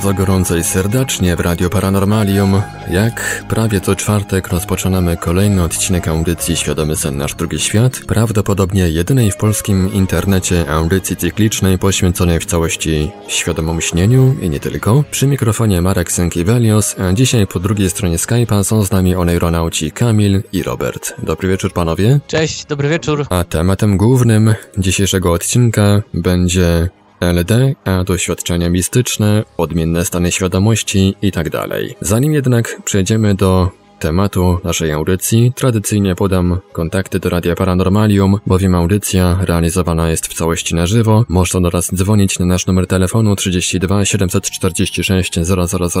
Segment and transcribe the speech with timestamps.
[0.00, 2.62] bardzo gorąco i serdecznie w Radio Paranormalium.
[2.90, 9.30] Jak prawie co czwartek rozpoczynamy kolejny odcinek audycji Świadomy Sen Nasz Drugi Świat, prawdopodobnie jedynej
[9.30, 15.04] w polskim internecie audycji cyklicznej poświęconej w całości świadomemu śnieniu i nie tylko.
[15.10, 20.42] Przy mikrofonie Marek Sękiewelios, a dzisiaj po drugiej stronie Skype'a są z nami oneironauci Kamil
[20.52, 21.14] i Robert.
[21.22, 22.20] Dobry wieczór panowie.
[22.26, 23.26] Cześć, dobry wieczór.
[23.30, 26.88] A tematem głównym dzisiejszego odcinka będzie
[27.20, 31.50] LD, a doświadczenia mistyczne, odmienne stany świadomości itd.
[31.50, 38.74] Tak Zanim jednak przejdziemy do tematu naszej audycji, tradycyjnie podam kontakty do Radia Paranormalium, bowiem
[38.74, 41.24] audycja realizowana jest w całości na żywo.
[41.28, 45.38] Można do nas dzwonić na nasz numer telefonu 32 746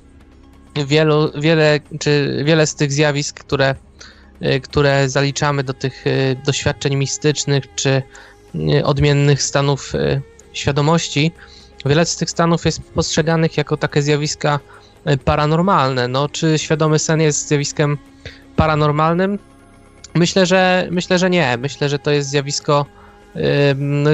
[0.87, 3.75] wielu, wiele, czy wiele z tych zjawisk, które,
[4.41, 8.03] yy, które zaliczamy do tych yy, doświadczeń mistycznych czy
[8.55, 11.33] yy, odmiennych stanów yy, świadomości,
[11.87, 14.61] wiele z tych stanów jest postrzeganych jako takie zjawiska
[15.25, 16.09] paranormalne.
[16.09, 17.99] No, czy świadomy sen jest zjawiskiem
[18.57, 19.39] paranormalnym?
[20.15, 21.57] Myślę, że myślę, że nie.
[21.57, 22.87] Myślę, że to jest zjawisko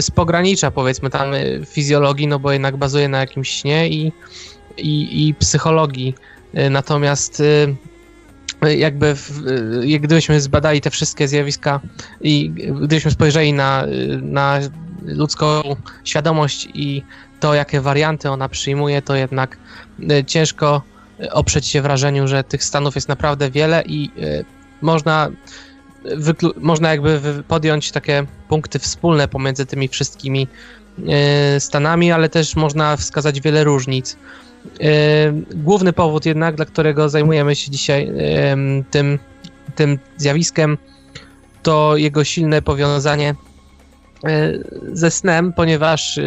[0.01, 4.13] z pogranicza powiedzmy tam y, fizjologii, no bo jednak bazuje na jakimś śnie i,
[4.77, 6.15] i, i psychologii.
[6.59, 7.77] Y, natomiast y,
[8.77, 9.41] jakby w,
[10.01, 11.81] gdybyśmy zbadali te wszystkie zjawiska
[12.21, 12.51] i
[12.81, 13.85] gdybyśmy spojrzeli na,
[14.23, 14.59] na
[15.03, 15.63] ludzką
[16.05, 17.03] świadomość i
[17.41, 19.59] to, jakie warianty ona przyjmuje, to jednak
[20.27, 20.83] ciężko
[21.31, 24.11] oprzeć się wrażeniu, że tych stanów jest naprawdę wiele i
[24.83, 25.31] można
[26.57, 30.49] można jakby podjąć takie punkty wspólne pomiędzy tymi wszystkimi
[31.09, 34.17] e, stanami, ale też można wskazać wiele różnic.
[34.81, 34.87] E,
[35.55, 38.57] główny powód jednak, dla którego zajmujemy się dzisiaj e,
[38.91, 39.19] tym,
[39.75, 40.79] tym zjawiskiem,
[41.63, 43.35] to jego silne powiązanie
[44.93, 46.21] ze snem, ponieważ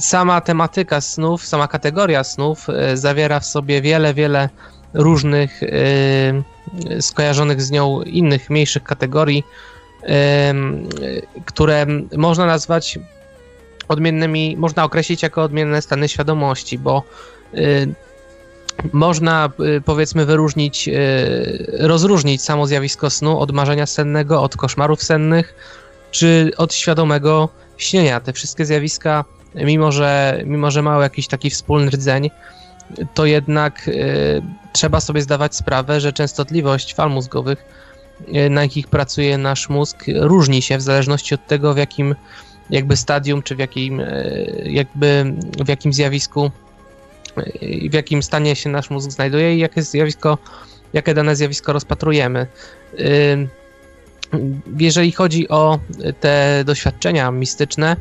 [0.00, 4.48] sama tematyka snów, sama kategoria snów zawiera w sobie wiele, wiele
[4.94, 5.60] różnych
[7.00, 9.44] skojarzonych z nią innych, mniejszych kategorii,
[11.44, 11.86] które
[12.16, 12.98] można nazwać
[13.88, 17.02] odmiennymi, można określić jako odmienne stany świadomości, bo
[17.54, 17.94] y,
[18.92, 25.54] można y, powiedzmy wyróżnić, y, rozróżnić samo zjawisko snu od marzenia sennego, od koszmarów sennych,
[26.10, 28.20] czy od świadomego śnienia.
[28.20, 29.24] Te wszystkie zjawiska,
[29.54, 32.30] mimo że, mimo że mają jakiś taki wspólny rdzeń,
[33.14, 34.42] to jednak y,
[34.72, 37.64] trzeba sobie zdawać sprawę, że częstotliwość fal mózgowych,
[38.28, 42.14] y, na jakich pracuje nasz mózg, różni się w zależności od tego, w jakim
[42.70, 45.34] jakby stadium, czy w jakim y, jakby
[45.64, 46.50] w jakim zjawisku,
[47.90, 50.38] w jakim stanie się nasz mózg znajduje i jakie zjawisko,
[50.92, 52.46] jakie dane zjawisko rozpatrujemy.
[54.78, 55.78] Jeżeli chodzi o
[56.20, 57.96] te doświadczenia mistyczne,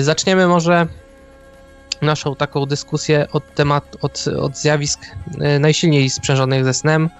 [0.00, 0.86] zaczniemy może
[2.02, 5.00] naszą taką dyskusję od temat, od, od zjawisk
[5.60, 7.10] najsilniej sprzężonych ze snem.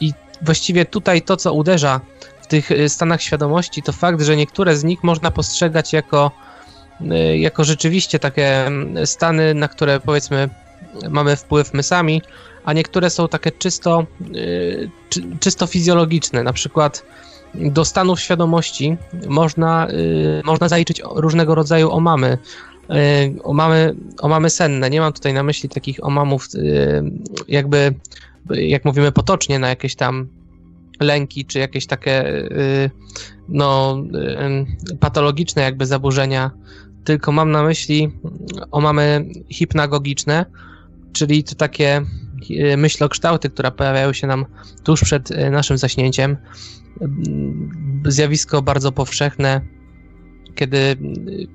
[0.00, 2.00] I właściwie tutaj to, co uderza
[2.40, 6.30] w tych stanach świadomości, to fakt, że niektóre z nich można postrzegać jako,
[7.36, 8.70] jako rzeczywiście takie
[9.04, 10.48] stany, na które powiedzmy
[11.10, 12.22] mamy wpływ my sami,
[12.64, 14.06] a niektóre są takie czysto,
[15.10, 16.42] czy, czysto fizjologiczne.
[16.42, 17.02] Na przykład
[17.60, 18.96] do stanów świadomości
[19.28, 22.38] można, y, można zaliczyć różnego rodzaju omamy.
[22.90, 24.90] Y, omamy, omamy senne.
[24.90, 26.48] Nie mam tutaj na myśli takich omamów,
[27.48, 27.94] jakby,
[28.50, 30.28] jak mówimy potocznie, na jakieś tam
[31.00, 32.24] lęki, czy jakieś takie
[33.48, 34.02] no,
[35.00, 36.50] patologiczne jakby zaburzenia,
[37.04, 38.12] tylko mam na myśli
[38.70, 40.46] omamy hipnagogiczne,
[41.12, 42.02] czyli to takie
[42.76, 44.46] myślokształty, które pojawiają się nam
[44.84, 46.36] tuż przed naszym zaśnięciem.
[48.04, 49.60] Zjawisko bardzo powszechne,
[50.54, 50.96] kiedy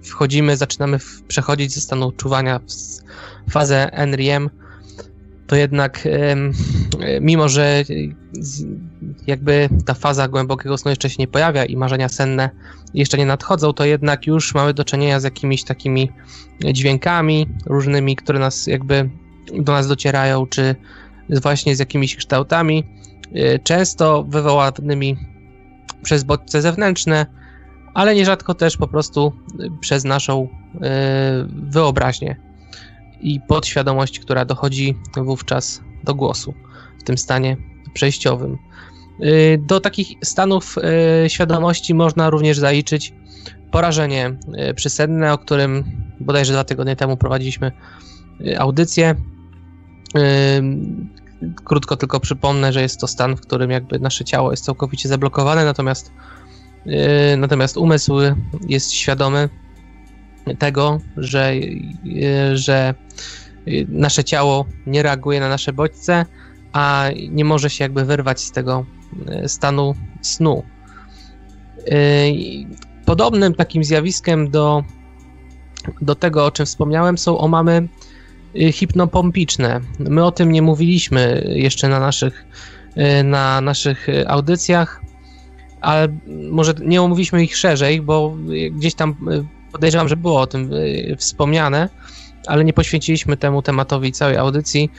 [0.04, 2.60] wchodzimy, zaczynamy przechodzić ze stanu czuwania
[3.48, 4.50] w fazę NREM,
[5.48, 6.08] to jednak
[7.22, 7.84] mimo, że
[9.28, 12.50] jakby ta faza głębokiego snu jeszcze się nie pojawia i marzenia senne
[12.94, 16.12] jeszcze nie nadchodzą, to jednak już mamy do czynienia z jakimiś takimi
[16.74, 19.10] dźwiękami różnymi, które nas jakby
[19.60, 20.76] do nas docierają, czy
[21.30, 22.84] właśnie z jakimiś kształtami,
[23.36, 25.18] y, często wywołanymi
[26.04, 27.26] przez bodźce zewnętrzne,
[27.94, 30.80] ale nierzadko też po prostu y, przez naszą y,
[31.48, 32.36] wyobraźnię
[33.22, 36.54] i podświadomość, która dochodzi wówczas do głosu
[37.00, 37.58] w tym stanie
[37.94, 38.58] przejściowym.
[39.60, 40.76] Do takich stanów
[41.28, 43.14] świadomości można również zaliczyć
[43.72, 44.38] porażenie
[44.76, 45.84] przysenne, o którym
[46.20, 47.72] bodajże dwa tygodnie temu prowadziliśmy
[48.58, 49.16] audycję.
[51.64, 55.66] Krótko tylko przypomnę, że jest to stan, w którym jakby nasze ciało jest całkowicie zablokowane,
[55.66, 56.12] natomiast,
[56.86, 58.14] yy, natomiast umysł
[58.68, 59.50] jest świadomy
[60.60, 62.94] tego, że, yy, że
[63.88, 66.26] nasze ciało nie reaguje na nasze bodźce,
[66.74, 68.86] a nie może się jakby wyrwać z tego
[69.26, 70.64] yy, stanu snu.
[73.06, 74.84] Podobnym takim zjawiskiem do,
[76.02, 77.88] do tego, o czym wspomniałem, są omamy
[78.72, 79.82] hipnopompiczne.
[80.00, 82.46] My o tym nie mówiliśmy jeszcze na naszych,
[82.98, 85.02] y, na naszych audycjach,
[85.82, 86.08] ale
[86.52, 88.38] może nie omówiliśmy ich szerzej, bo
[88.72, 90.70] gdzieś tam y, podejrzewam, że było o tym
[91.18, 91.90] wspomniane,
[92.48, 94.92] ale nie poświęciliśmy temu tematowi całej audycji.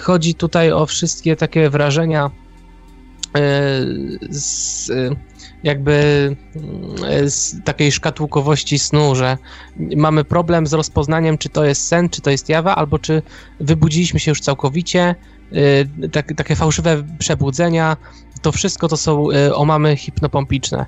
[0.00, 2.30] Chodzi tutaj o wszystkie takie wrażenia
[4.30, 4.90] z
[5.64, 9.38] jakby mm, z takiej szkatułkowości snu, że
[9.96, 13.22] mamy problem z rozpoznaniem, czy to jest sen, czy to jest jawa, albo czy
[13.60, 15.14] wybudziliśmy się już całkowicie,
[16.04, 17.96] y, tak, takie fałszywe przebudzenia,
[18.42, 20.86] to wszystko to są y, omamy hipnopompiczne.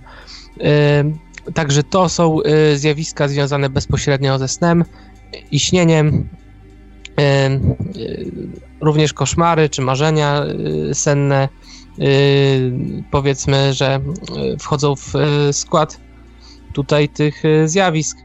[1.46, 2.38] Y, także to są
[2.74, 4.84] zjawiska związane bezpośrednio ze snem
[5.50, 6.28] i śnieniem,
[8.80, 10.42] również koszmary czy marzenia
[10.92, 11.48] senne,
[13.10, 14.00] powiedzmy, że
[14.54, 16.00] y, wchodzą w y, skład
[16.72, 18.18] tutaj tych zjawisk.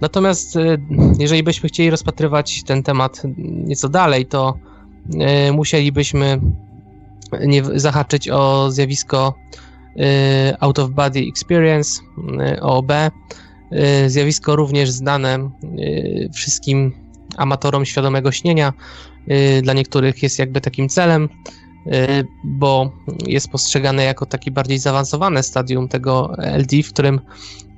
[0.00, 0.58] Natomiast
[1.18, 4.54] jeżeli byśmy chcieli rozpatrywać ten temat nieco dalej, to
[5.52, 6.40] musielibyśmy
[7.46, 9.34] nie zahaczyć o zjawisko
[10.60, 12.02] Out of Body Experience,
[12.60, 12.92] OOB.
[14.06, 15.50] Zjawisko również znane
[16.34, 16.92] wszystkim
[17.36, 18.72] amatorom świadomego śnienia.
[19.62, 21.61] Dla niektórych jest jakby takim celem Y,
[22.44, 22.92] bo
[23.26, 27.20] jest postrzegane jako taki bardziej zaawansowane stadium tego LD, w którym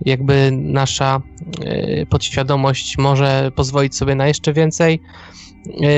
[0.05, 1.23] jakby nasza
[1.65, 5.01] y, podświadomość może pozwolić sobie na jeszcze więcej.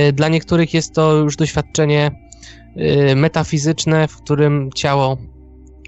[0.09, 2.27] Y, dla niektórych jest to już doświadczenie
[3.17, 5.17] metafizyczne, w którym ciało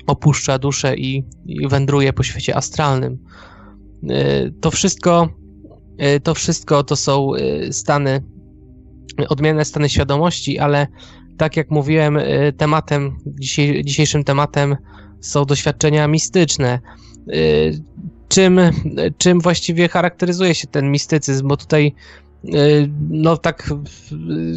[0.06, 1.24] opuszcza duszę i
[1.68, 3.18] wędruje po świecie astralnym.
[4.60, 5.28] To wszystko,
[6.22, 7.30] to wszystko to są
[7.70, 8.22] stany,
[9.28, 10.86] odmienne stany świadomości, ale
[11.38, 13.18] tak jak mówiłem, y, tematem,
[13.84, 14.76] dzisiejszym tematem
[15.20, 16.80] są doświadczenia mistyczne.
[17.28, 17.82] Y,
[18.28, 18.60] czym,
[19.18, 21.48] czym właściwie charakteryzuje się ten mistycyzm?
[21.48, 22.27] Bo tutaj y,
[23.10, 23.70] no tak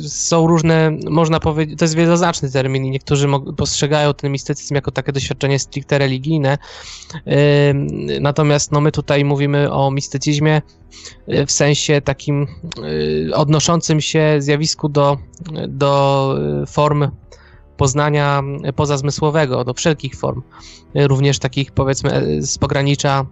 [0.08, 5.12] są różne, można powiedzieć, to jest wieloznaczny termin i niektórzy postrzegają ten mistycyzm jako takie
[5.12, 6.58] doświadczenie stricte religijne.
[8.22, 10.62] Natomiast no my tutaj mówimy o mistycyzmie
[11.28, 12.48] w sensie takim
[13.34, 15.18] odnoszącym się zjawisku do,
[15.68, 16.36] do
[16.68, 17.08] form
[17.78, 18.44] poznania
[18.76, 20.42] pozazmysłowego, do wszelkich form,
[20.96, 23.26] również takich powiedzmy z pogranicza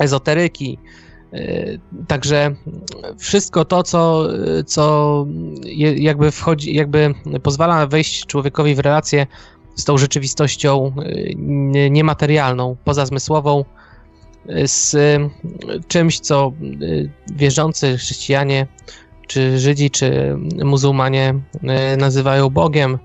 [0.00, 0.78] ezoteryki,
[2.06, 2.54] Także
[3.18, 4.28] wszystko to, co,
[4.66, 5.26] co
[5.96, 9.26] jakby wchodzi, jakby pozwala wejść człowiekowi w relację
[9.76, 10.92] z tą rzeczywistością
[11.90, 13.64] niematerialną, pozazmysłową,
[14.64, 14.96] z
[15.88, 16.52] czymś, co
[17.34, 18.66] wierzący chrześcijanie,
[19.26, 21.34] czy Żydzi, czy muzułmanie
[21.98, 22.98] nazywają Bogiem.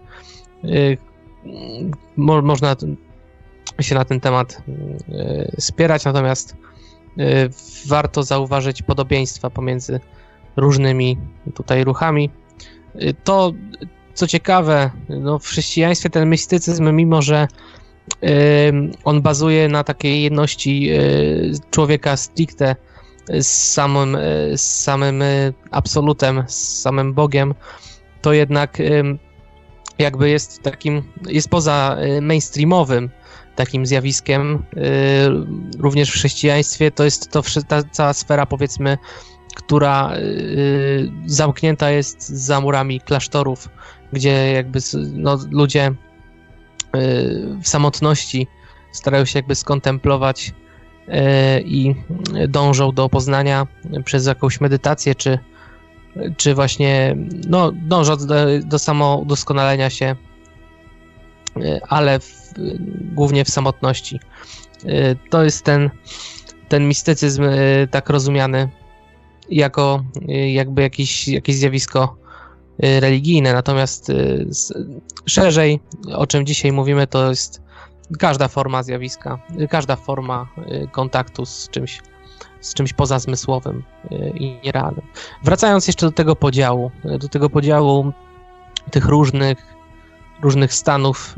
[2.18, 2.76] Mo można
[3.82, 4.62] się na ten temat
[5.60, 6.56] spierać, natomiast
[7.88, 10.00] warto zauważyć podobieństwa pomiędzy
[10.56, 11.18] różnymi
[11.54, 12.30] tutaj ruchami.
[13.24, 13.54] To,
[14.14, 17.48] co ciekawe, no w chrześcijaństwie ten mistycyzm, mimo że
[19.04, 20.90] on bazuje na takiej jedności
[21.72, 22.76] człowieka stricte
[23.40, 24.18] z samym,
[24.56, 25.24] z samym
[25.72, 27.54] absolutem, z samym Bogiem,
[28.22, 28.78] to jednak
[30.00, 33.10] jakby jest takim, jest poza mainstreamowym
[33.58, 34.64] takim zjawiskiem.
[35.80, 38.98] Również w chrześcijaństwie to jest to ta cała sfera, powiedzmy,
[39.56, 40.14] która
[41.26, 43.70] zamknięta jest za murami klasztorów,
[44.14, 44.80] gdzie jakby
[45.14, 45.94] no, ludzie
[47.64, 48.48] w samotności
[48.92, 50.54] starają się jakby skontemplować
[51.66, 51.96] i
[52.48, 53.68] dążą do poznania
[54.06, 55.40] przez jakąś medytację, czy,
[56.38, 57.16] czy właśnie
[57.50, 60.16] no, dążą do, do samodoskonalenia się,
[61.90, 62.54] ale w,
[63.14, 64.20] głównie w samotności.
[65.30, 65.90] To jest ten,
[66.70, 67.44] ten mistycyzm
[67.92, 68.70] tak rozumiany
[69.50, 70.04] jako
[70.54, 72.18] jakby jakiś, jakieś zjawisko
[72.80, 74.12] religijne, natomiast
[75.26, 75.80] szerzej,
[76.16, 77.62] o czym dzisiaj mówimy, to jest
[78.20, 80.48] każda forma zjawiska, każda forma
[80.92, 82.02] kontaktu z czymś,
[82.62, 83.84] z czymś pozazmysłowym
[84.34, 85.06] i nierealnym.
[85.44, 88.12] Wracając jeszcze do tego podziału, do tego podziału
[88.92, 89.77] tych różnych,
[90.42, 91.36] różnych stanów,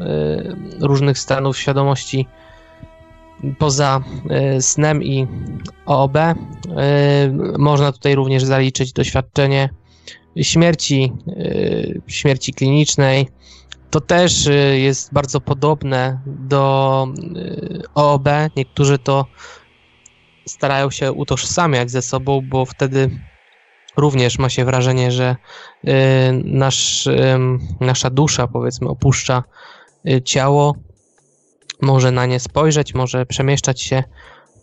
[0.79, 2.27] różnych stanów świadomości
[3.59, 4.03] poza
[4.59, 5.27] snem i
[5.85, 6.17] OOB,
[7.57, 9.69] można tutaj również zaliczyć doświadczenie
[10.41, 11.13] śmierci,
[12.07, 13.27] śmierci klinicznej,
[13.89, 17.07] to też jest bardzo podobne do
[17.95, 18.29] OOB.
[18.55, 19.25] Niektórzy to
[20.45, 23.09] starają się utożsamiać ze sobą, bo wtedy
[23.97, 25.35] również ma się wrażenie, że
[25.83, 25.91] y,
[26.43, 27.09] nasz,
[27.79, 29.43] nasza dusza, powiedzmy, opuszcza
[30.25, 30.75] ciało,
[31.81, 34.03] może na nie spojrzeć, może przemieszczać się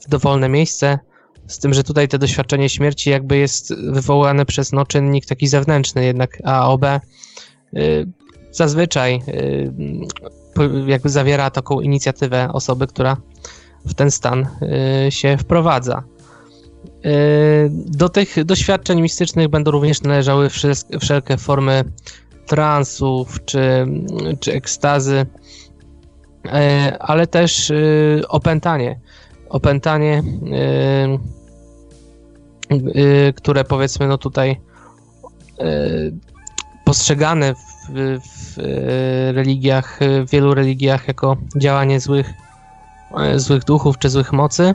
[0.06, 0.98] w dowolne miejsce.
[1.46, 6.04] Z tym, że tutaj to doświadczenie śmierci jakby jest wywołane przez no, czynnik taki zewnętrzny,
[6.04, 6.84] jednak AOB
[8.56, 9.72] zazwyczaj y,
[10.86, 13.16] jakby zawiera taką inicjatywę osoby, która
[13.84, 14.46] w ten stan
[15.06, 16.02] y, się wprowadza.
[17.70, 20.48] Do tych doświadczeń mistycznych będą również należały
[21.00, 21.84] wszelkie formy
[22.46, 23.86] transów czy,
[24.40, 25.26] czy ekstazy,
[26.98, 27.72] ale też
[28.28, 29.00] opętanie.
[29.48, 30.22] Opętanie,
[33.36, 34.60] które powiedzmy no tutaj
[36.84, 37.76] postrzegane w
[38.56, 38.56] w,
[39.34, 42.30] religiach, w wielu religiach jako działanie złych,
[43.18, 44.74] e, złych duchów czy złych mocy.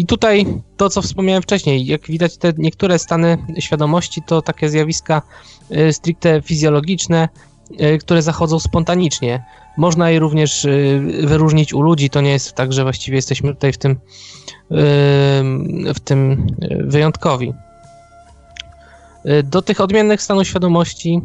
[0.00, 5.22] I tutaj to, co wspomniałem wcześniej, jak widać te niektóre stany świadomości to takie zjawiska
[5.70, 7.28] e, stricte fizjologiczne,
[7.78, 9.44] e, które zachodzą spontanicznie.
[9.76, 10.66] Można je również
[11.22, 13.96] wyróżnić u ludzi, to nie jest tak, że właściwie jesteśmy tutaj w tym,
[15.94, 16.46] w tym
[16.84, 17.54] wyjątkowi.
[19.26, 21.20] Y, do tych odmiennych stanów świadomości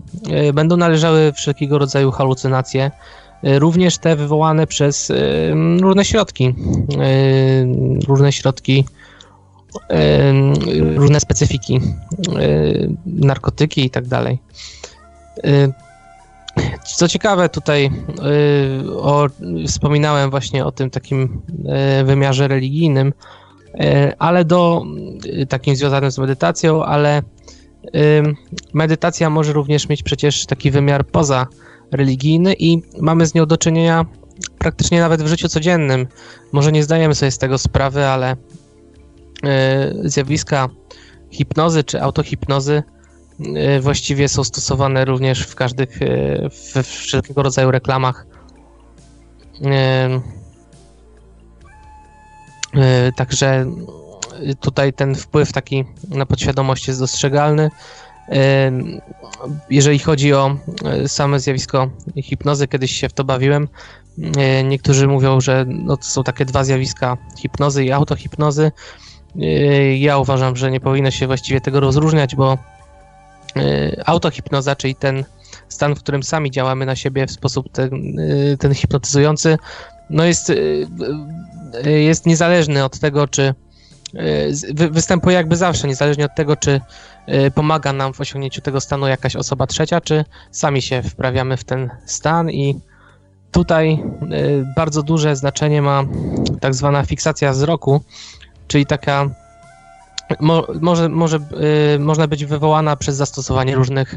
[0.49, 2.91] y, będą należały wszelkiego rodzaju halucynacje, y,
[3.43, 5.11] również te wywołane przez
[5.81, 6.55] różne środki,
[8.07, 8.85] różne środki,
[10.95, 11.81] różne specyfiki,
[13.05, 14.39] narkotyki i tak dalej.
[16.85, 17.91] Co ciekawe, tutaj
[18.97, 19.27] o,
[19.67, 21.41] wspominałem właśnie o tym takim
[22.05, 23.13] wymiarze religijnym,
[24.19, 24.83] ale do
[25.49, 27.21] takim związanym z medytacją, ale
[28.73, 31.47] medytacja może również mieć przecież taki wymiar poza
[31.91, 34.05] religijny i mamy z nią do czynienia
[34.57, 36.07] praktycznie nawet w życiu codziennym.
[36.51, 38.37] Może nie zdajemy sobie z tego sprawy, ale y,
[40.09, 40.69] zjawiska
[41.31, 42.83] hipnozy czy autohipnozy
[43.39, 45.99] y, właściwie są stosowane również w każdych,
[46.73, 48.25] we wszelkiego rodzaju reklamach.
[53.15, 53.65] Także
[54.59, 57.69] tutaj ten wpływ taki na podświadomość jest dostrzegalny.
[59.69, 61.89] Jeżeli chodzi o e, same zjawisko
[62.23, 63.67] hipnozy, kiedyś się w to bawiłem.
[64.37, 68.71] E, niektórzy mówią, że no to są takie dwa zjawiska hipnozy i autohipnozy.
[69.41, 72.57] E, ja uważam, że nie powinno się właściwie tego rozróżniać, bo
[74.05, 75.23] autohipnoza, czyli ten
[75.69, 78.17] stan, w którym sami działamy na siebie w sposób ten,
[78.59, 79.57] ten hipnotyzujący,
[80.09, 80.51] no jest,
[81.85, 83.53] jest niezależny od tego, czy
[84.91, 86.81] występuje jakby zawsze, niezależnie od tego, czy
[87.55, 91.89] pomaga nam w osiągnięciu tego stanu jakaś osoba trzecia, czy sami się wprawiamy w ten
[92.05, 92.79] stan i
[93.51, 94.03] tutaj
[94.75, 96.03] bardzo duże znaczenie ma
[96.61, 98.01] tak zwana fiksacja wzroku,
[98.67, 99.29] czyli taka
[100.39, 101.39] mo, może, może,
[101.99, 104.15] można być wywołana przez zastosowanie różnych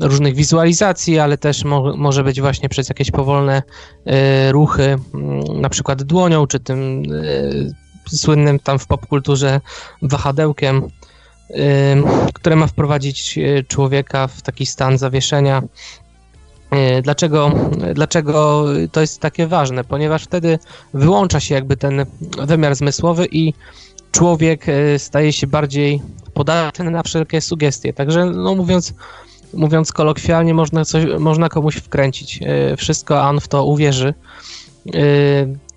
[0.00, 3.62] różnych wizualizacji, ale też mo może być właśnie przez jakieś powolne
[4.48, 4.98] y, ruchy, y,
[5.54, 7.74] na przykład dłonią, czy tym y,
[8.08, 9.60] słynnym tam w popkulturze
[10.02, 10.88] wahadełkiem,
[12.34, 15.62] które ma wprowadzić człowieka w taki stan zawieszenia.
[17.02, 17.52] Dlaczego,
[17.94, 19.84] dlaczego to jest takie ważne?
[19.84, 20.58] Ponieważ wtedy
[20.94, 22.06] wyłącza się jakby ten
[22.42, 23.54] wymiar zmysłowy i
[24.12, 24.66] człowiek
[24.98, 26.02] staje się bardziej
[26.34, 27.92] podatny na wszelkie sugestie.
[27.92, 28.94] Także, no mówiąc
[29.54, 32.40] mówiąc kolokwialnie, można, coś, można komuś wkręcić
[32.76, 34.14] wszystko, a on w to uwierzy.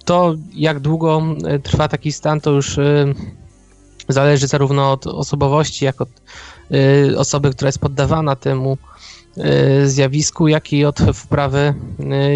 [0.06, 1.22] To, jak długo
[1.64, 2.80] trwa taki stan, to już
[4.10, 6.10] zależy zarówno od osobowości, jak od
[7.18, 8.78] osoby, która jest poddawana temu
[9.86, 11.74] zjawisku, jak i od wprawy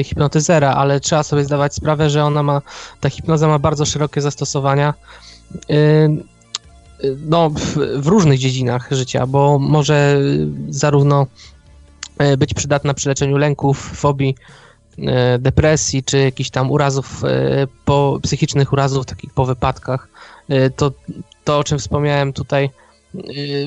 [0.03, 2.61] hipnotyzera, ale trzeba sobie zdawać sprawę, że ona ma,
[2.99, 4.93] ta hipnoza ma bardzo szerokie zastosowania
[7.25, 10.21] no, w, w, różnych dziedzinach życia, bo może
[10.69, 11.27] zarówno
[12.38, 14.35] być przydatna przy leczeniu lęków, fobii,
[15.39, 17.21] depresji, czy jakichś tam urazów,
[17.85, 20.07] po, psychicznych urazów, takich po wypadkach.
[20.75, 20.91] To,
[21.44, 22.70] to, o czym wspomniałem tutaj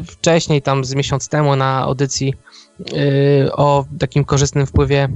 [0.07, 2.35] wcześniej, tam z miesiąc temu na audycji
[3.53, 5.09] o takim korzystnym wpływie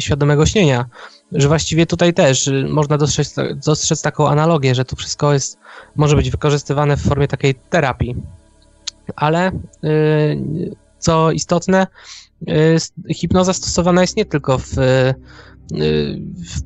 [0.00, 0.84] świadomego śnienia,
[1.32, 3.34] że właściwie tutaj też można dostrzec,
[3.66, 5.58] dostrzec taką analogię, że to wszystko jest,
[5.96, 8.16] może być wykorzystywane w formie takiej terapii.
[9.16, 9.52] Ale
[9.84, 11.86] y, co istotne,
[12.48, 15.14] y, hipnoza stosowana jest nie tylko w, y,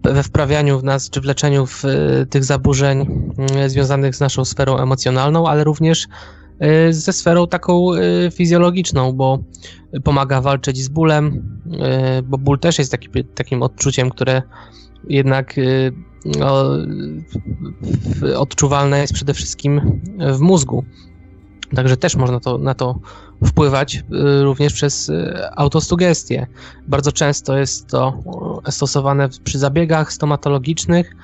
[0.02, 1.82] we wprawianiu w nas, czy w leczeniu w
[2.30, 3.06] tych zaburzeń
[3.66, 6.06] związanych z naszą sferą emocjonalną, ale również
[6.90, 7.90] ze sferą taką
[8.32, 9.38] fizjologiczną, bo
[10.04, 11.42] pomaga walczyć z bólem,
[11.80, 14.42] e, bo ból też jest taki, takim odczuciem, które
[15.08, 15.62] jednak e,
[16.38, 16.64] no,
[18.36, 20.00] odczuwalne jest przede wszystkim
[20.32, 20.84] w mózgu.
[21.74, 22.98] Także też można to, na to
[23.46, 24.02] wpływać e,
[24.42, 25.12] również przez
[25.56, 26.46] autosugestię.
[26.88, 28.22] Bardzo często jest to
[28.70, 31.16] stosowane przy zabiegach stomatologicznych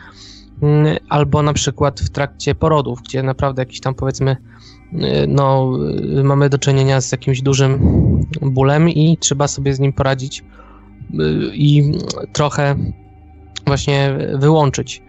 [1.08, 4.36] albo na przykład w trakcie porodów, gdzie naprawdę jakiś tam powiedzmy
[5.28, 5.72] no,
[6.24, 7.78] mamy do czynienia z jakimś dużym
[8.42, 10.44] bólem i trzeba sobie z nim poradzić y,
[11.54, 11.92] i
[12.32, 12.76] trochę
[13.66, 15.02] właśnie wyłączyć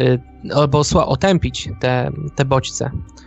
[0.00, 0.20] y,
[0.54, 3.25] albo otępić te, te bodźce y,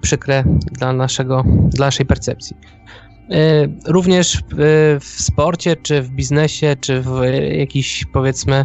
[0.00, 2.56] przykre dla, naszego, dla naszej percepcji.
[3.86, 4.42] Również
[5.00, 7.20] w sporcie, czy w biznesie, czy w
[7.58, 8.64] jakichś powiedzmy,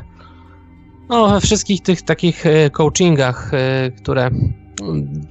[1.09, 3.51] no, we wszystkich tych takich coachingach,
[3.97, 4.29] które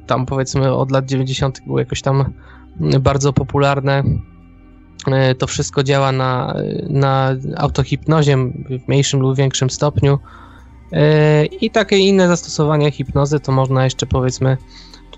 [0.07, 1.61] tam powiedzmy od lat 90.
[1.67, 2.33] były jakoś tam
[3.01, 4.03] bardzo popularne.
[5.39, 6.55] To wszystko działa na,
[6.89, 8.37] na autohipnozie
[8.85, 10.19] w mniejszym lub większym stopniu.
[11.61, 14.57] I takie inne zastosowania hipnozy to można jeszcze powiedzmy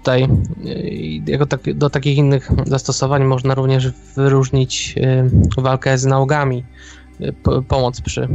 [0.09, 4.95] tutaj e, jako tak, do takich innych zastosowań można również wyróżnić
[5.59, 6.65] walkę z nałogami,
[7.69, 8.29] pomoc przy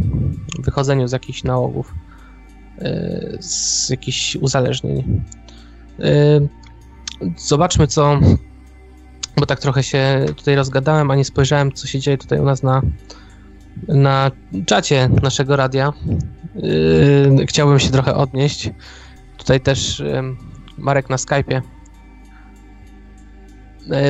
[0.59, 1.93] wychodzeniu z jakichś nałogów,
[3.39, 5.21] z jakichś uzależnień.
[7.37, 8.19] Zobaczmy, co.
[9.37, 12.63] Bo tak trochę się tutaj rozgadałem, a nie spojrzałem, co się dzieje tutaj u nas
[12.63, 12.81] na,
[13.87, 14.31] na
[14.65, 15.93] czacie naszego radia.
[17.47, 18.69] Chciałbym się trochę odnieść.
[19.37, 20.03] Tutaj też
[20.77, 21.61] Marek na Skype'ie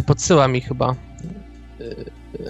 [0.06, 0.95] podsyła mi chyba.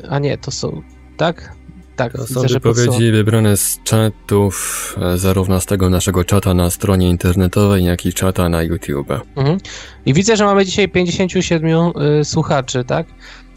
[0.10, 0.82] A nie, to są.
[1.18, 1.56] Tak?
[1.96, 6.70] Tak, to są widzę, wypowiedzi wybrane z czatów, e, zarówno z tego naszego czata na
[6.70, 9.10] stronie internetowej, jak i czata na YouTube.
[9.36, 9.58] Mhm.
[10.06, 13.08] I widzę, że mamy dzisiaj 57 y, słuchaczy, tak?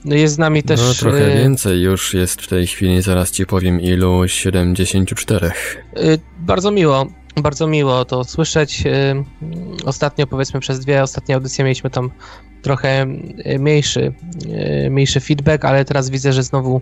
[0.04, 0.80] Jest z nami też.
[0.80, 5.50] No, trochę więcej już jest w tej chwili, zaraz ci powiem ilu 74.
[5.96, 7.06] Y, bardzo miło,
[7.42, 8.84] bardzo miło to słyszeć.
[9.84, 12.10] Ostatnio, powiedzmy, przez dwie ostatnie audycje mieliśmy tam
[12.62, 13.06] trochę
[13.58, 14.14] mniejszy,
[14.90, 16.80] mniejszy feedback, ale teraz widzę, że znowu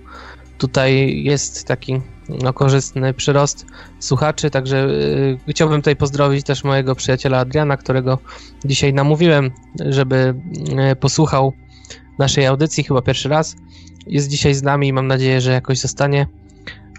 [0.59, 3.67] tutaj jest taki no, korzystny przyrost
[3.99, 8.19] słuchaczy, także y, chciałbym tutaj pozdrowić też mojego przyjaciela Adriana, którego
[8.64, 9.51] dzisiaj namówiłem,
[9.88, 10.35] żeby
[10.93, 11.53] y, posłuchał
[12.19, 13.57] naszej audycji chyba pierwszy raz.
[14.07, 16.27] Jest dzisiaj z nami i mam nadzieję, że jakoś zostanie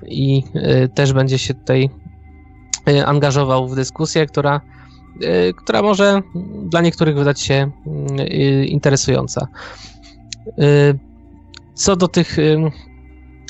[0.08, 0.44] i
[0.86, 2.05] y, też będzie się tutaj y,
[3.06, 4.62] angażował w dyskusję, która,
[5.24, 6.22] y, która może
[6.64, 7.72] dla niektórych wydać się
[8.20, 9.48] y, interesująca.
[11.74, 12.38] Co do tych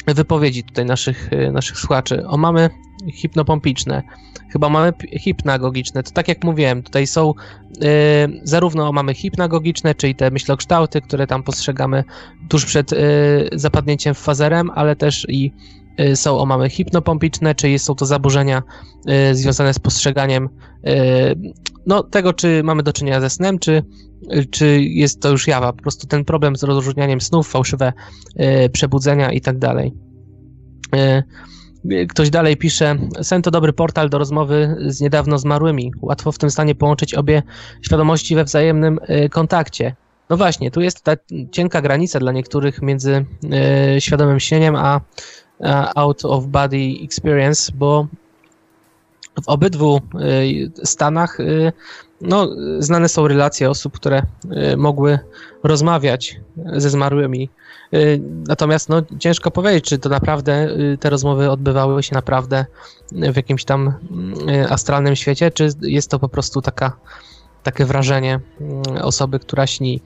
[0.08, 2.28] wypowiedzi tutaj naszych, naszych słuchaczy.
[2.28, 2.70] O, mamy
[3.14, 4.04] hipnopompiczne,
[4.50, 6.04] chyba mamy hipnagogiczne.
[6.04, 7.34] To tak jak mówiłem, tutaj są
[8.44, 12.04] zarówno mamy hipnagogiczne, czyli te myślokształty, które tam postrzegamy
[12.50, 12.92] tuż przed
[13.54, 15.52] zapadnięciem w fazerem, ale też i
[16.16, 18.64] są omamy hipnopompiczne, czy są to zaburzenia
[19.32, 20.50] związane z postrzeganiem
[21.88, 23.84] no, tego, czy mamy do czynienia ze snem, czy,
[24.52, 25.74] czy jest to już jawa.
[25.74, 27.94] Po prostu ten problem z rozróżnianiem snów, fałszywe
[28.72, 29.94] przebudzenia i tak dalej.
[32.10, 35.92] Ktoś dalej pisze, sen to dobry portal do rozmowy z niedawno zmarłymi.
[36.02, 37.44] Łatwo w tym stanie połączyć obie
[37.82, 39.00] świadomości we wzajemnym
[39.32, 39.96] kontakcie.
[40.30, 41.14] No właśnie, tu jest ta
[41.52, 43.26] cienka granica dla niektórych między
[44.00, 45.02] świadomym śnieniem a
[45.96, 48.08] out of body experience, bo
[49.44, 51.72] w obydwu e, stanach e,
[52.22, 54.22] no, znane są relacje osób, które
[54.78, 55.20] mogły
[55.64, 56.40] rozmawiać
[56.74, 57.50] ze zmarłymi.
[58.48, 62.66] Natomiast no, ciężko powiedzieć, czy to naprawdę te rozmowy odbywały się naprawdę
[63.12, 63.94] w jakimś tam
[64.70, 66.98] astralnym świecie, czy jest to po prostu taka
[67.64, 70.02] takie wrażenie mm, osoby, która śni.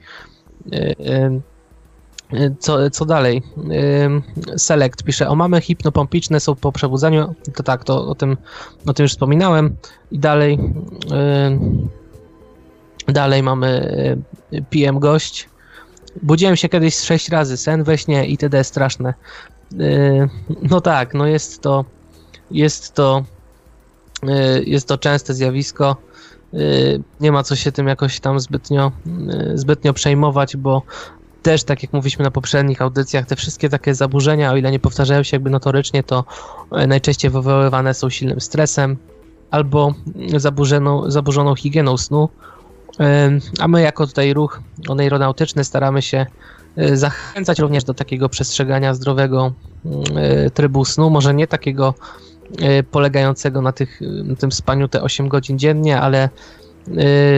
[2.32, 3.42] Y, y, y, co, co dalej?
[4.56, 7.34] Select pisze, o mamy hipnopompiczne są po przebudzeniu.
[7.54, 8.36] To tak, to o tym,
[8.86, 9.76] o tym już wspominałem.
[10.10, 10.58] I dalej
[13.08, 13.92] dalej mamy
[14.70, 15.48] PM gość.
[16.22, 18.64] Budziłem się kiedyś sześć razy, sen we śnie itd.
[18.64, 19.14] straszne.
[20.62, 21.84] No tak, no jest to
[22.50, 23.24] jest to
[24.64, 25.96] jest to częste zjawisko.
[26.54, 28.92] Y, nie ma co się tym jakoś tam zbytnio,
[29.52, 30.82] y, zbytnio przejmować, bo
[31.42, 35.22] też, tak jak mówiliśmy na poprzednich audycjach, te wszystkie takie zaburzenia, o ile nie powtarzają
[35.22, 36.24] się jakby notorycznie, to
[36.82, 38.96] y, najczęściej wywoływane są silnym stresem
[39.50, 39.94] albo
[40.36, 42.28] zaburzoną, zaburzoną higieną snu.
[43.60, 46.26] A my jako tutaj ruch oneironautyczny staramy się
[46.92, 49.52] zachęcać również do takiego przestrzegania zdrowego
[50.54, 51.94] trybu snu, może nie takiego
[52.58, 56.30] E, polegającego na, tych, na tym spaniu te 8 godzin dziennie, ale e,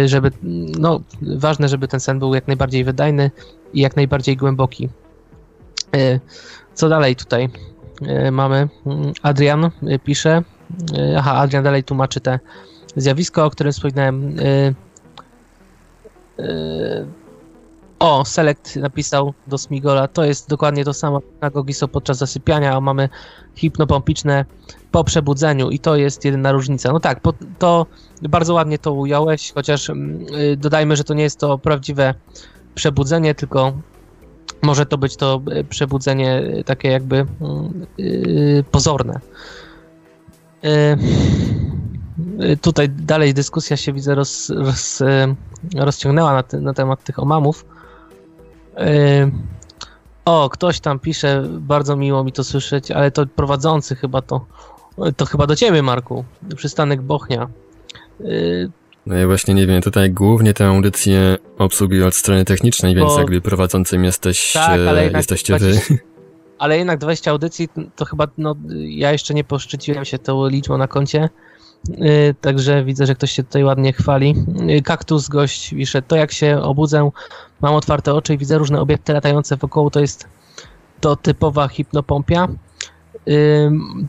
[0.07, 0.31] żeby,
[0.79, 3.31] no, ważne, żeby ten sen był jak najbardziej wydajny
[3.75, 4.89] i jak najbardziej głęboki.
[5.97, 6.21] E,
[6.75, 7.49] co dalej tutaj
[8.33, 8.69] mamy?
[9.23, 9.71] Adrian
[10.05, 10.43] pisze,
[11.17, 12.39] aha, Adrian dalej tłumaczy te
[12.97, 14.37] zjawisko, o którym wspominałem.
[18.03, 22.81] O, Select napisał do Smigola, to jest dokładnie to samo na Gogiso podczas zasypiania, a
[22.81, 23.09] mamy
[23.55, 24.45] hipnopompiczne
[24.91, 26.93] po przebudzeniu i to jest jedyna różnica.
[26.93, 27.21] No tak,
[27.59, 27.87] to
[28.23, 32.15] bardzo ładnie to ująłeś, chociaż mm, y, dodajmy, że to nie jest to prawdziwe
[32.75, 33.73] przebudzenie, tylko
[34.63, 37.27] może to być to y, przebudzenie y, takie jakby
[37.99, 39.21] yy, pozorne.
[42.61, 45.03] Tutaj dalej dyskusja się widzę roz, roz,
[45.75, 47.65] rozciągnęła na, te, na temat tych omamów.
[50.25, 54.47] O, ktoś tam pisze, bardzo miło mi to słyszeć, ale to prowadzący chyba to,
[55.17, 56.25] to chyba do ciebie, Marku.
[56.57, 57.49] Przystanek Bochnia.
[58.21, 58.71] Yy,
[59.07, 63.19] no ja właśnie nie wiem, tutaj głównie tę audycję obsługuję od strony technicznej, więc Bo...
[63.19, 65.99] jakby prowadzącym jesteś, tak, ale jesteście 20, wy.
[66.59, 70.89] Ale jednak 20 audycji to chyba, no ja jeszcze nie poszczyciłem się tą liczbą na
[70.89, 71.29] koncie,
[71.89, 74.35] yy, także widzę, że ktoś się tutaj ładnie chwali.
[74.67, 77.11] Yy, kaktus gość pisze, to jak się obudzę,
[77.63, 80.29] mam otwarte oczy i widzę różne obiekty latające wokół, to jest
[81.01, 82.49] to typowa hipnopompia.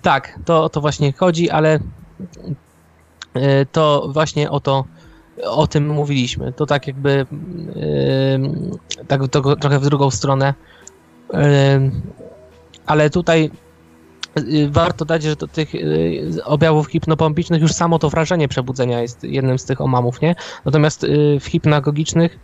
[0.02, 1.80] tak, to o to właśnie chodzi, ale
[3.36, 4.86] y, to właśnie o to,
[5.44, 6.54] o tym mówiliśmy.
[6.54, 7.26] To tak jakby
[9.08, 10.54] tak to trochę w drugą stronę.
[12.86, 13.52] ale tutaj
[14.70, 19.60] warto dać, że do tych y, objawów hipnopompicznych już samo to wrażenie przebudzenia jest jednym
[19.60, 20.36] z tych omamów, nie?
[20.66, 21.06] Natomiast
[21.40, 22.40] w hipnagogicznych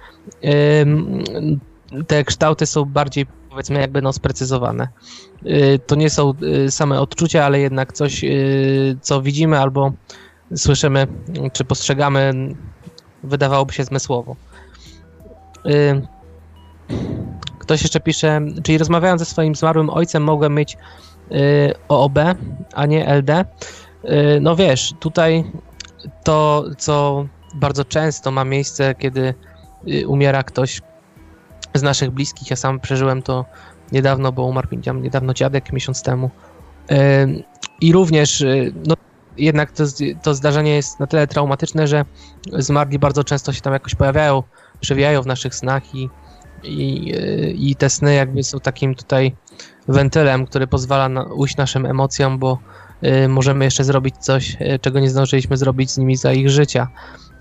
[2.08, 4.88] te kształty są bardziej powiedzmy jakby no sprecyzowane.
[5.46, 9.92] Y, to nie są y, same odczucia, ale jednak coś, y, co widzimy albo
[10.56, 11.08] słyszymy,
[11.54, 12.34] czy postrzegamy,
[13.24, 14.36] wydawałoby się zmysłowo.
[17.60, 20.78] Ktoś jeszcze pisze, czyli rozmawiając ze swoim zmarłym ojcem mogłem mieć
[21.88, 22.20] OOB,
[22.74, 23.46] a nie LD.
[24.42, 25.44] No wiesz, tutaj
[26.24, 29.34] to, co bardzo często ma miejsce, kiedy
[30.08, 30.82] umiera ktoś
[31.74, 32.50] z naszych bliskich.
[32.50, 33.46] Ja sam przeżyłem to
[33.92, 34.68] niedawno, bo umarł
[35.02, 36.30] niedawno dziadek, miesiąc temu.
[37.82, 38.96] I również, y, no,
[39.38, 39.84] jednak to,
[40.24, 42.06] to zdarzenie jest na tyle traumatyczne, że
[42.54, 44.44] zmarli bardzo często się tam jakoś pojawiają,
[44.80, 46.10] przewijają w naszych snach i,
[46.64, 49.36] i, y, i te sny jakby są takim tutaj
[49.90, 52.60] wentylem, który pozwala na, ujść naszym emocjom, bo
[53.04, 56.88] y, możemy jeszcze zrobić coś, czego nie zdążyliśmy zrobić z nimi za ich życia.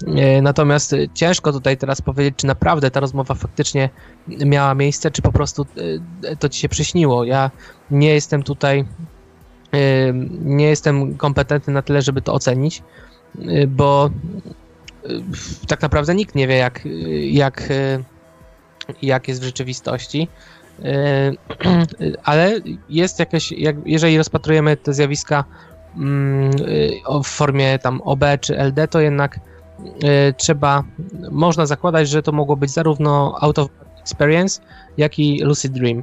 [0.07, 3.91] E, natomiast ciężko tutaj teraz powiedzieć, czy naprawdę ta rozmowa faktycznie
[4.29, 5.67] miała miejsce, czy po prostu
[6.25, 7.25] e, to ci się przyśniło.
[7.25, 7.51] Ja
[7.91, 8.85] nie jestem tutaj,
[9.73, 12.83] e, nie jestem kompetentny na tyle, żeby to ocenić,
[13.69, 14.11] bo
[15.69, 16.89] tak naprawdę nikt nie wie, jak,
[17.31, 17.69] jak,
[19.03, 20.29] jak jest w rzeczywistości.
[22.25, 25.45] Ale jest jakieś, jak, jeżeli rozpatrujemy te zjawiska
[25.97, 26.51] mm,
[27.25, 29.41] w formie tam OB czy LD, to jednak
[30.37, 30.85] trzeba,
[31.31, 33.69] można zakładać, że to mogło być zarówno out of
[34.01, 34.61] experience,
[34.97, 36.03] jak i lucid dream.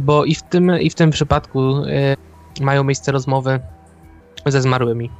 [0.00, 1.74] Bo i w tym, i w tym przypadku
[2.60, 3.60] mają miejsce rozmowy
[4.46, 5.10] ze zmarłymi.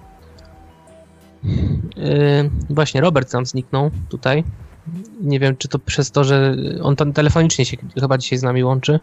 [2.71, 4.45] Właśnie Robert nam zniknął tutaj.
[5.21, 8.65] Nie wiem, czy to przez to, że on tam telefonicznie się chyba dzisiaj z nami
[8.65, 9.01] łączy.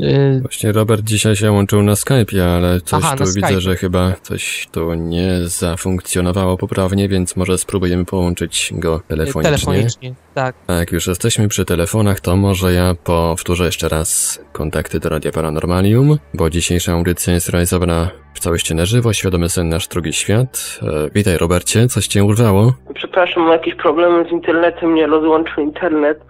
[0.00, 3.60] Y, Właśnie Robert dzisiaj się łączył na Skype'ie, ale coś Aha, tu widzę, Skype.
[3.60, 9.42] że chyba coś tu nie zafunkcjonowało poprawnie, więc może spróbujemy połączyć go telefonicznie.
[9.42, 10.54] Telefonicznie, tak.
[10.66, 15.32] A jak już jesteśmy przy telefonach, to może ja powtórzę jeszcze raz kontakty do Radia
[15.32, 20.80] Paranormalium, bo dzisiejsza audycja jest realizowana w całości na żywo, świadomy sen nasz drugi świat.
[20.82, 22.72] E, witaj Robercie, coś cię urwało?
[22.94, 26.20] Przepraszam, mam jakieś problemy z internetem, nie rozłączył internet.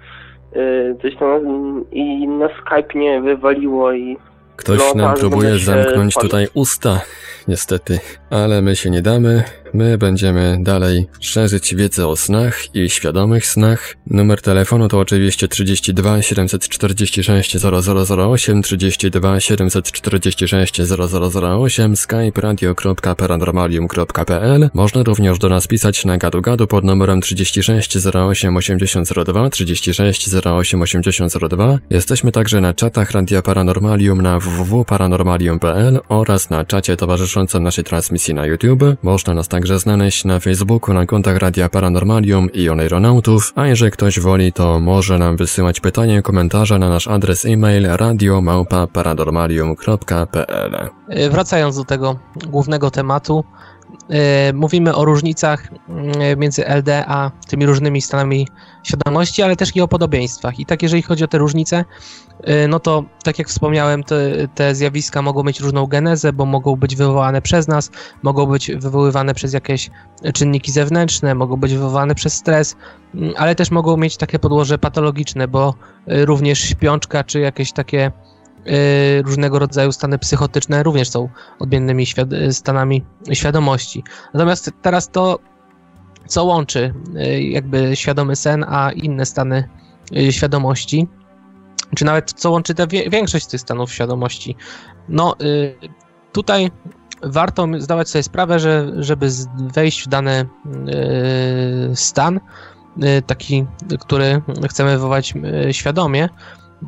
[0.56, 4.16] Y, coś tam i na Skype nie wywaliło i...
[4.56, 7.00] Ktoś nam próbuje zamknąć tutaj usta,
[7.48, 7.98] niestety,
[8.30, 9.44] ale my się nie damy.
[9.74, 13.96] My będziemy dalej szerzyć wiedzę o snach i świadomych snach.
[14.06, 24.70] Numer telefonu to oczywiście 32 746 0008, 32 746 0008, skype radio.paranormalium.pl.
[24.74, 31.78] Można również do nas pisać na gadu-gadu pod numerem 36 08 8002, 36 08 8002.
[31.90, 38.46] Jesteśmy także na czatach Radia Paranormalium na www.paranormalium.pl oraz na czacie towarzyszącym naszej transmisji na
[38.46, 38.84] YouTube.
[39.02, 44.20] Można nas także znaleźć na Facebooku na kontach Radia Paranormalium i Oneironautów, a jeżeli ktoś
[44.20, 51.84] woli, to może nam wysyłać pytania komentarze na nasz adres e-mail radiomałpa.paranormalium.pl e, Wracając do
[51.84, 53.44] tego głównego tematu,
[54.54, 58.48] mówimy o różnicach mm, między LD a tymi różnymi stanami
[58.82, 60.60] świadomości, ale też i o podobieństwach.
[60.60, 61.84] I tak jeżeli chodzi o te różnice,
[62.44, 66.76] e, no to tak jak wspomniałem, te, te zjawiska mogą mieć różną genezę, bo mogą
[66.76, 67.90] być wywołane przez nas,
[68.22, 69.90] mogą być wywoływane przez jakieś
[70.34, 72.76] czynniki zewnętrzne, mogą być wywołane przez stres,
[73.36, 75.74] ale też mogą mieć takie podłoże patologiczne, bo
[76.06, 78.12] e, również śpiączka czy jakieś takie
[79.24, 84.04] różnego rodzaju stany psychotyczne również są odmiennymi świad- stanami świadomości.
[84.34, 85.38] Natomiast teraz to,
[86.26, 89.68] co łączy y, jakby świadomy sen, a inne stany
[90.16, 91.08] y, świadomości,
[91.96, 94.56] czy nawet co łączy tę większość tych stanów świadomości,
[95.08, 95.36] no
[96.32, 96.70] tutaj
[97.22, 99.28] warto zdawać sobie sprawę, że żeby
[99.74, 100.48] wejść w dany
[101.94, 102.40] stan,
[103.26, 103.66] taki,
[104.00, 105.34] który chcemy wywołać
[105.70, 106.28] świadomie,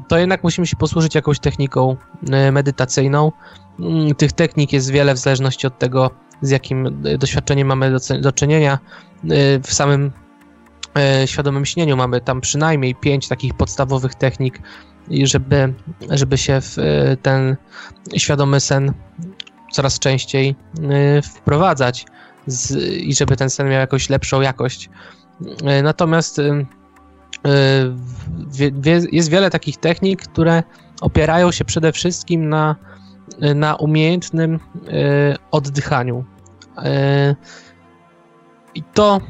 [0.08, 1.96] to jednak musimy się posłużyć jakąś techniką
[2.30, 3.32] e, medytacyjną.
[3.80, 6.10] Mm, tych technik jest wiele w zależności od tego,
[6.42, 8.78] z jakim e, doświadczeniem mamy do, czynienia.
[9.24, 10.12] E, w samym
[11.26, 14.60] świadomym śnieniu mamy tam przynajmniej pięć takich podstawowych technik,
[15.22, 15.74] żeby,
[16.10, 16.76] żeby się w
[17.22, 17.56] ten
[18.16, 18.92] świadomy sen
[19.72, 20.56] coraz częściej
[21.22, 22.06] wprowadzać
[22.46, 24.90] z, i żeby ten sen miał jakąś lepszą jakość.
[25.82, 26.40] Natomiast
[29.12, 30.62] jest wiele takich technik, które
[31.00, 32.76] opierają się przede wszystkim na,
[33.54, 34.60] na umiejętnym y,
[35.50, 36.24] oddychaniu.
[36.78, 37.36] Y,
[38.74, 39.20] I to,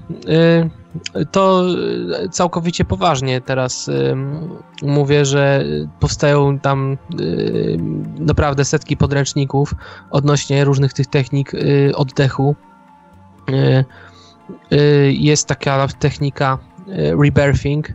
[1.33, 1.65] to
[2.31, 3.91] całkowicie poważnie teraz
[4.83, 5.65] mówię, że
[6.01, 6.99] powstają tam
[8.19, 9.75] naprawdę setki podręczników
[10.11, 11.53] odnośnie różnych tych technik
[11.95, 12.57] oddechu.
[15.09, 16.59] Jest taka technika
[17.23, 17.89] rebirthing,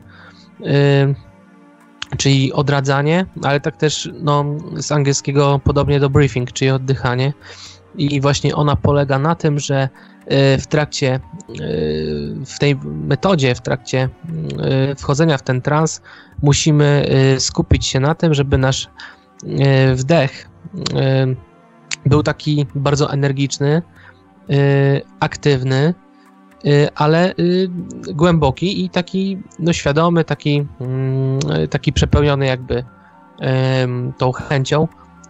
[2.18, 4.46] czyli odradzanie, ale tak też no,
[4.76, 7.34] z angielskiego podobnie do briefing, czyli oddychanie.
[7.96, 9.90] I właśnie ona polega na tym, że
[10.54, 11.20] y, w trakcie,
[11.50, 14.10] y, w tej metodzie, w trakcie
[14.92, 16.02] y, wchodzenia w ten trans,
[16.44, 18.88] musimy skupić się na tym, żeby nasz
[19.96, 20.50] wdech
[22.06, 23.82] był taki bardzo energiczny,
[25.20, 25.94] aktywny,
[26.96, 27.70] ale y,
[28.14, 32.84] głęboki i taki no, świadomy, taki, mm, taki przepełniony jakby
[34.18, 34.88] tą chęcią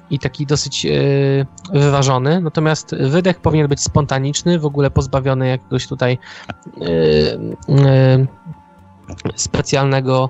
[0.09, 2.41] i taki dosyć y, wyważony.
[2.41, 6.17] Natomiast wydech powinien być spontaniczny, w ogóle pozbawiony jakiegoś tutaj
[9.35, 10.29] specjalnego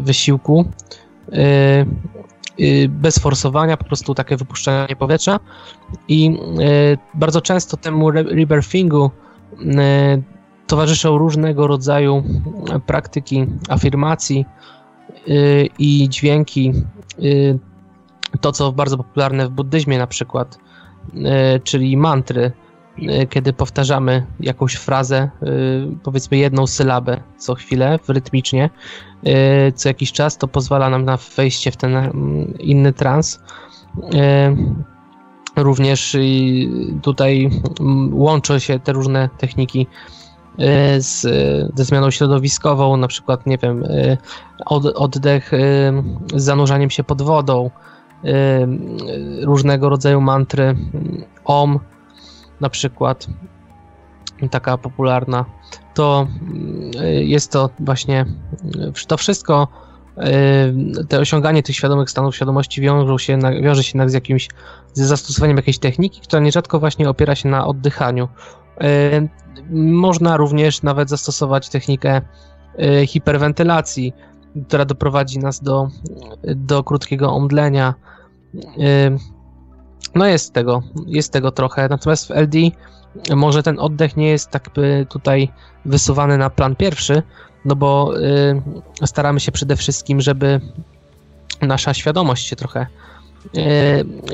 [0.00, 0.64] wysiłku.
[2.60, 5.40] Y, bez forsowania, po prostu takie wypuszczanie powietrza.
[6.08, 9.10] I y, bardzo często temu rebirthingu
[9.60, 10.22] y,
[10.66, 12.22] towarzyszą różnego rodzaju
[12.86, 14.44] praktyki afirmacji
[15.78, 16.72] i dźwięki.
[18.40, 20.58] To, co bardzo popularne w buddyzmie na przykład,
[21.64, 22.52] czyli mantry,
[23.30, 25.30] kiedy powtarzamy jakąś frazę,
[26.02, 28.70] powiedzmy jedną sylabę co chwilę, rytmicznie,
[29.74, 33.40] co jakiś czas, to pozwala nam na wejście w ten mm, inny trans.
[35.56, 36.16] Również
[37.02, 39.86] tutaj mm, łączą się te różne techniki
[40.98, 41.20] z,
[41.74, 43.84] ze zmianą środowiskową, na przykład, nie wiem,
[44.66, 45.50] od, oddech
[46.34, 47.70] z zanurzaniem się pod wodą,
[49.42, 50.76] różnego rodzaju mantry,
[51.44, 51.80] OM
[52.60, 53.26] na przykład,
[54.50, 55.44] taka popularna,
[55.94, 56.26] to
[57.20, 58.26] jest to właśnie,
[59.06, 59.68] to wszystko
[61.08, 64.48] te osiąganie tych świadomych stanów świadomości wiąże się, wiąże się z jakimś,
[64.92, 68.28] z zastosowaniem jakiejś techniki, która nierzadko właśnie opiera się na oddychaniu.
[69.70, 72.20] Można również nawet zastosować technikę
[72.78, 74.12] e, hiperwentylacji,
[74.68, 75.88] która doprowadzi nas do,
[76.44, 77.94] do krótkiego omdlenia.
[80.14, 82.58] No jest tego, jest tego trochę, natomiast w LD
[83.36, 84.70] może ten oddech nie jest tak
[85.08, 85.48] tutaj
[85.84, 87.22] wysuwany na plan pierwszy,
[87.64, 88.18] no bo
[89.02, 90.60] y, staramy się przede wszystkim, żeby
[91.62, 92.86] nasza świadomość się trochę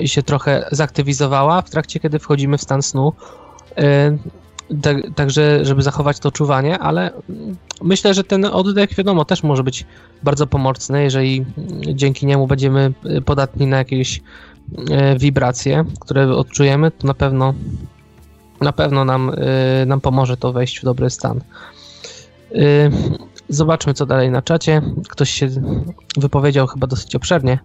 [0.03, 3.13] y, się trochę zaktywizowała w trakcie, kiedy wchodzimy w stan snu.
[3.79, 4.19] Y,
[4.83, 7.11] tak, także, żeby zachować to czuwanie, ale
[7.83, 9.87] myślę, że ten oddech, wiadomo, też może być
[10.23, 11.45] bardzo pomocny, jeżeli
[11.95, 12.93] dzięki niemu będziemy
[13.25, 14.23] podatni na jakieś y,
[15.19, 17.55] wibracje, które odczujemy, to na pewno
[18.61, 19.31] na pewno nam,
[19.83, 21.41] y, nam pomoże to wejść w dobry stan.
[22.53, 22.91] Y,
[23.49, 24.83] zobaczmy, co dalej na czacie.
[25.09, 25.49] Ktoś się
[26.17, 27.59] wypowiedział chyba dosyć obszernie.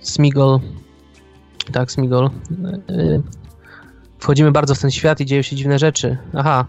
[0.00, 0.60] Smigol.
[1.72, 2.30] Tak, Smigol.
[4.18, 6.18] Wchodzimy bardzo w ten świat i dzieją się dziwne rzeczy.
[6.34, 6.66] Aha.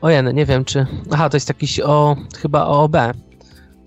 [0.00, 0.86] Ojen, nie wiem czy...
[1.10, 2.16] Aha, to jest jakiś o...
[2.42, 2.88] chyba o.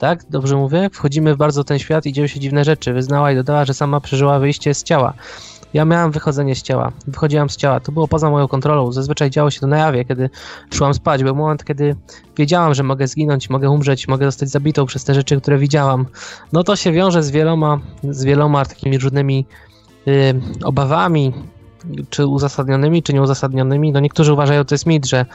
[0.03, 0.25] Tak?
[0.29, 0.89] Dobrze mówię?
[0.93, 2.93] Wchodzimy w bardzo ten świat i dzieją się dziwne rzeczy.
[2.93, 5.13] Wyznała i dodała, że sama przeżyła wyjście z ciała.
[5.73, 6.91] Ja miałam wychodzenie z ciała.
[7.07, 7.79] Wychodziłam z ciała.
[7.79, 8.91] To było poza moją kontrolą.
[8.91, 10.29] Zazwyczaj działo się to na jawie, kiedy
[10.73, 11.23] szłam spać.
[11.23, 11.95] Był moment, kiedy
[12.37, 16.05] wiedziałam, że mogę zginąć, mogę umrzeć, mogę zostać zabitą przez te rzeczy, które widziałam.
[16.53, 19.45] No to się wiąże z wieloma, z wieloma takimi różnymi
[20.05, 20.13] yy,
[20.63, 21.33] obawami,
[22.09, 23.91] czy uzasadnionymi, czy nieuzasadnionymi.
[23.91, 25.25] No niektórzy uważają, to jest mit, że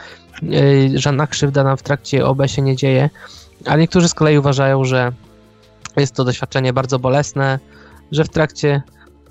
[0.41, 3.09] yy, żadna krzywda nam w trakcie OB się nie dzieje,
[3.65, 5.11] a niektórzy z kolei uważają, że
[5.97, 7.59] jest to doświadczenie bardzo bolesne,
[8.11, 8.81] że w trakcie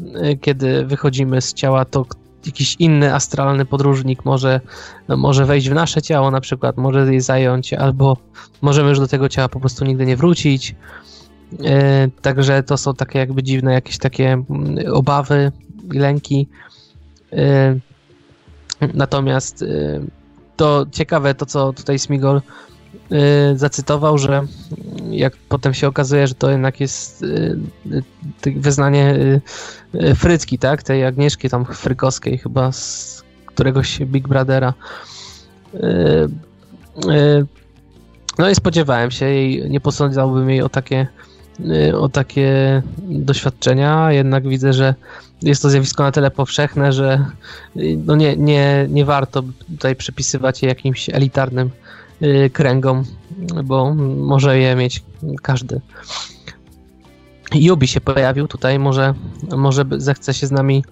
[0.00, 2.06] Y, kiedy wychodzimy z ciała, to
[2.46, 4.60] jakiś inny astralny podróżnik może,
[5.08, 8.16] no, może wejść w nasze ciało na przykład, może je zająć, albo
[8.62, 10.74] możemy już do tego ciała po prostu nigdy nie wrócić.
[11.52, 11.68] Yy,
[12.22, 14.46] także to są takie jakby dziwne jakieś takie mm,
[14.92, 15.52] obawy
[15.92, 16.48] i lęki.
[17.32, 17.80] Yy,
[18.94, 19.64] natomiast
[20.56, 22.77] to ciekawe to, co tutaj Smigol Y,
[23.54, 24.42] zacytował, że
[25.10, 27.58] jak potem się okazuje, że to jednak jest y,
[28.46, 29.14] y, wyznanie
[30.14, 30.82] Frycki, tak?
[30.82, 34.74] Tej Agnieszki tam frykowskiej chyba z któregoś Big Brothera.
[38.38, 41.06] No i spodziewałem się jej, nie posądzałbym jej o takie
[41.94, 44.94] o takie doświadczenia, jednak widzę, że
[45.42, 47.24] jest to zjawisko na tyle powszechne, że
[48.06, 51.97] no nie, nie, nie warto tutaj przypisywać je jakimś elitarnym Y,
[52.52, 53.04] kręgom,
[53.64, 55.02] bo może je mieć
[55.42, 55.80] każdy.
[57.54, 59.14] Yubi się pojawił tutaj, może,
[59.56, 60.84] może zechce się z nami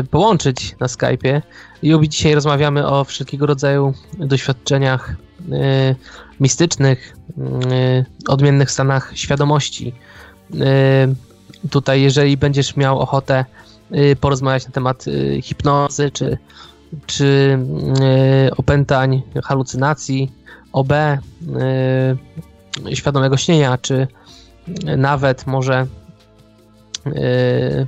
[0.00, 1.42] y, połączyć na Skype'ie.
[1.82, 5.16] Yubi, dzisiaj rozmawiamy o wszelkiego rodzaju doświadczeniach
[5.52, 5.96] y,
[6.40, 7.16] mistycznych,
[8.28, 9.92] odmiennych stanach świadomości.
[11.70, 13.44] Tutaj, jeżeli będziesz miał ochotę
[14.20, 15.04] porozmawiać na temat
[15.42, 16.38] hipnozy, czy
[17.06, 17.58] czy
[18.00, 20.32] e, opętań, halucynacji,
[20.72, 21.18] OB, e,
[22.94, 24.06] świadomego śnienia, czy
[24.96, 25.86] nawet może
[27.06, 27.86] e,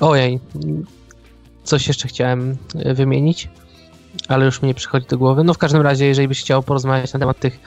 [0.00, 0.40] ojej,
[1.64, 2.56] coś jeszcze chciałem
[2.94, 3.48] wymienić,
[4.28, 5.44] ale już mi nie przychodzi do głowy.
[5.44, 7.60] No w każdym razie, jeżeli byś chciał porozmawiać na temat tych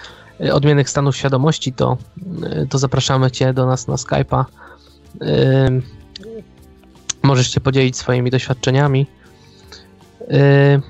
[0.54, 1.98] odmiennych stanów świadomości, to,
[2.70, 4.46] to zapraszamy Cię do nas na Skype'a.
[7.24, 9.08] Możesz się podzielić swoimi doświadczeniami.
[10.30, 10.82] Yy,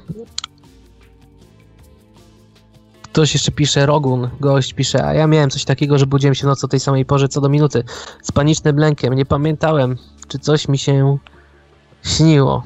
[3.04, 6.64] ktoś jeszcze pisze, Rogun, gość pisze, a ja miałem coś takiego, że budziłem się noc
[6.64, 7.84] o tej samej porze co do minuty.
[8.22, 11.18] Z panicznym lękiem, nie pamiętałem, czy coś mi się
[12.04, 12.64] śniło.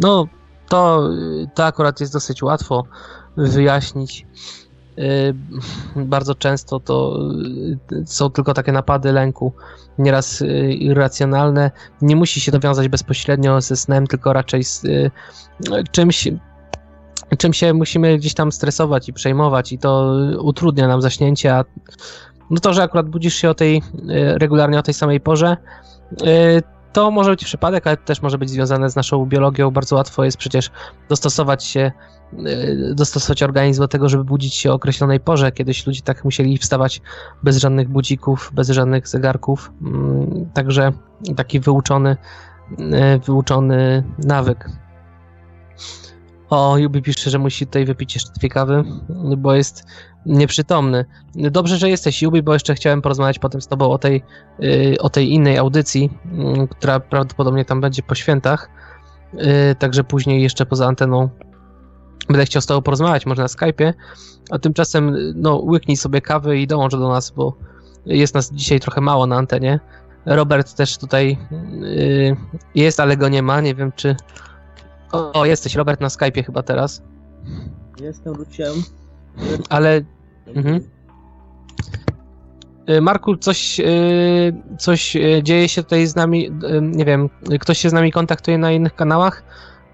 [0.00, 0.26] No,
[0.68, 1.08] to,
[1.54, 2.84] to akurat jest dosyć łatwo
[3.36, 4.26] wyjaśnić.
[4.98, 5.34] Y,
[5.96, 7.18] bardzo często to
[7.92, 9.52] y, są tylko takie napady lęku,
[9.98, 11.70] nieraz y, irracjonalne.
[12.02, 14.82] Nie musi się to wiązać bezpośrednio ze snem, tylko raczej z
[15.90, 16.28] czymś,
[17.38, 21.64] czym się musimy gdzieś tam stresować i przejmować i to utrudnia nam zaśnięcie, a
[22.50, 23.82] no to, że akurat budzisz się o tej
[24.34, 25.56] regularnie o tej samej porze,
[26.92, 29.70] to może być przypadek, ale też może być związane z naszą biologią.
[29.70, 30.70] Bardzo łatwo jest przecież
[31.08, 31.92] dostosować się,
[32.94, 35.52] dostosować organizm do tego, żeby budzić się o określonej porze.
[35.52, 37.00] Kiedyś ludzie tak musieli wstawać
[37.42, 39.72] bez żadnych budzików, bez żadnych zegarków.
[39.82, 40.92] Mm, także
[41.36, 42.16] taki wyuczony,
[43.26, 44.68] wyuczony nawyk.
[46.50, 48.84] O, Jubi pisze, że musi tutaj wypić jeszcze dwie kawy,
[49.38, 49.86] bo jest
[50.26, 51.04] nieprzytomny.
[51.34, 54.22] Dobrze, że jesteś, Jubi, bo jeszcze chciałem porozmawiać potem z tobą o tej,
[54.62, 56.10] y, o tej innej audycji,
[56.64, 58.70] y, która prawdopodobnie tam będzie po świętach.
[59.34, 61.28] Y, także później jeszcze poza anteną
[62.28, 63.92] będę chciał z tobą porozmawiać, może na Skype'ie.
[64.50, 67.56] A tymczasem, no, łyknij sobie kawy i dołącz do nas, bo
[68.06, 69.80] jest nas dzisiaj trochę mało na antenie.
[70.26, 71.38] Robert też tutaj
[72.74, 73.60] jest, ale go nie ma.
[73.60, 74.16] Nie wiem, czy
[75.12, 77.02] o, o, jesteś Robert na Skype'ie chyba teraz.
[78.00, 78.74] Jestem, wróciłem.
[79.68, 80.00] Ale...
[80.46, 80.80] Mhm.
[82.90, 86.50] Y, Marku, coś, y, coś y, dzieje się tutaj z nami,
[86.82, 87.28] nie wiem,
[87.60, 89.42] ktoś się z nami kontaktuje na innych kanałach?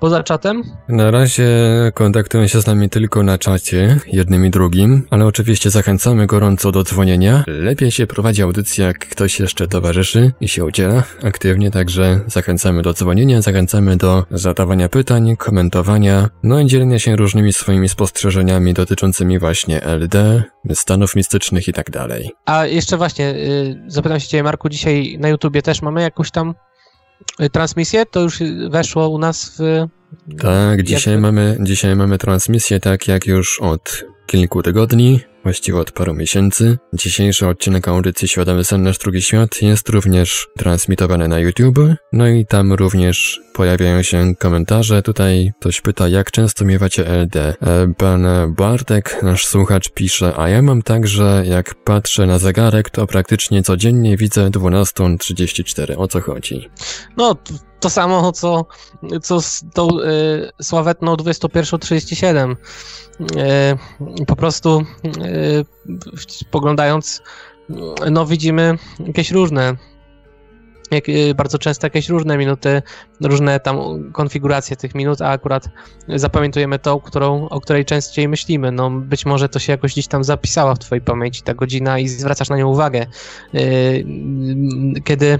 [0.05, 0.63] Poza czatem?
[0.89, 1.49] Na razie
[1.95, 6.83] kontaktują się z nami tylko na czacie, jednym i drugim, ale oczywiście zachęcamy gorąco do
[6.83, 7.45] dzwonienia.
[7.47, 12.95] Lepiej się prowadzi audycja, jak ktoś jeszcze towarzyszy i się udziela aktywnie, także zachęcamy do
[12.95, 19.81] dzwonienia, zachęcamy do zadawania pytań, komentowania, no i dzielenia się różnymi swoimi spostrzeżeniami dotyczącymi właśnie
[19.85, 20.43] LD,
[20.75, 22.31] stanów mistycznych i tak dalej.
[22.47, 23.35] A jeszcze właśnie,
[23.87, 26.74] zapytam się Ciebie Marku, dzisiaj na YouTubie też mamy jakąś tam Y,
[27.53, 28.39] transmisję, to już
[28.71, 29.87] weszło u nas w...
[30.41, 36.15] Tak, dzisiaj mamy, dzisiaj mamy transmisję tak jak już od kilku tygodni właściwie od paru
[36.15, 36.79] miesięcy.
[36.93, 41.79] Dzisiejszy odcinek audycji Świadomy Sen Nasz Drugi Świat jest również transmitowany na YouTube,
[42.13, 45.03] no i tam również pojawiają się komentarze.
[45.03, 47.37] Tutaj ktoś pyta, jak często miewacie LD.
[47.37, 47.55] E,
[47.99, 53.07] pan Bartek, nasz słuchacz, pisze, a ja mam tak, że jak patrzę na zegarek, to
[53.07, 55.95] praktycznie codziennie widzę 12.34.
[55.97, 56.69] O co chodzi?
[57.17, 57.37] No,
[57.85, 58.67] to samo, co,
[59.23, 62.57] co z tą y, sławetną 21.37.
[63.37, 63.77] E,
[64.27, 65.15] po prostu e,
[66.29, 67.23] spoglądając,
[68.11, 69.77] no widzimy jakieś różne
[70.91, 72.83] jak, e, bardzo często jakieś różne minuty,
[73.21, 73.79] różne tam
[74.13, 75.69] konfiguracje tych minut, a akurat
[76.09, 78.73] zapamiętujemy tą, którą, o której częściej myślimy.
[78.73, 82.09] No być może to się jakoś gdzieś tam zapisała w twojej pamięci ta godzina i
[82.09, 83.07] zwracasz na nią uwagę.
[85.05, 85.39] Kiedy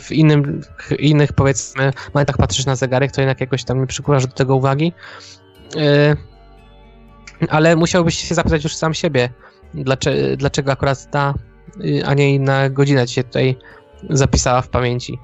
[0.00, 0.60] w innym,
[0.98, 4.92] innych powiedzmy momentach patrzysz na zegarek, to jednak jakoś tam nie przykładasz do tego uwagi
[7.48, 9.28] ale musiałbyś się zapytać już sam siebie,
[9.74, 11.34] dlaczego, dlaczego akurat ta,
[11.84, 13.56] y, a nie inna godzina ci się tutaj
[14.10, 15.18] zapisała w pamięci.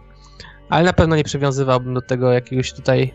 [0.69, 3.13] Ale na pewno nie przywiązywałbym do tego jakiegoś tutaj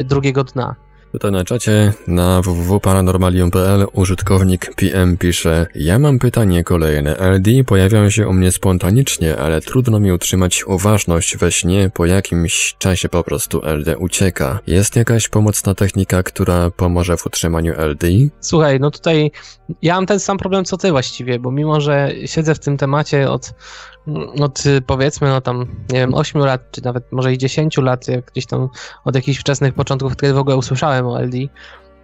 [0.00, 0.76] y, drugiego dna.
[1.12, 7.16] Tutaj na czacie na www.paranormalium.pl użytkownik PM pisze Ja mam pytanie kolejne.
[7.16, 12.76] LD pojawiają się u mnie spontanicznie, ale trudno mi utrzymać uważność we śnie, po jakimś
[12.78, 14.58] czasie po prostu LD ucieka.
[14.66, 18.06] Jest jakaś pomocna technika, która pomoże w utrzymaniu LD?
[18.40, 19.30] Słuchaj, no tutaj
[19.82, 23.30] ja mam ten sam problem co ty właściwie, bo mimo, że siedzę w tym temacie
[23.30, 23.54] od
[24.40, 28.24] od powiedzmy, no tam, nie wiem, 8 lat, czy nawet może i 10 lat, jak
[28.24, 28.68] gdzieś tam
[29.04, 31.38] od jakichś wczesnych początków, kiedy w ogóle usłyszałem o LD,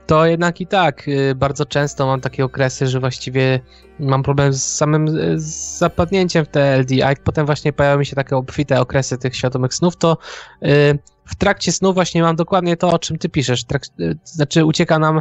[0.06, 3.60] to jednak i tak y, bardzo często mam takie okresy, że właściwie
[3.98, 8.06] mam problem z samym z zapadnięciem w te LD, a jak potem właśnie pojawiają mi
[8.06, 10.18] się takie obfite okresy tych świadomych snów, to
[10.62, 13.64] y, w trakcie snu właśnie mam dokładnie to, o czym ty piszesz.
[13.64, 15.20] Trak, y, znaczy ucieka nam,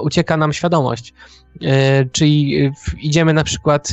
[0.00, 1.14] ucieka nam świadomość.
[2.12, 2.70] Czyli
[3.02, 3.92] idziemy na przykład,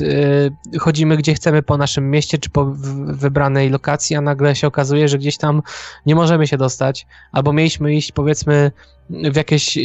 [0.79, 2.65] chodzimy gdzie chcemy po naszym mieście, czy po
[3.05, 5.61] wybranej lokacji, a nagle się okazuje, że gdzieś tam
[6.05, 8.71] nie możemy się dostać, albo mieliśmy iść powiedzmy
[9.09, 9.77] w jakieś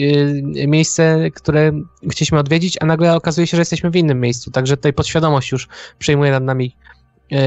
[0.67, 1.73] miejsce, które
[2.11, 4.51] chcieliśmy odwiedzić, a nagle okazuje się, że jesteśmy w innym miejscu.
[4.51, 5.69] Także tutaj podświadomość już
[5.99, 6.77] przejmuje nad nami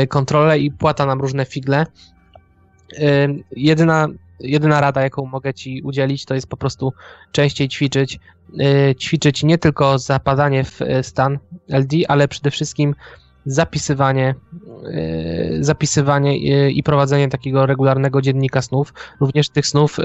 [0.09, 1.85] kontrolę i płata nam różne figle.
[3.51, 4.07] Jedyna,
[4.39, 6.93] jedyna rada, jaką mogę Ci udzielić, to jest po prostu
[7.31, 8.19] częściej ćwiczyć.
[8.99, 12.95] Ćwiczyć nie tylko zapadanie w stan LD, ale przede wszystkim
[13.45, 14.35] zapisywanie,
[15.59, 16.37] zapisywanie
[16.69, 19.97] i prowadzenie takiego regularnego dziennika snów, również tych snów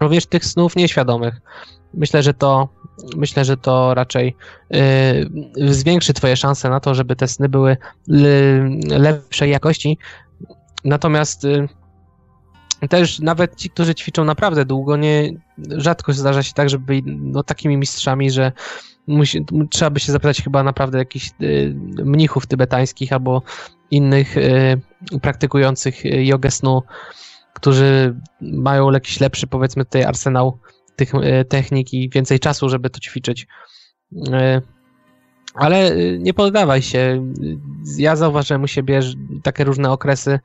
[0.00, 1.40] również tych snów nieświadomych.
[1.94, 2.68] Myślę, że to
[3.16, 4.36] myślę, że to raczej
[5.56, 7.76] zwiększy twoje szanse na to, żeby te sny były
[8.88, 9.98] lepszej jakości.
[10.84, 11.46] Natomiast
[12.88, 17.42] też nawet ci, którzy ćwiczą naprawdę długo, nie rzadko zdarza się tak, żeby byli no,
[17.42, 18.52] takimi mistrzami, że
[19.06, 23.42] musi, trzeba by się zapytać chyba naprawdę jakichś yy, mnichów tybetańskich albo
[23.90, 24.80] innych y,
[25.22, 26.82] praktykujących jogę snu,
[27.54, 30.58] którzy mają jakiś lepszy, powiedzmy, tutaj arsenał
[30.96, 33.46] tych e, technik i więcej czasu, żeby to ćwiczyć.
[34.32, 34.60] E,
[35.54, 37.32] ale e, nie poddawaj się.
[37.96, 39.00] Ja zauważyłem u siebie
[39.42, 40.40] takie różne okresy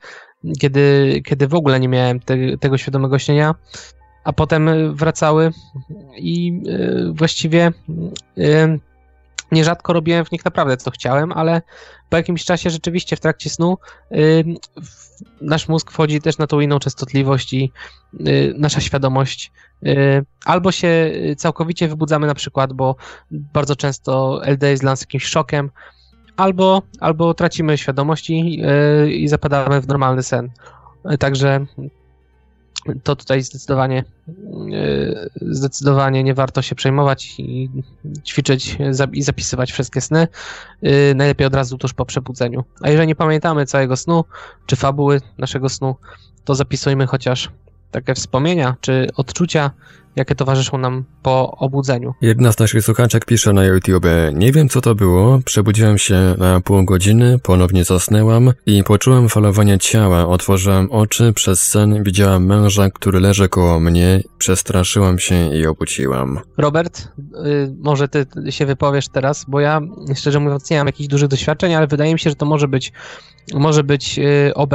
[0.60, 3.54] kiedy, kiedy w ogóle nie miałem te, tego świadomego śnienia,
[4.24, 5.52] a potem wracały
[6.16, 7.72] i y, właściwie
[8.38, 8.78] y,
[9.52, 11.62] nierzadko robiłem w nich naprawdę co chciałem, ale
[12.08, 13.78] po jakimś czasie rzeczywiście w trakcie snu
[14.12, 14.44] y,
[15.40, 17.72] nasz mózg wchodzi też na tą inną częstotliwość i
[18.54, 19.52] nasza świadomość
[20.44, 22.96] albo się całkowicie wybudzamy na przykład, bo
[23.30, 25.70] bardzo często LD jest dla nas jakimś szokiem,
[26.40, 28.62] albo, albo tracimy świadomość i,
[29.08, 30.50] i zapadamy w normalny sen.
[31.18, 31.66] Także
[33.02, 34.04] to tutaj zdecydowanie,
[34.72, 37.70] e, zdecydowanie nie warto się przejmować i
[38.26, 38.76] ćwiczyć
[39.12, 40.28] i zapisywać wszystkie sny.
[40.82, 42.64] E, najlepiej od razu tuż po przebudzeniu.
[42.80, 44.24] A jeżeli nie pamiętamy całego snu,
[44.66, 45.96] czy fabuły naszego snu,
[46.44, 47.50] to zapisujmy chociaż
[47.90, 49.70] takie wspomnienia czy odczucia,
[50.16, 52.14] jakie towarzyszą nam po obudzeniu.
[52.20, 54.04] Jedna z naszych słuchaczek pisze na YouTube,
[54.34, 59.78] nie wiem co to było, przebudziłam się na pół godziny, ponownie zasnęłam i poczułam falowanie
[59.78, 66.40] ciała, otworzyłam oczy, przez sen widziałam męża, który leży koło mnie, przestraszyłam się i obudziłam.
[66.58, 69.80] Robert, y, może ty się wypowiesz teraz, bo ja
[70.14, 72.92] szczerze mówiąc nie mam jakichś dużych doświadczeń, ale wydaje mi się, że to może być
[73.54, 74.72] może być y, OB.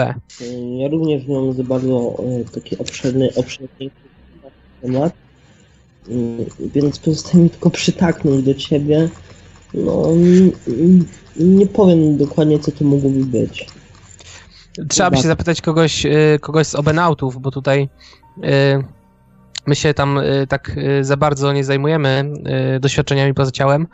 [0.77, 3.67] Ja również mam za bardzo y, taki obszerny, obszerny
[4.81, 5.24] temat.
[6.59, 9.09] Więc pozostaje mi tylko przytaknąć do ciebie.
[9.73, 10.07] No,
[11.35, 13.67] nie powiem dokładnie, co to mogłoby być.
[14.89, 17.89] Trzeba by się zapytać kogoś, y, kogoś z obenautów, bo tutaj
[18.37, 18.43] y,
[19.67, 22.33] my się tam y, tak za bardzo nie zajmujemy
[22.79, 23.87] doświadczeniami poza ciałem.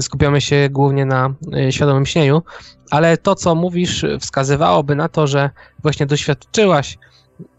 [0.00, 1.34] Skupiamy się głównie na
[1.70, 2.42] świadomym śnieniu,
[2.90, 5.50] ale to, co mówisz, wskazywałoby na to, że
[5.82, 6.98] właśnie doświadczyłaś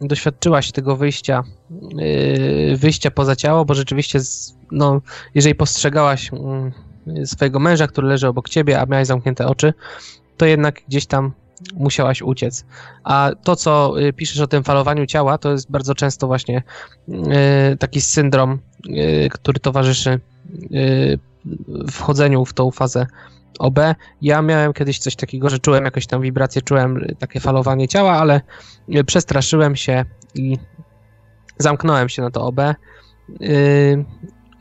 [0.02, 1.44] doświadczyłaś tego wyjścia,
[1.96, 4.20] yy, wyjścia poza ciało, bo rzeczywiście,
[4.72, 5.02] no,
[5.36, 6.72] jeżeli postrzegałaś mm,
[7.26, 9.74] swojego męża, który leży obok ciebie, a miałeś zamknięte oczy,
[10.38, 11.32] to jednak gdzieś tam
[11.74, 12.66] musiałaś uciec.
[13.04, 16.64] A to, co y, piszesz o tym falowaniu ciała, to jest bardzo często właśnie
[17.08, 17.18] yy,
[17.80, 20.20] taki syndrom, yy, który towarzyszy
[21.92, 23.08] wchodzeniu w tą fazę
[23.62, 23.80] OB.
[24.22, 28.42] Ja miałem kiedyś coś takiego, że czułem jakąś tam wibrację, czułem takie falowanie ciała, ale
[29.06, 30.06] przestraszyłem się
[30.36, 30.58] i
[31.58, 32.60] zamknąłem się na to OB.
[32.60, 32.74] Y,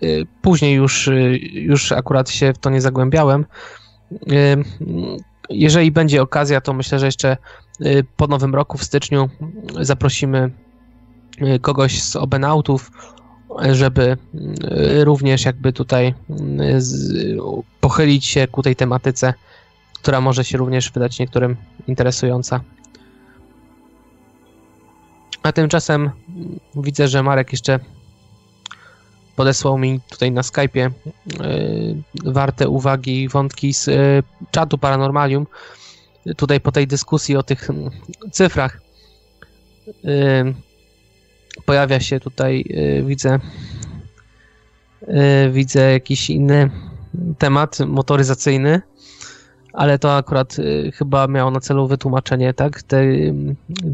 [0.02, 3.46] y, później już, y, już akurat się w to nie zagłębiałem.
[5.50, 7.36] Jeżeli będzie okazja, to myślę, że jeszcze
[8.16, 9.28] po nowym roku w styczniu
[9.80, 10.50] zaprosimy
[11.60, 12.90] kogoś z obenautów,
[13.72, 14.16] żeby
[14.64, 16.14] y, również jakby tutaj
[16.60, 16.78] y,
[17.80, 19.34] pochylić się ku tej tematyce,
[19.94, 22.60] która może się również wydać niektórym interesująca.
[25.42, 26.10] A tymczasem
[26.76, 27.80] widzę, że Marek jeszcze
[29.36, 33.88] podesłał mi tutaj na Skype'ie y, warte uwagi wątki z
[34.50, 35.46] czatu Paranormalium.
[36.36, 37.68] Tutaj po tej dyskusji o tych
[38.32, 38.80] cyfrach
[41.66, 43.38] pojawia się tutaj, y, widzę,
[45.02, 46.70] y, widzę jakiś inny
[47.38, 48.80] temat motoryzacyjny,
[49.72, 53.34] ale to akurat y, chyba miało na celu wytłumaczenie, tak, tej,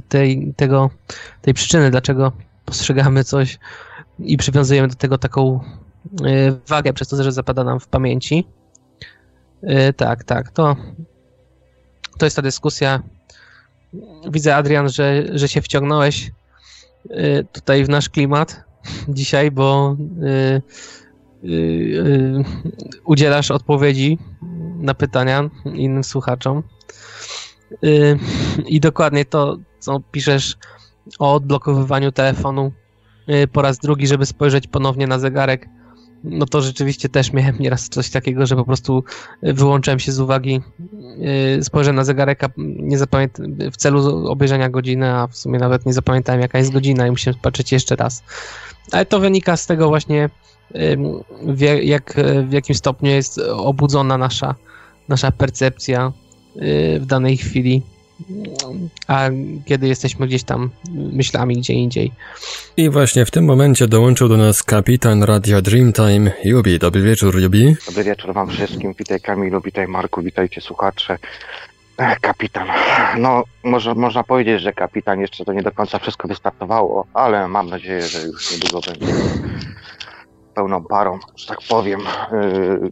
[0.08, 0.90] tej, tego,
[1.42, 2.32] tej przyczyny, dlaczego
[2.64, 3.58] postrzegamy coś
[4.18, 5.60] i przywiązujemy do tego taką
[6.68, 8.46] wagę przez to, że zapada nam w pamięci.
[9.96, 10.76] Tak, tak, to,
[12.18, 13.02] to jest ta dyskusja.
[14.30, 16.30] Widzę, Adrian, że, że się wciągnąłeś
[17.52, 18.64] tutaj w nasz klimat
[19.08, 20.62] dzisiaj, bo y,
[21.48, 22.44] y,
[23.04, 24.18] udzielasz odpowiedzi
[24.78, 26.62] na pytania innym słuchaczom.
[28.66, 30.56] I dokładnie to, co piszesz
[31.18, 32.72] o odblokowywaniu telefonu
[33.52, 35.68] po raz drugi, żeby spojrzeć ponownie na zegarek,
[36.24, 39.04] no to rzeczywiście też miałem nieraz coś takiego, że po prostu
[39.42, 40.60] wyłączyłem się z uwagi,
[41.56, 42.98] yy, spojrzę na zegarek, a nie
[43.72, 47.40] w celu obejrzenia godziny, a w sumie nawet nie zapamiętałem jaka jest godzina i musiałem
[47.40, 48.22] patrzeć jeszcze raz.
[48.92, 50.30] Ale to wynika z tego właśnie,
[50.74, 52.14] yy, jak,
[52.48, 54.54] w jakim stopniu jest obudzona nasza,
[55.08, 56.12] nasza percepcja
[56.54, 57.82] yy, w danej chwili
[59.08, 59.28] a
[59.64, 62.12] kiedy jesteśmy gdzieś tam myślami gdzie indziej.
[62.76, 66.78] I właśnie w tym momencie dołączył do nas kapitan Radia Dreamtime, Jubi.
[66.78, 67.76] Dobry wieczór, Jubi.
[67.86, 68.94] Dobry wieczór wam wszystkim.
[68.98, 71.18] Witaj Kamilu, witaj Marku, witajcie słuchacze.
[71.98, 72.68] Ech, kapitan.
[73.18, 77.68] No, może, można powiedzieć, że kapitan jeszcze to nie do końca wszystko wystartowało, ale mam
[77.68, 79.06] nadzieję, że już niedługo będzie
[80.56, 82.00] pełną parą, że tak powiem.
[82.32, 82.90] Yy,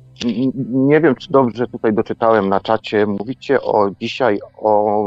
[0.68, 3.06] nie wiem, czy dobrze tutaj doczytałem na czacie.
[3.06, 5.04] Mówicie o dzisiaj o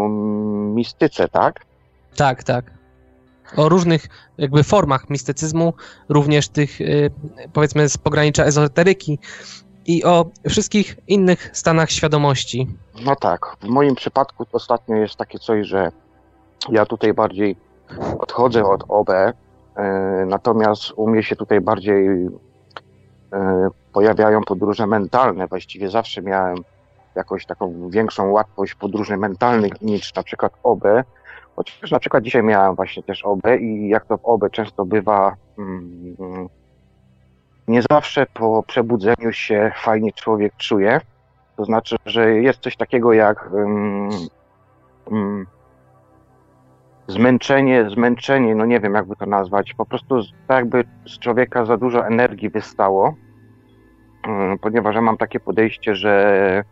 [0.75, 1.65] mistyce, tak?
[2.15, 2.77] Tak, tak.
[3.57, 5.73] O różnych jakby formach mistycyzmu,
[6.09, 7.11] również tych yy,
[7.53, 9.19] powiedzmy z pogranicza ezoteryki
[9.85, 12.67] i o wszystkich innych stanach świadomości.
[13.05, 13.55] No tak.
[13.61, 15.91] W moim przypadku ostatnio jest takie coś, że
[16.69, 17.55] Ja tutaj bardziej
[18.19, 19.33] odchodzę od OB, e,
[20.27, 22.29] natomiast u mnie się tutaj bardziej
[23.93, 25.47] pojawiają podróże mentalne.
[25.47, 26.57] Właściwie zawsze miałem
[27.15, 30.83] jakąś taką większą łatwość podróży mentalnych niż na przykład OB.
[31.55, 35.35] Chociaż na przykład dzisiaj miałem właśnie też OB i jak to w OB często bywa,
[35.57, 36.49] mm,
[37.67, 41.01] nie zawsze po przebudzeniu się fajnie człowiek czuje.
[41.55, 44.09] To znaczy, że jest coś takiego jak um,
[45.05, 45.47] um,
[47.07, 51.77] zmęczenie, zmęczenie, no nie wiem jakby to nazwać, po prostu tak jakby z człowieka za
[51.77, 53.15] dużo energii wystało,
[54.27, 56.63] um, ponieważ ja mam takie podejście, że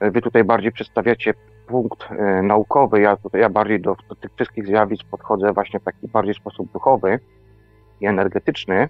[0.00, 1.34] wy tutaj bardziej przedstawiacie
[1.66, 5.84] punkt y, naukowy, ja, tutaj, ja bardziej do, do tych wszystkich zjawisk podchodzę właśnie w
[5.84, 7.18] taki bardziej sposób duchowy
[8.00, 8.88] i energetyczny.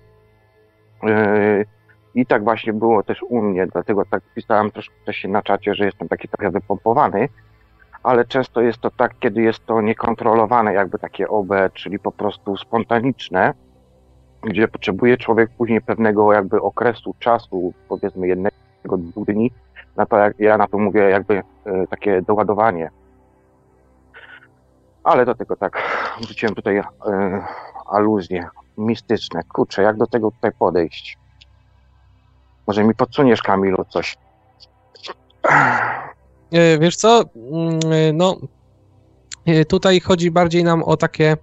[1.08, 1.66] Y,
[2.14, 5.84] I tak właśnie było też u mnie, dlatego tak pisałem troszkę wcześniej na czacie, że
[5.84, 7.28] jestem taki trochę wypompowany,
[8.02, 12.56] ale często jest to tak, kiedy jest to niekontrolowane, jakby takie OB, czyli po prostu
[12.56, 13.54] spontaniczne,
[14.42, 19.52] gdzie potrzebuje człowiek później pewnego jakby okresu czasu, powiedzmy jednego, dwóch dni,
[19.96, 22.90] na to, jak ja na to mówię, jakby e, takie doładowanie.
[25.04, 25.82] Ale do tego tak
[26.20, 26.84] wrzuciłem tutaj e,
[27.86, 28.48] aluzje
[28.78, 29.42] mistyczne.
[29.42, 31.18] Kurczę, jak do tego tutaj podejść?
[32.66, 34.16] Może mi podsuniesz, Kamilu, coś?
[36.52, 38.36] E, wiesz co, mm, e, no
[39.68, 41.36] tutaj chodzi bardziej nam o takie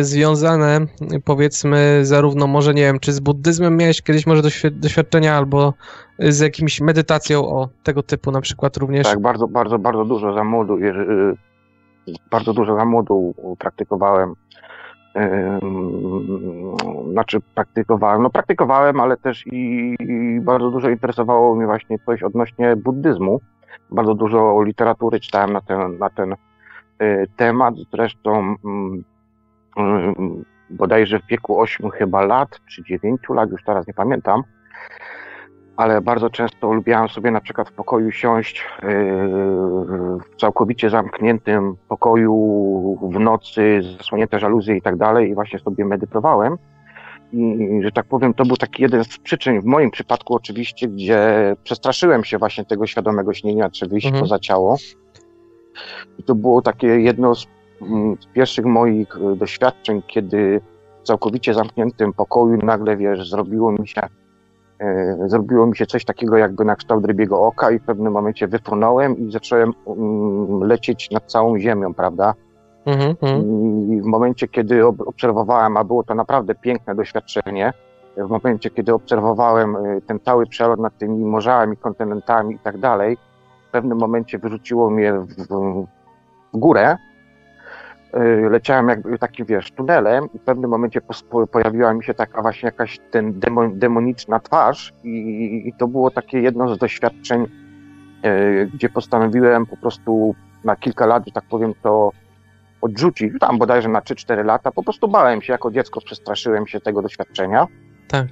[0.00, 0.80] związane,
[1.24, 4.42] powiedzmy, zarówno może, nie wiem, czy z buddyzmem miałeś kiedyś może
[4.72, 5.74] doświadczenia, albo
[6.18, 9.06] z jakimś medytacją o tego typu na przykład również?
[9.06, 10.78] Tak, bardzo, bardzo, bardzo dużo za młodu,
[12.30, 14.34] bardzo dużo za młodu praktykowałem
[17.12, 22.76] znaczy praktykowałem, no praktykowałem, ale też i, i, bardzo dużo interesowało mnie właśnie coś odnośnie
[22.76, 23.40] buddyzmu.
[23.90, 26.32] Bardzo dużo literatury czytałem na ten, na ten
[27.02, 27.74] y, temat.
[27.92, 34.42] Zresztą y, bodajże w wieku 8 chyba lat, czy 9 lat, już teraz nie pamiętam,
[35.76, 38.88] ale bardzo często lubiłem sobie na przykład w pokoju siąść yy,
[40.18, 42.34] w całkowicie zamkniętym pokoju
[43.12, 46.58] w nocy, zasłonięte żaluzje i tak dalej i właśnie sobie medytowałem.
[47.32, 51.54] I, że tak powiem, to był taki jeden z przyczyn, w moim przypadku oczywiście, gdzie
[51.64, 54.24] przestraszyłem się właśnie tego świadomego śnienia, czy wyjść mhm.
[54.24, 54.76] poza ciało.
[56.18, 57.46] I to było takie jedno z,
[57.82, 60.60] mm, z pierwszych moich y, doświadczeń, kiedy
[61.02, 64.00] w całkowicie zamkniętym pokoju nagle, wiesz, zrobiło mi się
[64.80, 68.48] E, zrobiło mi się coś takiego jakby na kształt rybiego oka i w pewnym momencie
[68.48, 72.34] wypłynąłem i zacząłem um, lecieć nad całą ziemią, prawda?
[72.88, 73.92] Mm -hmm.
[73.92, 77.72] I w momencie, kiedy obserwowałem, a było to naprawdę piękne doświadczenie,
[78.16, 83.16] w momencie, kiedy obserwowałem e, ten cały przelot nad tymi morzami, kontynentami i tak dalej,
[83.68, 85.26] w pewnym momencie wyrzuciło mnie w,
[86.54, 86.96] w górę
[88.16, 91.00] Y, leciałem jakby takim, wiesz, tunelem i w pewnym momencie
[91.52, 96.40] pojawiła mi się taka właśnie jakaś ten demon, demoniczna twarz i, i, to było takie
[96.40, 97.46] jedno z doświadczeń,
[98.24, 100.34] y, gdzie postanowiłem po prostu
[100.64, 102.12] na kilka lat, że tak powiem, to
[102.80, 107.02] odrzucić, tam bodajże na 3-4 lata, po prostu bałem się, jako dziecko przestraszyłem się tego
[107.02, 107.66] doświadczenia.
[108.08, 108.26] Tak.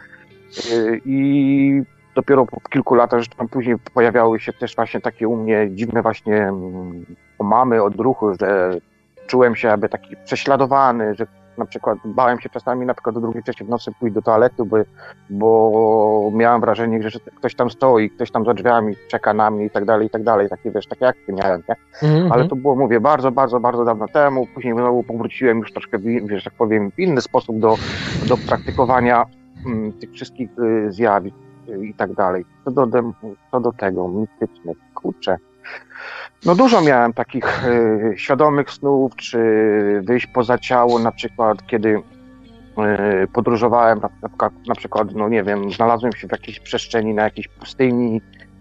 [0.73, 1.83] Y, I
[2.15, 6.03] dopiero po kilku latach, że tam później pojawiały się też właśnie takie u mnie dziwne
[6.03, 7.07] właśnie mm,
[7.39, 8.71] omamy, odruchy, że
[9.27, 11.27] czułem się jakby taki prześladowany, że
[11.59, 14.65] na przykład bałem się czasami na przykład o drugiej, trzeciej w nocy pójść do toalety,
[14.65, 14.77] bo,
[15.31, 19.71] bo miałem wrażenie, że ktoś tam stoi, ktoś tam za drzwiami czeka na mnie i
[19.71, 21.77] tak dalej, i tak dalej, takie wiesz, takie akcje miałem, nie?
[22.09, 22.33] Mm -hmm.
[22.33, 26.45] Ale to było, mówię, bardzo, bardzo, bardzo dawno temu, później znowu powróciłem już troszkę, wiesz,
[26.45, 27.77] tak powiem, w inny sposób do,
[28.29, 29.25] do praktykowania
[29.67, 31.37] mm, tych wszystkich y, zjawisk
[31.69, 32.45] y, i tak dalej.
[32.65, 32.87] Co do,
[33.51, 35.37] co do tego, mistycznych, kurczę,
[36.45, 39.39] no dużo miałem takich y, świadomych snów, czy
[40.05, 42.03] wyjść poza ciało, na przykład kiedy y,
[43.33, 47.49] podróżowałem, na, na, na przykład, no nie wiem, znalazłem się w jakiejś przestrzeni, na jakiejś
[47.49, 48.21] pustyni,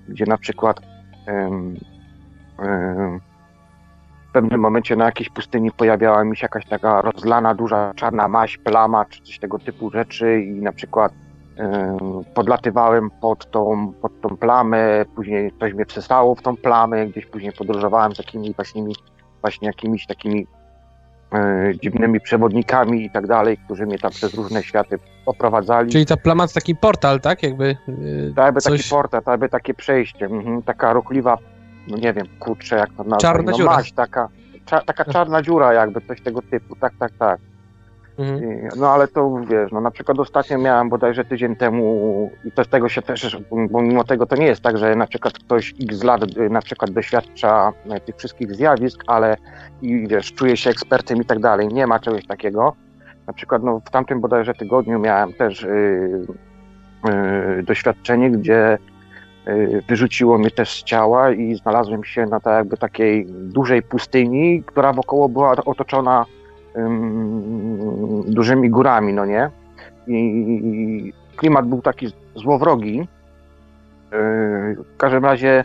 [0.10, 0.82] gdzie na przykład
[4.30, 8.58] w pewnym momencie na jakiejś pustyni pojawiała mi się jakaś taka rozlana, duża czarna maść,
[8.58, 11.14] plama, czy coś tego typu rzeczy i na przykład
[12.34, 17.52] podlatywałem pod tą, pod tą plamę, później coś mnie przestało w tą plamę, gdzieś później
[17.52, 18.84] podróżowałem z takimi właśnie,
[19.42, 20.48] właśnie jakimiś takimi
[21.34, 25.92] e, dziwnymi przewodnikami i tak dalej, którzy mnie tam przez różne światy oprowadzali.
[25.92, 27.44] Czyli ta plama to taki portal, tak?
[27.44, 28.78] Jakby, yy, tak, jakby coś...
[28.78, 31.38] taki portal, tak, jakby takie przejście, mhm, taka ruchliwa,
[31.88, 33.22] no nie wiem, kurczę, jak to nazwać.
[33.22, 33.76] Czarna no, dziura.
[33.76, 34.30] Maść, taka,
[34.66, 37.40] cza, taka czarna dziura jakby, coś tego typu, tak, tak, tak.
[38.18, 38.70] Mhm.
[38.78, 42.68] No ale to wiesz, no na przykład ostatnio miałem bodajże tydzień temu i to z
[42.68, 43.38] tego się też,
[43.72, 46.62] bo mimo tego to nie jest tak, że na przykład ktoś x lat y, na
[46.62, 49.38] przykład doświadcza y, tych wszystkich zjawisk, ale
[49.82, 51.68] i wiesz, czuje się ekspertem i tak dalej.
[51.68, 52.76] Nie ma czegoś takiego.
[53.28, 56.26] Na przykład no, w tamtym bodajże tygodniu miałem też yy,
[57.58, 58.78] yy, doświadczenie, gdzie
[59.46, 64.64] yy, wyrzuciło mnie też z ciała i znalazłem się na tak jakby takiej dużej pustyni,
[64.66, 66.26] która wokoło była otoczona
[68.28, 69.50] dużymi górami, no nie?
[70.08, 72.98] I klimat był taki złowrogi.
[72.98, 73.08] Yy,
[74.76, 75.64] w każdym razie,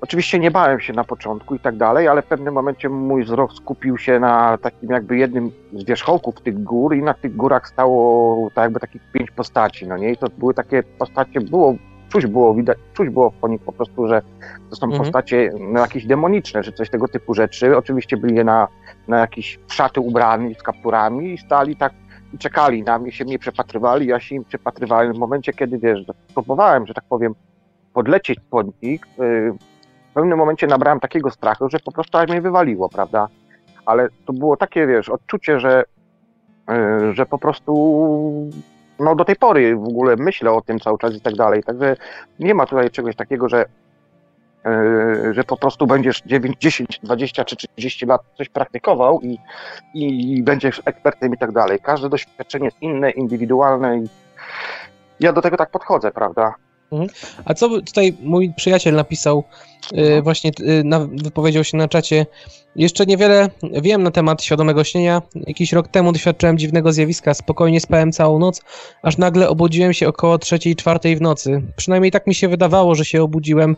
[0.00, 3.52] oczywiście nie bałem się na początku i tak dalej, ale w pewnym momencie mój wzrok
[3.52, 8.50] skupił się na takim jakby jednym z wierzchołków tych gór i na tych górach stało
[8.54, 10.12] tak jakby takich pięć postaci, no nie?
[10.12, 11.74] I to były takie postacie, było,
[12.16, 14.22] czuć było widać, czuć było po nich po prostu, że
[14.70, 15.02] to są mhm.
[15.02, 17.76] postacie no, jakieś demoniczne, czy coś tego typu rzeczy.
[17.76, 18.68] Oczywiście byli na
[19.08, 21.92] na jakieś szaty ubrani z kapturami i stali tak
[22.32, 25.12] i czekali na mnie, się mnie przepatrywali, ja się im przepatrywałem.
[25.12, 26.00] W momencie, kiedy wiesz,
[26.34, 27.34] próbowałem, że tak powiem,
[27.92, 29.52] podlecieć pod nich, y,
[30.10, 33.28] w pewnym momencie nabrałem takiego strachu, że po prostu aż mnie wywaliło, prawda?
[33.86, 35.84] Ale to było takie, wiesz, odczucie, że,
[36.70, 38.50] y, że po prostu
[38.98, 41.62] no do tej pory w ogóle myślę o tym cały czas i tak dalej.
[41.62, 41.96] Także
[42.38, 43.64] nie ma tutaj czegoś takiego, że
[44.66, 49.38] E, że po prostu będziesz 9, 10, 20 czy 30 lat coś praktykował i,
[49.94, 51.78] i będziesz ekspertem i tak dalej.
[51.82, 54.04] Każde doświadczenie jest inne, indywidualne i
[55.20, 56.54] ja do tego tak podchodzę, prawda?
[56.92, 57.10] Mhm.
[57.44, 59.44] A co tutaj mój przyjaciel napisał,
[60.22, 62.26] właśnie e, wypowiedział się na czacie,
[62.76, 63.50] jeszcze niewiele
[63.82, 65.22] wiem na temat świadomego śnienia.
[65.34, 67.34] Jakiś rok temu doświadczyłem dziwnego zjawiska.
[67.34, 68.62] Spokojnie spałem całą noc,
[69.02, 71.62] aż nagle obudziłem się około trzeciej, czwartej w nocy.
[71.76, 73.76] Przynajmniej tak mi się wydawało, że się obudziłem.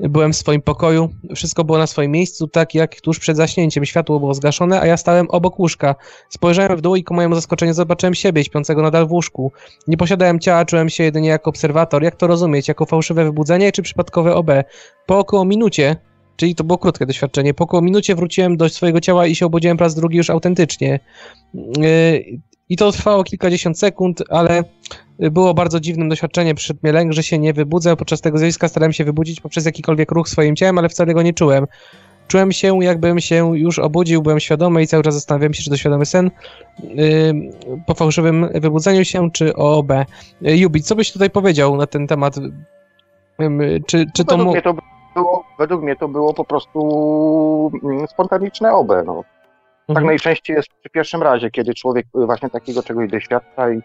[0.00, 3.84] Byłem w swoim pokoju, wszystko było na swoim miejscu, tak jak tuż przed zaśnięciem.
[3.84, 5.94] Światło było zgaszone, a ja stałem obok łóżka.
[6.28, 9.52] Spojrzałem w dół i ku mojemu zaskoczeniu zobaczyłem siebie, śpiącego nadal w łóżku.
[9.86, 12.02] Nie posiadałem ciała, czułem się jedynie jako obserwator.
[12.02, 12.68] Jak to rozumieć?
[12.68, 14.50] Jako fałszywe wybudzenie czy przypadkowe OB?
[15.06, 15.96] Po około minucie
[16.36, 17.54] Czyli to było krótkie doświadczenie.
[17.54, 21.00] Po około minucie wróciłem do swojego ciała i się obudziłem po raz drugi już autentycznie.
[21.54, 22.24] Yy,
[22.68, 24.64] I to trwało kilkadziesiąt sekund, ale
[25.18, 26.56] było bardzo dziwnym doświadczeniem.
[26.56, 27.96] Przyszedł mnie lęk, że się nie wybudzę.
[27.96, 31.32] Podczas tego zjawiska starałem się wybudzić poprzez jakikolwiek ruch swoim ciałem, ale wcale go nie
[31.32, 31.66] czułem.
[32.28, 35.76] Czułem się, jakbym się już obudził, byłem świadomy i cały czas zastanawiałem się, czy to
[35.76, 36.30] świadomy sen
[36.82, 37.50] yy,
[37.86, 39.92] po fałszywym wybudzeniu się, czy OOB.
[40.40, 42.36] Yy, Jubi, co byś tutaj powiedział na ten temat?
[43.38, 44.62] Yy, czy, czy to, mu...
[44.62, 44.74] to
[45.14, 49.02] było, według mnie to było po prostu mm, spontaniczne obe.
[49.06, 49.24] No.
[49.86, 50.06] Tak mhm.
[50.06, 53.80] najczęściej jest przy pierwszym razie, kiedy człowiek właśnie takiego czegoś doświadcza i,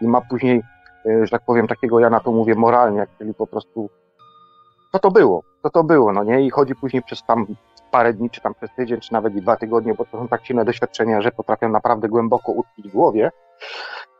[0.00, 0.62] i ma później,
[1.06, 3.90] e, że tak powiem, takiego, ja na to mówię moralnie, czyli po prostu
[4.92, 6.46] co to było, co to było, no nie?
[6.46, 7.46] I chodzi później przez tam
[7.90, 10.46] parę dni, czy tam przez tydzień, czy nawet i dwa tygodnie, bo to są tak
[10.46, 13.30] silne doświadczenia, że potrafią naprawdę głęboko utkwić w głowie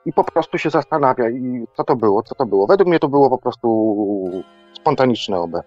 [0.07, 2.67] i po prostu się zastanawia i co to było, co to było.
[2.67, 5.63] Według mnie to było po prostu spontaniczne obe.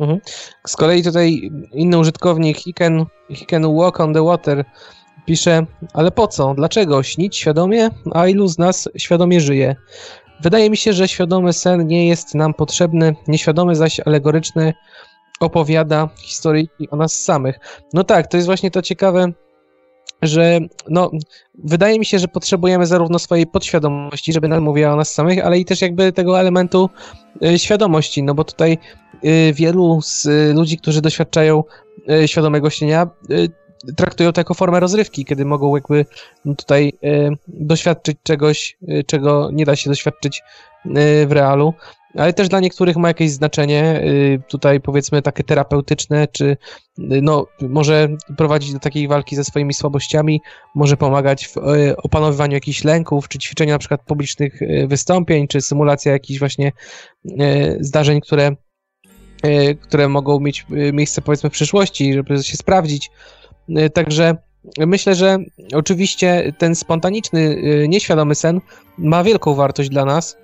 [0.00, 0.20] Mhm.
[0.66, 2.58] Z kolei tutaj inny użytkownik,
[3.48, 4.64] can walk on the water,
[5.26, 6.54] pisze, ale po co?
[6.54, 7.02] Dlaczego?
[7.02, 7.90] Śnić świadomie?
[8.12, 9.76] A ilu z nas świadomie żyje?
[10.42, 14.74] Wydaje mi się, że świadomy sen nie jest nam potrzebny, nieświadomy zaś alegoryczny
[15.40, 17.58] opowiada historyjki o nas samych.
[17.92, 19.32] No tak, to jest właśnie to ciekawe,
[20.22, 20.58] że
[20.88, 21.10] no,
[21.64, 25.58] wydaje mi się, że potrzebujemy zarówno swojej podświadomości, żeby nam mówiła o nas samych, ale
[25.58, 26.90] i też jakby tego elementu
[27.44, 28.78] y, świadomości, no bo tutaj
[29.24, 31.64] y, wielu z y, ludzi, którzy doświadczają
[32.10, 33.48] y, świadomego śnienia, y,
[33.96, 36.06] traktują to jako formę rozrywki, kiedy mogą jakby
[36.44, 40.42] no, tutaj y, doświadczyć czegoś, czego nie da się doświadczyć
[41.26, 41.74] w realu
[42.14, 46.56] ale też dla niektórych ma jakieś znaczenie, y, tutaj powiedzmy takie terapeutyczne, czy y,
[46.98, 50.40] no, może prowadzić do takiej walki ze swoimi słabościami,
[50.74, 56.12] może pomagać w y, opanowywaniu jakichś lęków, czy ćwiczenia na przykład publicznych wystąpień, czy symulacja
[56.12, 56.72] jakichś właśnie
[57.80, 58.56] zdarzeń, które,
[59.80, 63.10] które mogą mieć miejsce powiedzmy w przyszłości, żeby się sprawdzić.
[63.94, 64.36] Także
[64.78, 65.38] myślę, że
[65.72, 68.60] oczywiście ten spontaniczny, nieświadomy sen
[68.98, 70.36] ma wielką wartość dla nas,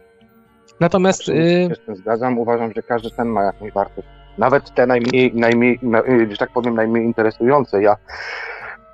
[0.80, 1.28] Natomiast...
[1.28, 2.38] Y, się z tym zgadzam.
[2.38, 4.08] Uważam, że każdy ten ma jakąś wartość.
[4.38, 7.82] Nawet te najmniej, najmniej, y, że tak powiem, najmniej interesujące.
[7.82, 7.96] Ja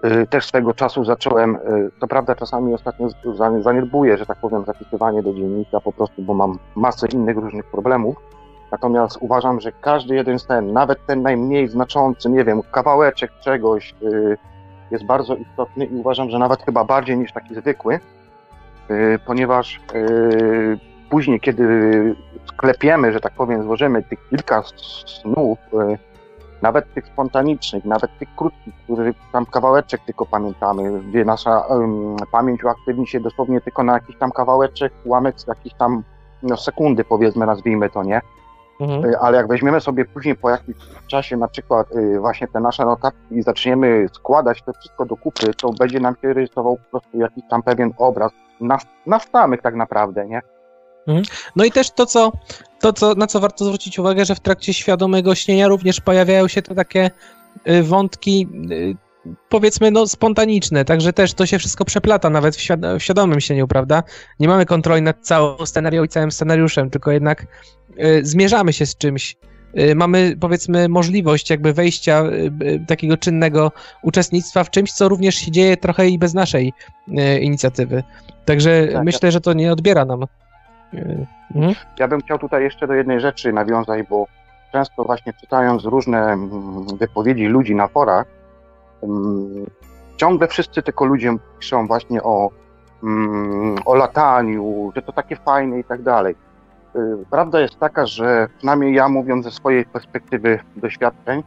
[0.04, 1.58] y, też swego czasu zacząłem,
[2.00, 3.08] to prawda czasami ostatnio
[3.62, 8.16] zaniedbuję, że tak powiem, zapisywanie do dziennika po prostu, bo mam masę innych różnych problemów.
[8.72, 13.94] Natomiast uważam, że każdy jeden z ten, nawet ten najmniej znaczący, nie wiem, kawałeczek czegoś
[14.90, 18.00] jest bardzo istotny i uważam, że nawet chyba bardziej niż taki zwykły,
[19.26, 19.80] ponieważ
[21.12, 21.64] później, kiedy
[22.46, 24.62] sklepiemy, że tak powiem, złożymy tych kilka
[25.06, 25.98] snów, e,
[26.62, 32.64] nawet tych spontanicznych, nawet tych krótkich, których tam kawałeczek tylko pamiętamy, gdzie nasza um, pamięć
[32.64, 36.02] uaktywni się dosłownie tylko na jakiś tam kawałeczek, ułamek z jakiejś tam
[36.42, 38.20] no, sekundy, powiedzmy, nazwijmy to, nie?
[38.80, 39.04] Mhm.
[39.04, 42.84] Y, Ale jak weźmiemy sobie później po jakimś czasie na przykład y, właśnie te nasze
[42.84, 47.18] notatki i zaczniemy składać to wszystko do kupy, to będzie nam się rysował po prostu
[47.18, 50.42] jakiś tam pewien obraz nas, nas samych tak naprawdę, nie?
[51.56, 52.32] No i też to, co,
[52.80, 56.62] to co, na co warto zwrócić uwagę, że w trakcie świadomego śnienia również pojawiają się
[56.62, 57.10] te takie
[57.68, 58.96] y, wątki, y,
[59.48, 63.68] powiedzmy, no spontaniczne, także też to się wszystko przeplata nawet w, świad- w świadomym śnieniu,
[63.68, 64.02] prawda?
[64.40, 67.46] Nie mamy kontroli nad całą scenarią i całym scenariuszem, tylko jednak
[67.98, 69.36] y, zmierzamy się z czymś.
[69.78, 72.24] Y, Mamy, powiedzmy, możliwość jakby wejścia
[72.62, 73.72] y, takiego czynnego
[74.02, 76.72] uczestnictwa w czymś, co również się dzieje trochę i bez naszej
[77.40, 78.02] inicjatywy.
[78.44, 80.24] Także Tak, myślę, że to nie odbiera nam.
[81.54, 81.74] Mhm.
[81.98, 84.26] Ja bym chciał tutaj jeszcze do jednej rzeczy nawiązać, bo
[84.72, 88.26] często właśnie czytając różne mm, wypowiedzi ludzi na forach,
[89.02, 89.66] mm,
[90.16, 92.50] ciągle wszyscy tylko ludzie piszą właśnie o,
[93.02, 96.34] mm, o lataniu, że to takie fajne i tak dalej.
[96.96, 101.42] Y, Prawda jest taka, że przynajmniej ja mówiąc ze swojej perspektywy doświadczeń,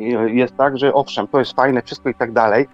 [0.00, 2.68] y, jest tak, że owszem, to jest fajne, wszystko i tak dalej,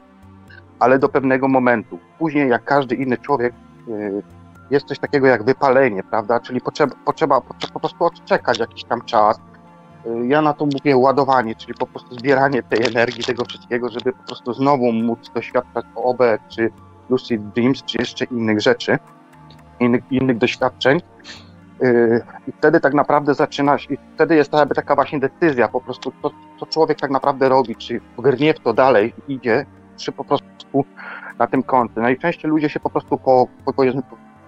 [0.79, 1.99] ale do pewnego momentu.
[2.19, 3.55] Później, jak każdy inny człowiek,
[3.89, 4.23] y,
[4.71, 6.41] jest coś takiego jak wypalenie, prawda?
[6.41, 7.41] Czyli potrzeba, potrzeba,
[7.73, 9.41] po prostu odczekać jakiś tam czas.
[10.07, 14.13] Y, Ja na to mówię ładowanie, czyli po prostu zbieranie tej energii, tego wszystkiego, żeby
[14.13, 16.71] po prostu znowu móc doświadczać OB, czy
[17.11, 18.99] Lucid Dreams, czy jeszcze innych rzeczy,
[19.81, 21.01] innych, innych doświadczeń.
[21.83, 26.13] Y, I wtedy tak naprawdę zaczyna się, i wtedy jest taka właśnie decyzja, po prostu
[26.23, 29.67] to, co człowiek tak naprawdę robi, czy brnie w to dalej, idzie,
[29.97, 30.85] czy po prostu
[31.39, 32.01] na tym kończy.
[32.01, 33.73] Najczęściej ludzie się po prostu po, po,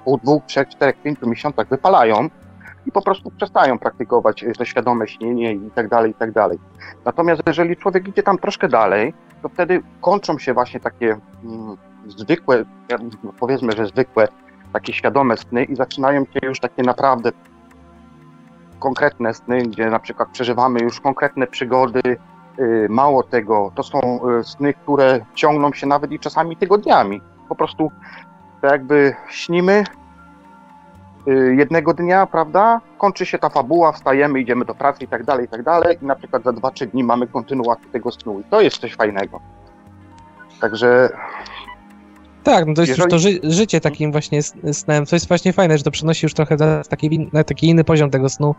[0.05, 2.29] po, dwóch, trzech, czterech, pięciu miesiącach wypalają
[2.87, 6.59] i po prostu przestają praktykować y, to świadome śnienie i tak dalej, i tak dalej.
[7.05, 11.77] Natomiast jeżeli człowiek idzie tam troszkę dalej, to wtedy kończą się właśnie takie mm,
[12.07, 12.65] zwykłe,
[13.41, 14.29] powiedzmy, że zwykłe,
[14.73, 17.33] takie świadome sny i zaczynają się już takie naprawdę
[18.79, 22.01] konkretne sny, gdzie na przykład przeżywamy już konkretne przygody.
[22.59, 27.21] Y, Mało tego, to są y, sny, które ciągną się nawet i czasami tygodniami.
[27.49, 27.91] Po prostu
[28.63, 29.85] tak jakby śnimy
[31.29, 32.81] y, jednego dnia, prawda?
[32.99, 35.99] Kończy się ta fabuła, wstajemy, idziemy do pracy i tak dalej, i tak dalej.
[36.03, 38.41] I na przykład za dwa, trzy dni mamy kontynuację tego snu.
[38.41, 39.41] I to jest coś fajnego.
[40.61, 41.11] Także
[42.43, 44.43] Tak, no to jest Jeżeli- już to ży życie takim właśnie
[44.73, 45.07] snem.
[45.07, 48.11] To jest właśnie fajne, że to przenosi już trochę na taki, na taki inny poziom
[48.11, 48.55] tego snu.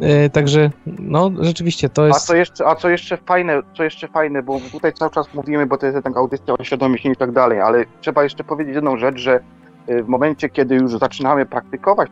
[0.00, 2.26] Yy, także, no rzeczywiście to A jest.
[2.26, 5.78] co jeszcze, a co jeszcze fajne, co jeszcze fajne, bo tutaj cały czas mówimy, bo
[5.78, 8.96] to jest taka audycja o świadomie śnieniu i tak dalej, ale trzeba jeszcze powiedzieć jedną
[8.96, 9.40] rzecz, że
[9.88, 12.10] y, w momencie, kiedy już zaczynamy praktykować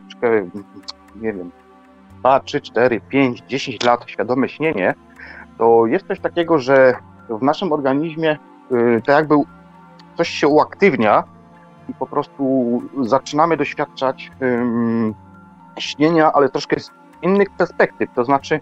[1.15, 1.51] nie wiem,
[2.19, 4.93] 2, 3, 4, 5, 10 lat świadome śnienie,
[5.57, 6.93] to jest coś takiego, że
[7.29, 8.37] w naszym organizmie
[8.71, 9.35] y, to jakby
[10.17, 11.23] coś się uaktywnia
[11.89, 14.31] i po prostu zaczynamy doświadczać
[15.79, 16.75] śnienia, ale troszkę
[17.21, 18.59] innych perspektyw, to znaczy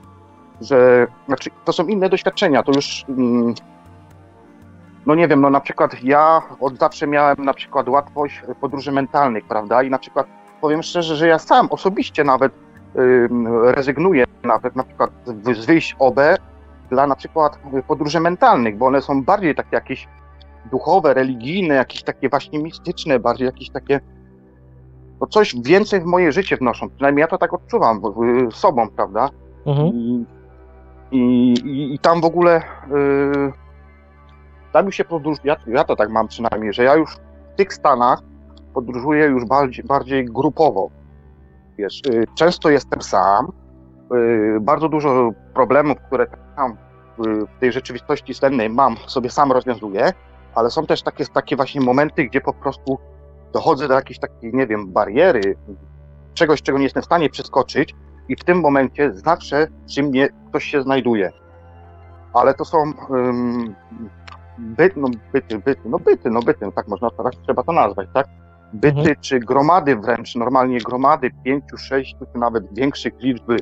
[0.61, 2.63] że znaczy, to są inne doświadczenia.
[2.63, 3.53] To już, mm,
[5.05, 9.45] no nie wiem, no na przykład ja od zawsze miałem na przykład łatwość podróży mentalnych,
[9.45, 9.83] prawda?
[9.83, 10.27] I na przykład
[10.61, 12.53] powiem szczerze, że ja sam osobiście nawet
[12.95, 15.11] ym, rezygnuję nawet na przykład
[15.53, 16.19] z wyjść OB
[16.89, 20.07] dla na przykład podróży mentalnych, bo one są bardziej takie jakieś
[20.71, 23.99] duchowe, religijne, jakieś takie właśnie mistyczne, bardziej jakieś takie
[25.21, 26.89] no coś więcej w moje życie wnoszą.
[26.89, 28.01] Przynajmniej ja to tak odczuwam
[28.47, 29.29] y, sobą, prawda?
[29.65, 29.91] Mhm.
[31.11, 32.61] I, i, i, tam w ogóle
[32.91, 33.53] yy,
[34.71, 37.73] tam już się podróż, ja, ja to tak mam przynajmniej, że ja już w tych
[37.73, 38.19] Stanach
[38.73, 40.89] podróżuję już bardziej, bardziej grupowo.
[41.77, 43.51] Wiesz, yy, często jestem sam,
[44.11, 46.77] yy, bardzo dużo problemów, które tam
[47.17, 50.13] w tej rzeczywistości sennej mam, sobie sam rozwiązuję,
[50.55, 52.97] ale są też takie, takie właśnie momenty, gdzie po prostu
[53.53, 55.55] dochodzę do jakiejś takiej, nie wiem, bariery,
[56.33, 57.95] czegoś, czego nie jestem w stanie przeskoczyć,
[58.29, 61.31] i w tym momencie zawsze przy mnie ktoś się znajduje.
[62.33, 63.75] Ale to są um,
[64.57, 68.07] byt, no, byty, byty, no byty, no byty, no tak można, tak trzeba to nazwać,
[68.13, 68.27] tak?
[68.73, 69.15] Byty Mhm.
[69.21, 73.57] czy gromady wręcz, normalnie gromady pięciu, sześciu, czy nawet większych liczby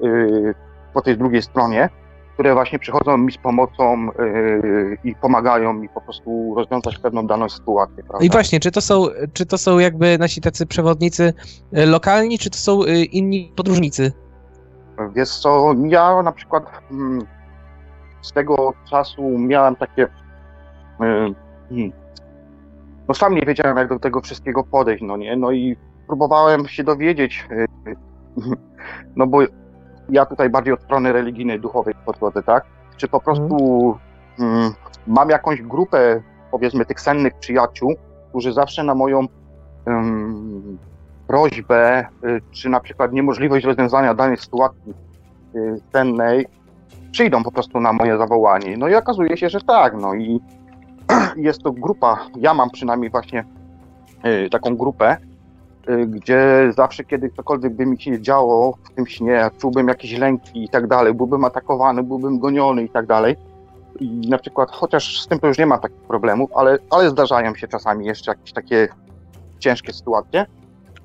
[0.00, 0.54] yy,
[0.94, 1.88] po tej drugiej stronie,
[2.34, 7.48] które właśnie przychodzą mi z pomocą yy, i pomagają mi po prostu rozwiązać pewną daną
[7.48, 8.26] sytuację, prawda?
[8.26, 11.32] I właśnie, czy to są, czy to są jakby nasi tacy przewodnicy
[11.78, 14.12] y, lokalni, czy to są y, inni podróżnicy?
[15.14, 17.26] Wiesz co, ja na przykład mm,
[18.22, 20.02] z tego czasu miałem takie.
[20.04, 20.08] y,
[21.00, 21.92] mm,
[23.08, 25.36] No sam nie wiedziałem, jak do tego wszystkiego podejść, no nie?
[25.36, 25.76] No i
[26.06, 27.96] próbowałem się dowiedzieć, y, y,
[29.16, 29.38] no bo
[30.12, 32.64] ja tutaj bardziej od strony religijnej, duchowej podchodzę, tak?
[32.96, 33.56] Czy po prostu
[34.38, 34.72] mm,
[35.06, 37.94] mam jakąś grupę, powiedzmy, tych sennych przyjaciół,
[38.28, 39.26] którzy zawsze na moją
[39.88, 40.78] ym,
[41.26, 44.94] prośbę, y, czy na przykład niemożliwość rozwiązania danej sytuacji
[45.54, 46.46] y, sennej,
[47.10, 48.76] przyjdą po prostu na moje zawołanie.
[48.76, 50.40] No i okazuje się, że tak, no i
[51.36, 53.44] jest to grupa, ja mam przynajmniej właśnie
[54.26, 55.16] y, taką grupę,
[56.06, 60.68] gdzie zawsze, kiedy cokolwiek by mi się działo w tym śnie, czułbym jakieś lęki i
[60.68, 63.36] tak dalej, byłbym atakowany, byłbym goniony i tak dalej.
[64.00, 67.54] I na przykład, chociaż z tym to już nie ma takich problemów, ale, ale zdarzają
[67.54, 68.88] się czasami jeszcze jakieś takie
[69.58, 70.46] ciężkie sytuacje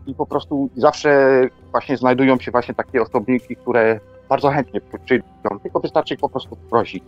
[0.08, 4.00] i po prostu zawsze właśnie znajdują się właśnie takie osobniki, które
[4.30, 7.04] bardzo chętnie przyjdą, tylko wystarczy ich po prostu prosić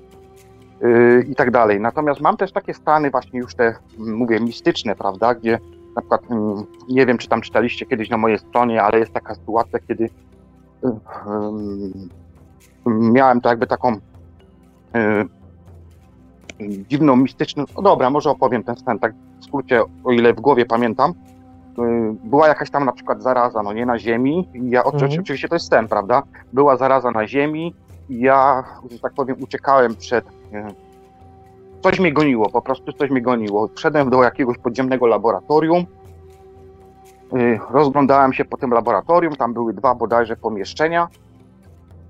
[0.81, 1.79] yy, i tak dalej.
[1.79, 5.59] Natomiast mam też takie stany właśnie już te, mm, mówię, mistyczne, prawda, gdzie
[5.95, 9.35] na przykład, mm, nie wiem, czy tam czytaliście kiedyś na mojej stronie, ale jest taka
[9.35, 10.09] sytuacja, kiedy
[10.83, 10.91] yy,
[12.85, 13.95] yy, miałem to jakby taką
[14.93, 20.39] yy, dziwną, mistyczną, no dobra, może opowiem ten stan, tak w skrócie, o ile w
[20.41, 21.13] głowie pamiętam.
[21.77, 25.21] Yy, Była jakaś tam na przykład zaraza, no nie na ziemi, ja, Mhm.
[25.21, 26.23] oczywiście to jest ten, prawda?
[26.53, 27.75] Była zaraza na ziemi,
[28.09, 30.25] i ja, że tak powiem, uciekałem przed.
[31.81, 33.69] Coś mnie goniło, po prostu coś mnie goniło.
[33.75, 35.85] Wszedłem do jakiegoś podziemnego laboratorium.
[37.33, 41.07] yy, Rozglądałem się po tym laboratorium, tam były dwa bodajże pomieszczenia.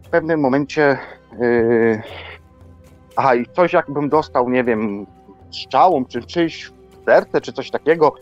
[0.03, 0.97] W pewnym momencie.
[1.39, 2.01] yy,
[3.15, 5.05] Aha, i coś jakbym dostał, nie wiem,
[5.51, 6.71] strzałą, czy czyjś
[7.05, 8.13] serce, czy coś takiego.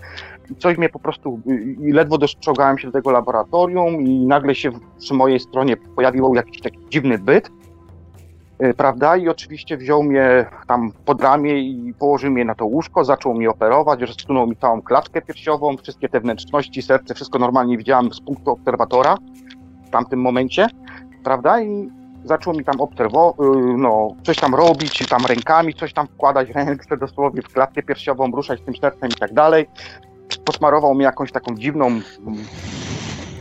[0.51, 1.39] I coś mnie po prostu,
[1.79, 6.61] i ledwo dostrzegałem się do tego laboratorium i nagle się przy mojej stronie pojawił jakiś
[6.61, 7.51] taki dziwny byt, y,
[8.77, 9.17] prawda?
[9.17, 13.49] I oczywiście wziął mnie tam pod ramię i położył mnie na to łóżko, zaczął mnie
[13.49, 18.51] operować, rozsunął mi całą klatkę piersiową, wszystkie te wnętrzności, serce, wszystko normalnie widziałem z punktu
[18.51, 19.17] obserwatora
[19.87, 20.67] w tamtym momencie,
[21.23, 21.61] prawda?
[21.61, 21.89] I
[22.23, 23.35] zaczął mi tam obserwować,
[23.77, 28.61] no, coś tam robić, tam rękami, coś tam wkładać ręce dosłownie w klatkę piersiową, ruszać
[28.61, 29.65] tym sercem i tak dalej.
[30.45, 32.03] Posmarował mi jakąś taką dziwną, mm,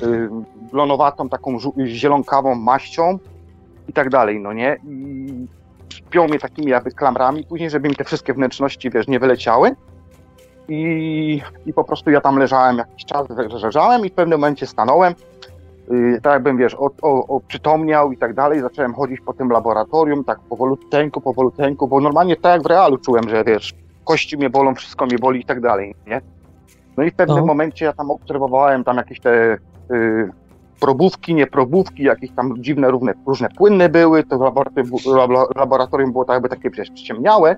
[0.03, 0.29] y,
[0.73, 3.19] blonowatą, taką zielonkawą maścią
[3.89, 4.77] i tak dalej, no nie?
[4.85, 5.47] I
[5.95, 9.71] spiął mnie takimi jakby klamrami później, żeby mi te wszystkie wnętrzności, wiesz, nie wyleciały.
[10.69, 13.27] I, I po prostu ja tam leżałem jakiś czas,
[13.63, 15.15] leżałem i w pewnym momencie stanąłem
[15.91, 20.25] Yy, tak jakbym, wiesz, o, o, oprzytomniał i tak dalej, zacząłem chodzić po tym laboratorium,
[20.25, 23.75] tak powoluteńku, powoluteńku, bo normalnie tak jak w realu czułem, że wiesz,
[24.05, 26.21] kości mnie bolą, wszystko mnie boli i tak dalej, nie?
[26.97, 27.47] No i w pewnym No.
[27.47, 29.59] momencie ja tam obserwowałem tam jakieś te
[29.91, 30.31] y,
[30.81, 36.25] probówki, nie probówki, jakieś tam dziwne różne, różne płynne były, to laboratorium, labo- laboratorium było
[36.25, 37.57] tak jakby takie przecież przyciemniałe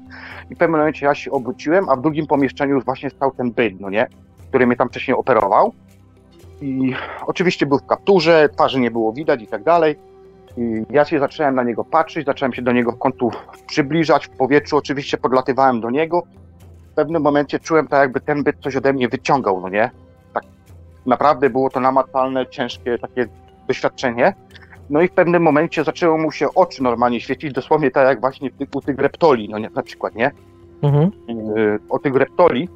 [0.50, 3.50] i w pewnym momencie ja się obróciłem, a w drugim pomieszczeniu już właśnie stał ten
[3.50, 4.06] byt, no nie?
[4.48, 5.72] Który mnie tam wcześniej operował.
[6.60, 6.94] I
[7.26, 9.96] oczywiście był w kapturze, twarzy nie było widać i tak dalej.
[10.56, 13.30] I ja się zacząłem na niego patrzeć, zacząłem się do niego w kątu
[13.66, 16.22] przybliżać, w powietrzu oczywiście podlatywałem do niego.
[16.90, 19.90] W pewnym momencie czułem tak jakby ten byt coś ode mnie wyciągał, no nie?
[21.06, 23.26] Naprawdę było to namacalne, ciężkie takie
[23.68, 24.34] doświadczenie.
[24.90, 28.50] No i w pewnym momencie zaczęło mu się oczy normalnie świecić, dosłownie tak jak właśnie
[28.74, 30.30] u tych reptoli, no nie, na przykład, nie?
[30.82, 31.10] Mhm.
[31.56, 32.68] y, o tych reptoli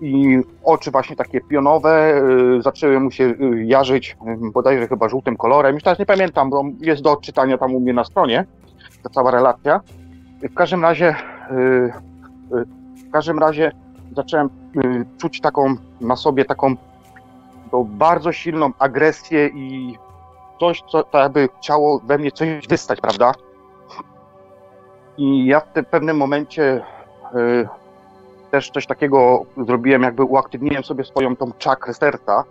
[0.00, 2.22] i oczy właśnie takie pionowe
[2.58, 4.16] y, zaczęły mu się y, jarzyć
[4.52, 5.74] bodajże chyba żółtym kolorem.
[5.74, 8.44] Już teraz nie pamiętam, bo jest do odczytania tam u mnie na stronie
[9.02, 9.80] ta cała relacja.
[10.50, 11.14] W każdym razie
[13.08, 13.72] w każdym razie
[14.16, 14.48] zacząłem
[15.18, 16.76] czuć taką na sobie taką
[17.68, 19.98] tą bardzo silną agresję i
[20.60, 23.32] coś, co tak jakby chciało we mnie coś wystać, prawda?
[25.18, 26.84] I ja w tym pewnym momencie
[27.34, 27.68] y,
[28.50, 32.44] też coś takiego zrobiłem, jakby uaktywniłem sobie swoją tą czakrę serca,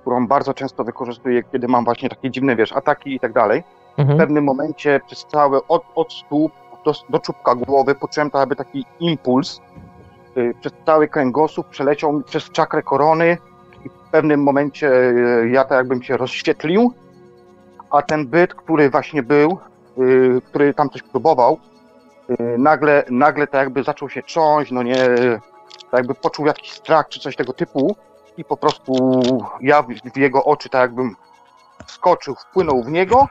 [0.00, 3.62] którą bardzo często wykorzystuję, kiedy mam właśnie takie dziwne, wiesz, ataki i tak dalej.
[3.96, 4.18] W Mhm.
[4.18, 6.52] pewnym momencie przez cały, od, od stóp
[6.84, 9.60] do, do czubka głowy poczułem to jakby taki impuls.
[10.36, 13.53] y, Przez cały kręgosłup przeleciał mi przez czakrę korony w
[14.14, 16.92] pewnym momencie y, ja tak jakbym się rozświetlił,
[17.90, 19.58] a ten byt, który właśnie był,
[19.98, 21.58] y, który tam coś próbował,
[22.30, 24.96] y, nagle, nagle tak jakby zaczął się trząść, no nie,
[25.90, 27.96] tak jakby poczuł jakiś strach czy coś tego typu
[28.36, 29.20] i po prostu
[29.60, 31.16] ja w, jego oczy tak jakbym
[31.86, 33.28] wskoczył, wpłynął w niego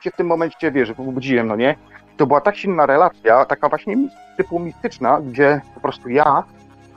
[0.00, 1.76] się w tym momencie, wiesz, obudziłem, no nie?
[2.16, 3.96] To była tak silna relacja, taka właśnie
[4.36, 6.44] typu mistyczna, gdzie po prostu ja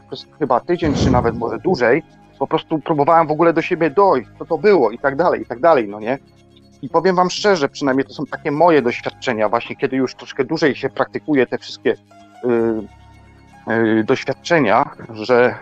[0.08, 2.04] przez chyba tydzień, czy nawet może dłużej,
[2.40, 5.46] po prostu próbowałem w ogóle do siebie dojść, co to było i tak dalej, i
[5.46, 6.18] tak dalej, no nie?
[6.82, 10.76] I powiem wam szczerze, przynajmniej to są takie moje doświadczenia, właśnie kiedy już troszkę dłużej
[10.76, 11.98] się praktykuje te wszystkie y,
[13.72, 15.56] y, doświadczenia, że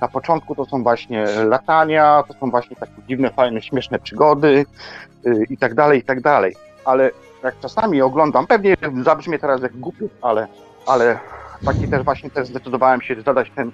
[0.00, 4.66] na początku to są właśnie latania, to są właśnie takie dziwne, fajne, śmieszne przygody
[5.26, 6.56] y, i tak dalej, i tak dalej.
[6.84, 7.10] ale
[7.44, 10.46] jak czasami oglądam, pewnie zabrzmie teraz jak głupi, ale,
[10.86, 11.18] ale
[11.64, 13.72] taki też właśnie też zdecydowałem się zadać ten,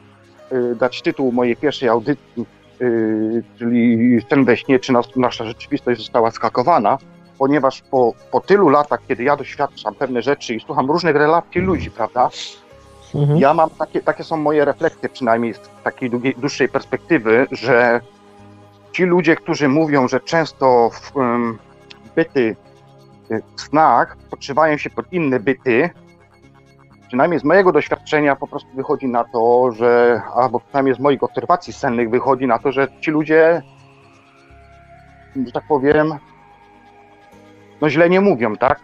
[0.77, 2.47] dać tytuł mojej pierwszej audycji,
[2.81, 6.99] y, czyli ten we śnie, czy nas, nasza rzeczywistość została skakowana,
[7.39, 11.91] ponieważ po, po tylu latach, kiedy ja doświadczam pewne rzeczy i słucham różnych relacji ludzi,
[11.91, 12.31] prawda,
[13.15, 13.39] Mhm.
[13.39, 18.01] ja mam takie, takie są moje refleksje, przynajmniej z takiej długiej, dłuższej perspektywy, że
[18.93, 21.59] ci ludzie, którzy mówią, że często w, um,
[22.17, 22.57] byty
[23.31, 25.91] y, w snach podszywają się pod inne byty,
[27.09, 31.73] przynajmniej z mojego doświadczenia po prostu wychodzi na to, że, albo przynajmniej z moich obserwacji
[31.73, 33.63] sennych wychodzi na to, że ci ludzie,
[35.47, 36.15] że tak powiem,
[37.81, 38.81] no źle nie mówią, tak?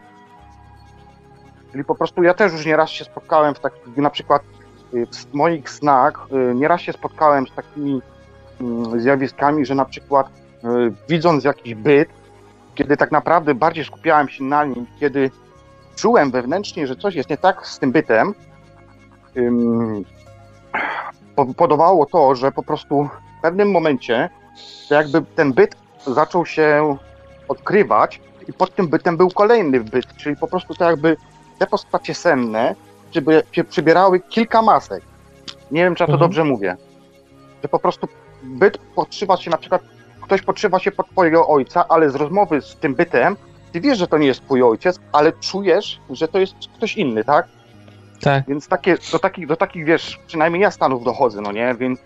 [1.72, 4.42] Czyli po prostu ja też już nieraz się spotkałem w takich, na przykład
[4.94, 8.02] y, w moich snach, y, nieraz się spotkałem z takimi
[8.60, 12.08] mm, zjawiskami, że na przykład y, widząc jakiś byt,
[12.74, 15.30] kiedy tak naprawdę bardziej skupiałem się na nim, kiedy
[15.96, 18.34] czułem wewnętrznie, że coś jest nie tak z tym bytem,
[21.36, 24.30] powodowało to, że po prostu w pewnym momencie
[24.88, 25.76] to jakby ten byt
[26.06, 26.96] zaczął się
[27.48, 31.16] odkrywać i pod tym bytem był kolejny byt, czyli po prostu to jakby
[31.58, 32.74] te postacie senne
[33.10, 35.02] przyby, przy- przybierały kilka masek.
[35.70, 36.20] Nie wiem, czy ja to Mhm.
[36.30, 36.76] dobrze mówię.
[37.62, 38.08] Że po prostu
[38.42, 39.82] byt podszywa się, na przykład
[40.22, 43.36] ktoś podszywa się pod twojego ojca, ale z rozmowy z tym bytem,
[43.74, 47.24] ty wiesz, że to nie jest twój ojciec, ale czujesz, że to jest ktoś inny,
[47.24, 47.46] tak?
[48.20, 48.44] Tak.
[48.48, 51.74] Więc takie, do, takich, do takich, wiesz, przynajmniej ja stanów dochodzę, no nie?
[51.74, 52.00] Więc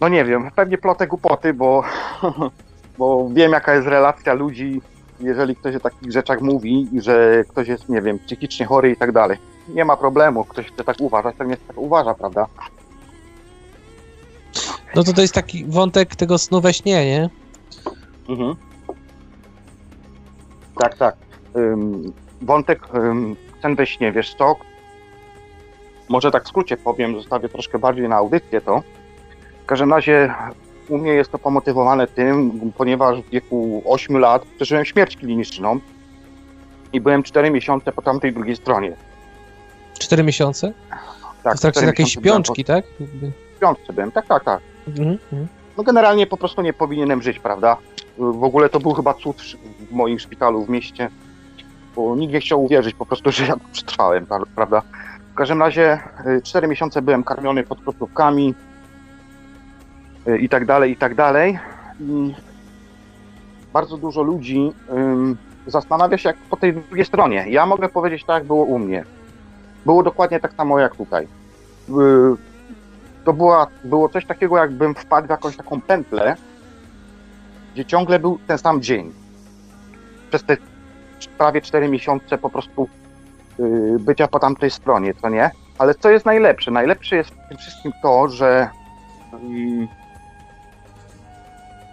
[0.00, 1.82] no nie wiem, pewnie plotę głupoty, bo,
[2.98, 4.80] bo wiem, jaka jest relacja ludzi,
[5.20, 8.96] jeżeli ktoś o takich rzeczach mówi i że ktoś jest, nie wiem, psychicznie chory i
[8.96, 9.38] tak dalej.
[9.68, 12.46] Nie ma problemu, ktoś chce tak uważać, pewnie tak uważa, prawda?
[14.94, 17.30] No to to jest taki wątek tego snu we śnie, nie?
[18.28, 18.67] Mhm.
[20.78, 21.16] Tak, tak.
[21.56, 22.12] Ym,
[22.42, 24.56] wątek ym, ten we śnie, wiesz co?
[26.08, 28.82] Może tak w skrócie powiem, zostawię troszkę bardziej na audycję to.
[29.62, 30.34] W każdym razie
[30.88, 35.80] u mnie jest to pomotywowane tym, ponieważ w wieku 8 lat przeżyłem śmierć kliniczną
[36.92, 38.92] i byłem 4 miesiące po tamtej drugiej stronie.
[39.98, 40.72] Cztery miesiące?
[41.42, 42.84] Tak, w trakcie takiej miesiące byłem śpiączki, tak?
[43.56, 44.60] Śpiączce byłem, tak, tak, tak.
[44.88, 45.08] Mhm.
[45.10, 45.48] mhm.
[45.76, 47.76] No generalnie po prostu nie powinienem żyć, prawda?
[48.18, 49.42] W ogóle to był chyba cud
[49.90, 51.10] w moim szpitalu w mieście,
[51.96, 54.82] bo nikt nie chciał uwierzyć po prostu, że ja przetrwałem, pra- prawda?
[55.32, 55.98] W każdym razie
[56.42, 58.54] 4 miesiące byłem karmiony podkrótkówkami
[60.28, 61.58] y, i tak dalej, i tak dalej.
[62.00, 62.34] I
[63.72, 64.72] bardzo dużo ludzi
[65.66, 67.44] zastanawia się jak po tej drugiej stronie.
[67.48, 69.04] Ja mogę powiedzieć tak, jak było u mnie.
[69.86, 71.24] Było dokładnie tak samo jak tutaj.
[71.24, 71.92] Y,
[73.24, 76.36] to była, było coś takiego, jakbym wpadł w jakąś taką pętlę,
[77.74, 79.12] gdzie ciągle był ten sam dzień.
[80.28, 80.56] Przez te
[81.38, 82.88] prawie 4 miesiące po prostu
[83.58, 85.50] yy, bycia po tamtej stronie, co nie?
[85.78, 86.70] Ale co jest najlepsze?
[86.70, 88.70] Najlepsze jest w tym wszystkim to, że
[89.32, 89.88] yy,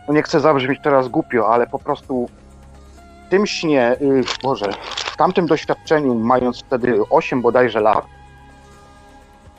[0.07, 2.30] no nie chcę zabrzmieć teraz głupio, ale po prostu
[3.28, 8.05] w tym śnie, yy, Boże, w tamtym doświadczeniu, mając wtedy 8 bodajże lat,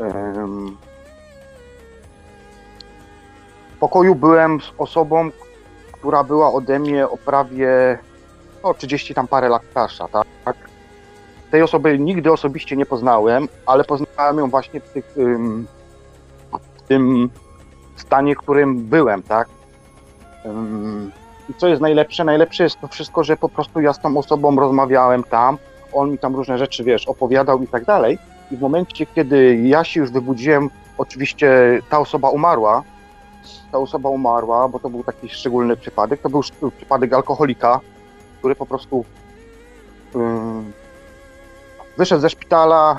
[0.00, 0.76] ym,
[3.76, 5.30] w pokoju byłem z osobą,
[6.06, 7.98] która była ode mnie o prawie
[8.64, 10.08] no, 30 tam parę lat starsza,
[10.44, 10.56] tak?
[11.50, 15.14] Tej osoby nigdy osobiście nie poznałem, ale poznałem ją właśnie w, tych,
[16.76, 17.30] w tym
[17.96, 19.48] stanie, w którym byłem, tak?
[21.48, 22.24] I co jest najlepsze?
[22.24, 25.58] Najlepsze jest to wszystko, że po prostu ja z tą osobą rozmawiałem tam,
[25.92, 28.18] on mi tam różne rzeczy, wiesz, opowiadał i tak dalej.
[28.50, 32.82] I w momencie, kiedy ja się już wybudziłem, oczywiście ta osoba umarła,
[33.72, 36.20] ta osoba umarła, bo to był taki szczególny przypadek.
[36.20, 36.42] To był
[36.76, 37.80] przypadek alkoholika,
[38.38, 39.04] który po prostu
[41.96, 42.98] wyszedł ze szpitala,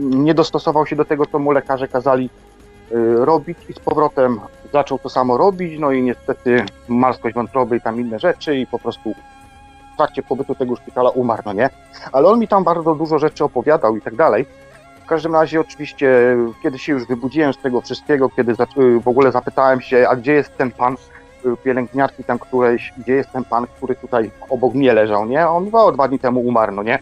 [0.00, 2.30] nie dostosował się do tego, co mu lekarze kazali
[2.92, 4.40] y, robić i z powrotem
[4.72, 8.78] zaczął to samo robić, no i niestety marskość wątroby i tam inne rzeczy i po
[8.78, 9.14] prostu
[9.94, 11.70] w trakcie pobytu tego szpitala umarł, no nie?
[12.12, 14.46] Ale on mi tam bardzo dużo rzeczy opowiadał i tak dalej.
[15.10, 18.54] W każdym razie oczywiście, kiedy się już wybudziłem z tego wszystkiego, kiedy
[19.00, 20.94] w ogóle zapytałem się, a gdzie jest ten pan
[21.46, 25.48] y, pielęgniarki tam któreś, gdzie jest ten pan, który tutaj obok mnie leżał, nie?
[25.48, 26.98] On o, dwa dni temu umarł, no nie?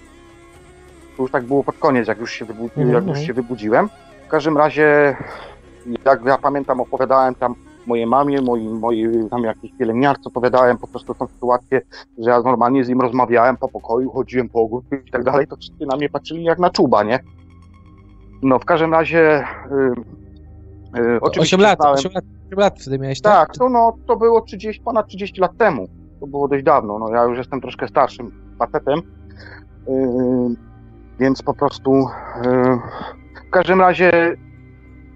[1.16, 2.92] To już tak było pod koniec, jak już się, wybu- Mhm.
[2.92, 3.88] jak już się wybudziłem.
[4.26, 5.16] W każdym razie,
[6.04, 7.54] jak ja pamiętam, opowiadałem tam
[7.86, 11.80] mojej mamie, mojej, mojej tam jakiejś pielęgniarce, opowiadałem po prostu tą sytuację,
[12.18, 15.56] że ja normalnie z nim rozmawiałem po pokoju, chodziłem po ogródku i tak dalej, to
[15.56, 17.18] wszyscy na mnie patrzyli jak na czuba, nie?
[18.42, 19.44] No, w każdym razie...
[19.70, 23.48] Yy, yy, oczywiście 8 lat, znałem- 8 lat, 8 lat wtedy miałeś, tak?
[23.48, 25.88] tak, to, no, to było 30, ponad 30 lat temu.
[26.20, 26.98] to było dość dawno.
[26.98, 29.02] No, ja już jestem troszkę starszym facetem,
[29.88, 30.56] yy,
[31.20, 32.78] więc po prostu yy,
[33.46, 34.36] w każdym razie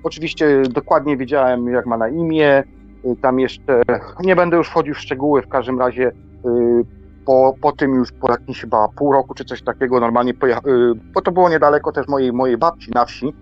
[0.02, 2.64] oczywiście dokładnie wiedziałem, jak ma na imię.
[3.04, 3.82] Yy, tam jeszcze
[4.20, 6.12] nie będę już wchodził w szczegóły, w każdym razie
[6.44, 6.84] yy,
[7.26, 11.20] po, po tym już po jakimś chyba pół roku czy coś takiego normalnie pojechałem, bo
[11.20, 13.32] to było niedaleko też mojej, mojej babci na wsi,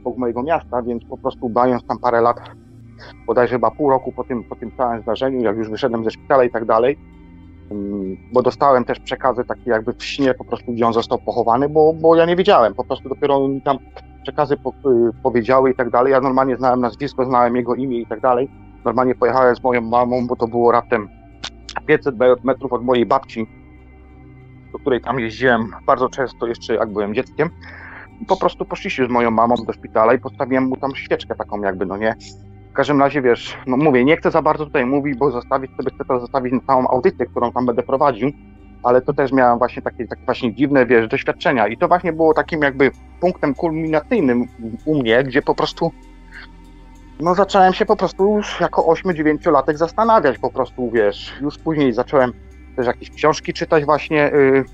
[0.00, 2.40] obok mojego miasta, więc po prostu bając tam parę lat,
[3.26, 6.44] bodajże chyba pół roku po tym, po tym całym zdarzeniu, jak już wyszedłem ze szpitala
[6.44, 6.98] i tak dalej,
[7.70, 11.68] mm, bo dostałem też przekazy takie jakby w śnie po prostu, gdzie on został pochowany,
[11.68, 13.78] bo, bo ja nie wiedziałem, po prostu dopiero mi tam
[14.22, 14.72] przekazy po, y,
[15.22, 18.48] powiedziały i tak dalej, ja normalnie znałem nazwisko, znałem jego imię i tak dalej,
[18.84, 21.08] normalnie pojechałem z moją mamą, bo to było raptem
[21.80, 23.46] 500 metrów od mojej babci,
[24.72, 27.50] do której tam jeździłem bardzo często jeszcze jak byłem dzieckiem.
[28.28, 31.86] Po prostu poszliśmy z moją mamą do szpitala i postawiłem mu tam świeczkę taką jakby,
[31.86, 32.14] no nie.
[32.70, 35.90] W każdym razie, wiesz, no mówię, nie chcę za bardzo tutaj mówić, bo zostawić sobie
[35.94, 38.30] chcę to zostawić na całą audycję, którą tam będę prowadził,
[38.82, 42.34] ale to też miałem właśnie takie, takie właśnie dziwne, wiesz, doświadczenia i to właśnie było
[42.34, 42.90] takim jakby
[43.20, 44.44] punktem kulminacyjnym
[44.84, 45.92] u mnie, gdzie po prostu
[47.20, 52.32] no zacząłem się po prostu już jako 8-9-latek zastanawiać po prostu, wiesz, już później zacząłem
[52.76, 54.64] też jakieś książki czytać właśnie yy,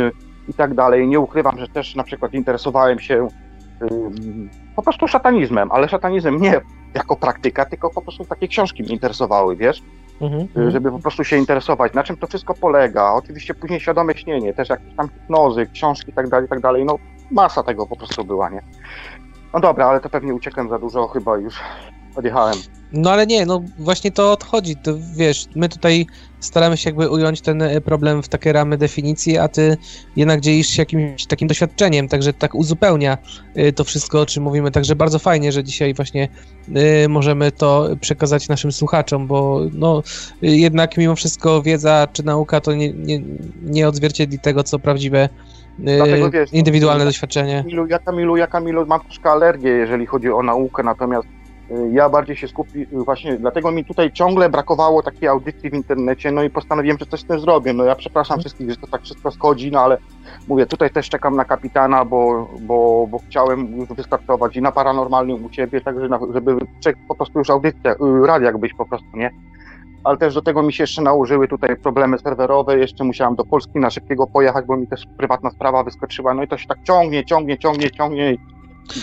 [0.00, 0.12] yy,
[0.48, 1.08] i tak dalej.
[1.08, 3.28] Nie ukrywam, że też na przykład interesowałem się
[3.80, 3.88] yy,
[4.76, 6.60] po prostu szatanizmem, ale szatanizm nie
[6.94, 9.82] jako praktyka, tylko po prostu takie książki mnie interesowały, wiesz,
[10.20, 10.70] Mhm.
[10.70, 13.12] żeby po prostu się interesować, na czym to wszystko polega.
[13.12, 16.84] Oczywiście później świadome śnienie, też jakieś tam hipnozy, książki i tak dalej, i tak dalej.
[16.84, 16.96] No
[17.30, 18.62] masa tego po prostu była, nie?
[19.54, 21.60] No dobra, ale to pewnie uciekłem za dużo, chyba już
[22.16, 22.58] odjechałem.
[22.92, 24.76] No ale nie, no właśnie to odchodzi.
[24.76, 26.06] To wiesz, my tutaj
[26.40, 29.76] staramy się jakby ująć ten e, problem w takie ramy definicji, a ty
[30.16, 33.18] jednak dzielisz się jakimś takim doświadczeniem, także tak uzupełnia
[33.56, 34.70] y, to wszystko, o czym mówimy.
[34.70, 36.28] Także bardzo fajnie, że dzisiaj właśnie
[37.04, 40.02] y, możemy to przekazać naszym słuchaczom, bo no
[40.42, 43.20] jednak mimo wszystko wiedza czy nauka to nie, nie,
[43.62, 45.28] nie odzwierciedli tego, co prawdziwe
[45.78, 47.62] Dlatego wiesz, no, indywidualne doświadczenie.
[47.62, 51.28] Kamilu, ja Kamilu, ja Kamilu mam troszkę alergię, jeżeli chodzi o naukę, natomiast
[51.70, 55.74] y, ja bardziej się skupi, y, właśnie dlatego mi tutaj ciągle brakowało takiej audycji w
[55.74, 57.72] internecie, no i postanowiłem, że coś z tym zrobię.
[57.72, 59.98] No ja przepraszam wszystkich, że to tak wszystko schodzi, no ale
[60.48, 65.44] mówię, tutaj też czekam na kapitana, bo, bo, bo chciałem już wystartować i na paranormalnym
[65.44, 66.56] u ciebie, także żeby
[67.08, 69.30] po prostu już audycja, y, radiak być po prostu, nie?
[70.04, 73.78] Ale też do tego mi się jeszcze nałożyły tutaj problemy serwerowe, jeszcze musiałem do Polski
[73.78, 77.24] na szybkiego pojechać, bo mi też prywatna sprawa wyskoczyła, no i to się tak ciągnie,
[77.24, 78.38] ciągnie, ciągnie, ciągnie i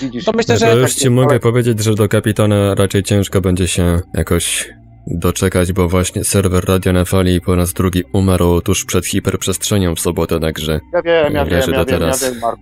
[0.01, 0.25] widzisz.
[0.25, 2.75] To myślę, No że- to tak już ci jest, mogę ale- powiedzieć, że do kapitana
[2.75, 4.69] raczej ciężko będzie się jakoś
[5.07, 9.99] doczekać, bo właśnie serwer Radio na Fali po raz drugi umarł tuż przed hiperprzestrzenią w
[9.99, 12.23] sobotę, także Ja wiem, ja wiem, ja wiem, ja teraz.
[12.31, 12.61] wiem, Marku.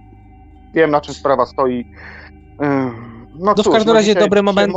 [0.73, 1.85] Wiem, na czym sprawa stoi.
[2.59, 2.91] No,
[3.39, 4.73] No w cóż, każdym no razie dobry moment-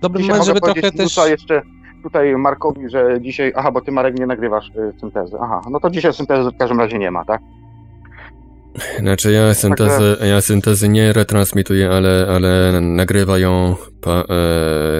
[0.00, 1.16] Dobry moment, żeby trochę też...
[1.16, 1.62] jeszcze
[2.08, 3.52] tutaj Markowi, że dzisiaj...
[3.56, 5.36] Aha, bo ty Marek nie nagrywasz syntezy.
[5.40, 7.40] Aha, no to dzisiaj syntezy w każdym razie nie ma, tak?
[8.98, 14.24] Znaczy ja syntezy, ja syntezy nie retransmituję, ale, ale nagrywa ją pa,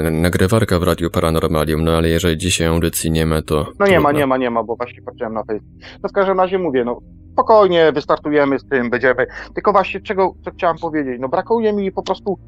[0.07, 4.01] e, nagrywarka w Radiu Paranormalium, no ale jeżeli dzisiaj audycji nie ma, to No nie
[4.01, 4.19] ma, trudno.
[4.19, 5.73] nie ma, nie ma, bo właśnie patrzyłem na Facebook.
[6.03, 7.01] No w każdym razie mówię, no
[7.33, 9.27] spokojnie, wystartujemy z tym, będziemy.
[9.55, 12.39] Tylko właśnie czego, co chciałem powiedzieć, no brakuje mi po prostu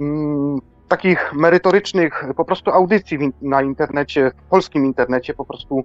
[0.00, 0.58] mm,
[0.90, 5.84] takich merytorycznych po prostu audycji na internecie, w polskim internecie po prostu,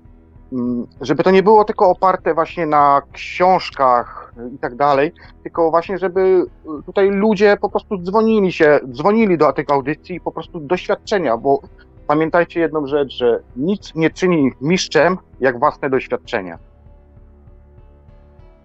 [0.53, 5.13] mm, żeby to nie było tylko oparte właśnie na książkach i tak dalej,
[5.43, 6.45] tylko właśnie, żeby
[6.79, 11.37] y, tutaj ludzie po prostu dzwonili się, dzwonili do tych audycji i po prostu doświadczenia,
[11.37, 11.59] bo
[12.07, 16.57] pamiętajcie jedną rzecz, że nic nie czyni mistrzem jak własne doświadczenia.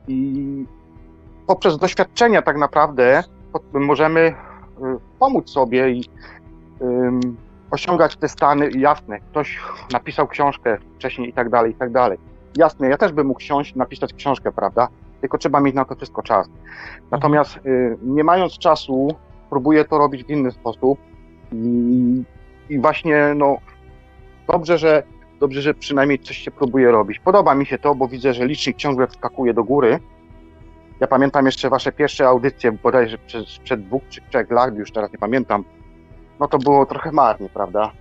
[0.08, 0.64] I
[1.46, 3.24] poprzez doświadczenia tak naprawdę
[3.72, 4.34] możemy
[5.18, 6.04] pomóc sobie i
[7.70, 9.20] osiągać te stany jasne.
[9.20, 9.58] Ktoś
[9.92, 12.18] napisał książkę wcześniej i tak dalej, i tak dalej.
[12.56, 14.88] Jasne, ja też bym mógł siąść, napisać książkę, prawda?
[15.20, 16.48] Tylko trzeba mieć na to wszystko czas.
[17.10, 19.08] Natomiast y, nie mając czasu,
[19.50, 20.98] próbuję to robić w inny sposób.
[21.52, 22.22] I,
[22.68, 23.56] i właśnie, no,
[24.46, 25.02] dobrze, że
[25.40, 27.18] dobrze, że przynajmniej coś się próbuje robić.
[27.18, 29.98] Podoba mi się to, bo widzę, że licznik ciągle skakuje do góry.
[31.00, 35.12] Ja pamiętam jeszcze wasze pierwsze audycje, bodajże przed, przed dwóch czy trzech lat, już teraz
[35.12, 35.64] nie pamiętam.
[36.40, 37.92] No to było trochę marnie, prawda?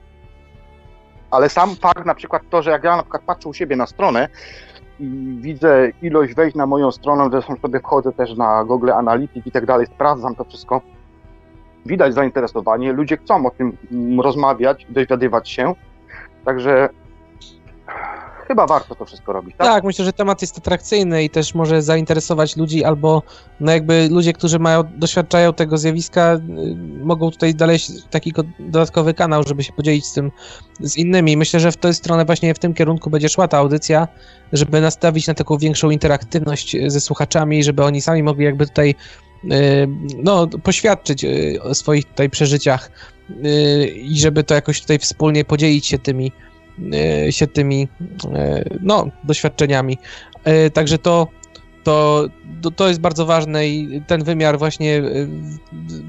[1.31, 3.85] Ale sam fakt, na przykład to, że jak ja na przykład patrzę u siebie na
[3.85, 4.27] stronę
[4.99, 9.51] i widzę ilość wejść na moją stronę, zresztą sobie wchodzę też na Google Analytics i
[9.51, 10.81] tak dalej, sprawdzam to wszystko.
[11.85, 13.77] Widać zainteresowanie, ludzie chcą o tym
[14.21, 15.73] rozmawiać, dowiadywać się.
[16.45, 16.89] Także
[18.49, 19.67] chyba warto to wszystko robić, tak?
[19.67, 23.23] Tak, myślę, że temat jest atrakcyjny i też może zainteresować ludzi, albo
[23.59, 26.39] no jakby ludzie, którzy mają, doświadczają tego zjawiska, y,
[27.03, 30.31] mogą tutaj dalej taki ko- dodatkowy kanał, żeby się podzielić z tym
[30.79, 31.37] z innymi.
[31.37, 34.07] Myślę, że w tę stronę właśnie w tym kierunku będzie szła ta audycja,
[34.53, 38.95] żeby nastawić na taką większą interaktywność y, ze słuchaczami, żeby oni sami mogli jakby tutaj
[39.43, 39.47] y,
[40.23, 41.25] no, poświadczyć
[41.61, 42.91] o swoich tutaj przeżyciach
[43.93, 46.31] i żeby to jakoś tutaj wspólnie podzielić się tymi
[47.29, 49.97] się tymi y, no, doświadczeniami.
[50.47, 51.27] Y, Także to,
[51.83, 52.25] to,
[52.75, 55.01] to, jest bardzo ważne i ten wymiar właśnie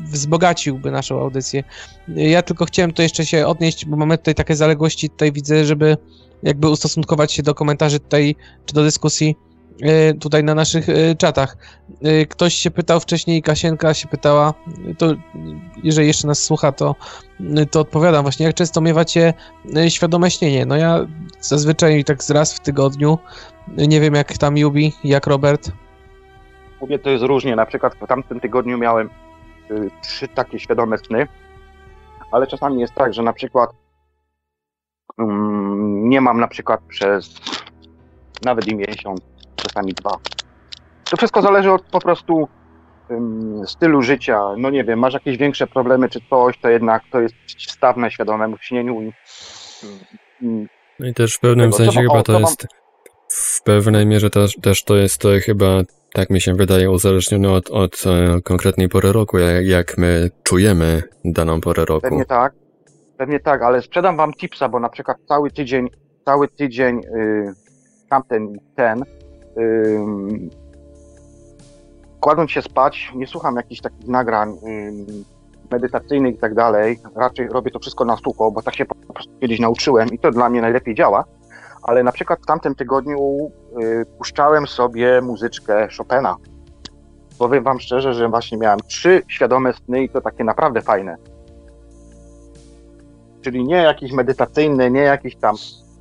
[0.04, 1.64] wzbogaciłby naszą audycję.
[2.08, 5.96] Ja tylko chciałem to jeszcze się odnieść, bo mamy tutaj takie zaległości, tutaj widzę, żeby
[6.42, 8.36] jakby ustosunkować się do komentarzy tutaj,
[8.66, 9.36] czy do dyskusji
[10.20, 11.56] tutaj na naszych y, czatach.
[12.06, 14.54] Y, Ktoś się pytał wcześniej, Kasienka się pytała,
[14.98, 15.06] to
[15.82, 16.94] jeżeli jeszcze nas słucha, to,
[17.70, 19.34] to odpowiadam właśnie, jak często miewacie
[19.88, 20.66] świadome śnienie?
[20.66, 21.06] No ja
[21.40, 23.18] zazwyczaj tak z raz w tygodniu,
[23.68, 25.72] nie wiem jak tam Jubi, jak Robert.
[26.80, 27.56] Mówię, to jest różnie.
[27.56, 29.10] Na przykład w tamtym tygodniu miałem
[30.02, 31.26] trzy takie świadome sny,
[32.32, 33.70] ale czasami jest tak, że na przykład
[35.18, 37.40] mm, nie mam na przykład przez
[38.44, 39.20] nawet i miesiąc,
[39.62, 40.16] czasami dwa.
[41.10, 42.48] To wszystko zależy od po prostu
[43.10, 44.40] ym, stylu życia.
[44.56, 47.34] No nie wiem, masz jakieś większe problemy czy coś, to jednak to jest
[47.68, 49.00] stawne świadomemu śnieniu.
[49.02, 49.12] i-
[50.46, 50.66] i-
[51.00, 52.66] No i też w pewnym Tego, sensie chyba o, to mam- jest,
[53.28, 55.66] w pewnej mierze też, też to jest e, chyba,
[56.14, 61.02] tak mi się wydaje, uzależnione od, od e, konkretnej pory roku, jak, jak my czujemy
[61.24, 62.00] daną porę roku.
[62.00, 62.52] Pewnie tak,
[63.16, 65.88] pewnie tak, ale sprzedam wam tipsa, bo na przykład cały tydzień,
[66.24, 67.52] cały tydzień y,
[68.10, 69.02] tamten, ten,
[72.20, 74.56] kładąc się spać, nie słucham jakichś takich nagrań
[75.70, 79.32] medytacyjnych i tak dalej, raczej robię to wszystko na sucho, bo tak się po prostu
[79.40, 81.24] kiedyś nauczyłem i to dla mnie najlepiej działa,
[81.82, 83.50] ale na przykład w tamtym tygodniu
[83.82, 86.36] y, puszczałem sobie muzyczkę Chopina.
[87.38, 91.16] Powiem wam szczerze, że właśnie miałem trzy świadome sny i to takie naprawdę fajne.
[93.40, 95.56] Czyli nie jakieś medytacyjne, nie jakieś tam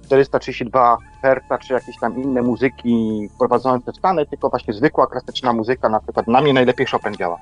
[0.09, 5.89] 432 Hz, czy jakieś tam inne muzyki wprowadzające w stany, tylko właśnie zwykła, klasyczna muzyka,
[5.89, 7.37] na przykład na mnie najlepiej Chopin działa.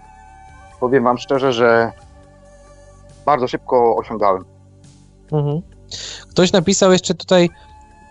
[0.79, 1.91] Powiem wam szczerze, że
[3.25, 4.45] bardzo szybko osiągałem.
[5.31, 5.61] Mhm.
[6.29, 7.49] Ktoś napisał jeszcze tutaj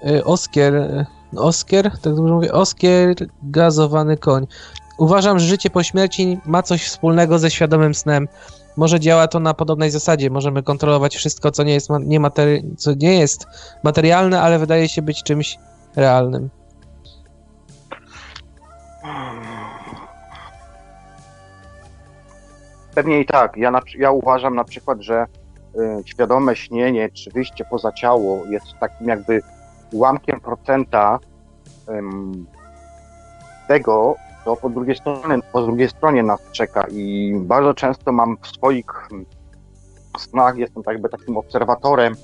[0.06, 1.06] y, Oskier, y,
[1.36, 4.46] Oskier, tak dobrze mówię, Oskier gazowany koń.
[4.98, 8.28] Uważam, że życie po śmierci ma coś wspólnego ze świadomym snem.
[8.76, 10.30] Może działa to na podobnej zasadzie.
[10.30, 13.46] Możemy kontrolować wszystko, co nie jest, nie materi- co nie jest
[13.82, 15.58] materialne, ale wydaje się być czymś
[15.96, 16.50] realnym.
[22.94, 23.56] Pewnie i tak.
[23.56, 25.26] Ja, na, ja uważam na przykład, że
[25.76, 29.42] y, świadome śnienie czy wyjście poza ciało jest takim jakby
[29.92, 31.18] ułamkiem procenta
[31.88, 32.46] ym,
[33.68, 34.16] tego,
[34.46, 38.86] co po drugiej stronie, po drugiej stronie nas czeka i bardzo często mam w swoich
[39.12, 39.26] mm,
[40.18, 42.14] snach, jestem tak jakby takim obserwatorem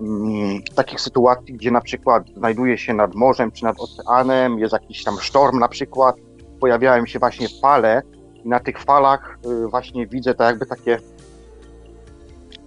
[0.00, 5.04] mm, takich sytuacji, gdzie na przykład znajduję się nad morzem czy nad oceanem, jest jakiś
[5.04, 6.16] tam sztorm na przykład,
[6.60, 8.02] pojawiają się właśnie fale
[8.44, 10.98] i na tych falach y, właśnie widzę tak jakby takie,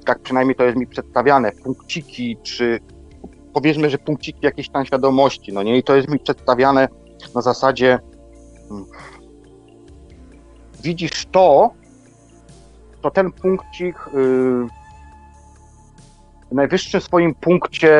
[0.05, 2.79] tak przynajmniej to jest mi przedstawiane, punkciki, czy
[3.53, 5.77] powiedzmy, że punkciki jakiejś tam świadomości, no nie?
[5.77, 6.87] I to jest mi przedstawiane
[7.35, 7.99] na zasadzie
[10.83, 11.71] widzisz to,
[13.01, 14.11] to ten punkcik y,
[16.51, 17.91] w najwyższym swoim punkcie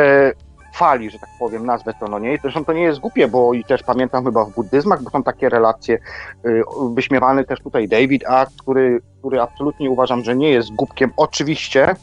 [0.74, 2.38] fali, że tak powiem, nazwę to, no nie?
[2.42, 5.50] Zresztą to nie jest głupie, bo i też pamiętam chyba w buddyzmach, bo są takie
[5.50, 6.00] relacje,
[6.46, 11.12] y, wyśmiewany też tutaj David Act, który, który absolutnie uważam, że nie jest głupkiem.
[11.18, 11.96] Oczywiście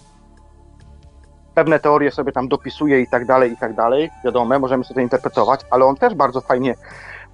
[1.54, 5.00] pewne teorie sobie tam dopisuje i tak dalej, i tak dalej, wiadomo, możemy sobie to
[5.00, 6.74] interpretować, ale on też bardzo fajnie,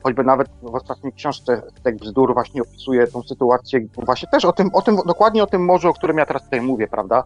[0.05, 4.71] choćby nawet w ostatniej książce Tek Bzdur właśnie opisuje tą sytuację, właśnie też o tym,
[4.73, 7.25] o tym, dokładnie o tym morzu, o którym ja teraz tutaj mówię, prawda?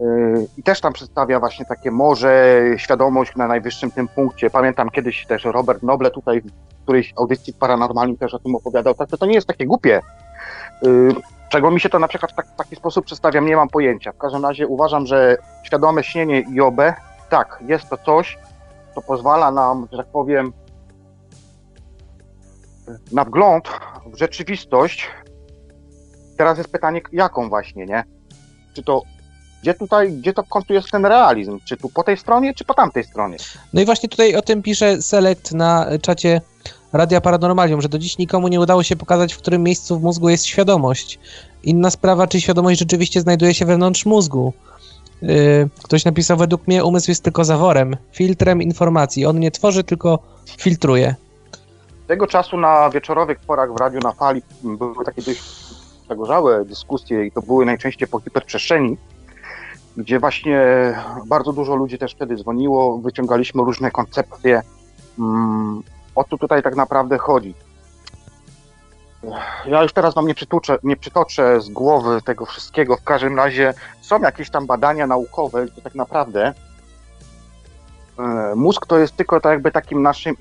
[0.00, 4.50] Yy, I też tam przedstawia właśnie takie morze, świadomość na najwyższym tym punkcie.
[4.50, 9.08] Pamiętam kiedyś też Robert Noble tutaj w którejś audycji paranormalnej też o tym opowiadał, tak
[9.08, 10.00] to, nie jest takie głupie.
[10.82, 11.14] Yy,
[11.50, 14.12] Czego mi się to na przykład w, tak, w taki sposób przedstawia, nie mam pojęcia.
[14.12, 16.80] W każdym razie uważam, że świadome śnienie i OB,
[17.30, 18.38] tak, jest to coś,
[18.94, 20.52] co pozwala nam, że tak powiem,
[23.12, 23.68] na wgląd
[24.06, 25.08] w rzeczywistość.
[26.36, 28.04] Teraz jest pytanie, jaką właśnie, nie?
[28.74, 29.02] Czy to,
[29.62, 31.58] gdzie tutaj, gdzie to w końcu jest ten realizm?
[31.64, 33.36] Czy tu po tej stronie, czy po tamtej stronie?
[33.72, 36.40] No i właśnie tutaj o tym pisze Select na czacie
[36.92, 40.28] Radia Paranormalium, że do dziś nikomu nie udało się pokazać, w którym miejscu w mózgu
[40.28, 41.18] jest świadomość.
[41.62, 44.52] Inna sprawa, czy świadomość rzeczywiście znajduje się wewnątrz mózgu.
[45.22, 49.26] y, ktoś napisał, według mnie umysł jest tylko zaworem, filtrem informacji.
[49.26, 50.18] On nie tworzy, tylko
[50.58, 51.14] filtruje.
[52.10, 55.42] Tego czasu na wieczorowych porach w radiu na fali były takie dość
[56.08, 58.96] zagorzałe dyskusje i to były najczęściej po hiperprzestrzeni,
[59.96, 60.60] gdzie właśnie
[61.26, 64.62] bardzo dużo ludzi też wtedy dzwoniło, wyciągaliśmy różne koncepcje.
[65.18, 65.82] Mm,
[66.14, 67.54] o co tutaj tak naprawdę chodzi?
[69.66, 72.96] Ja już teraz wam nie przytoczę, nie przytoczę z głowy tego wszystkiego.
[72.96, 76.54] W każdym razie są jakieś tam badania naukowe, gdzie tak naprawdę
[78.56, 80.36] mózg to jest tylko tak jakby takim naszym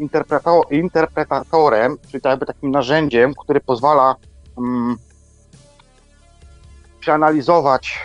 [0.70, 4.16] interpretatorem, czyli tak jakby takim narzędziem, który pozwala
[4.56, 4.98] um,
[7.00, 8.00] przeanalizować,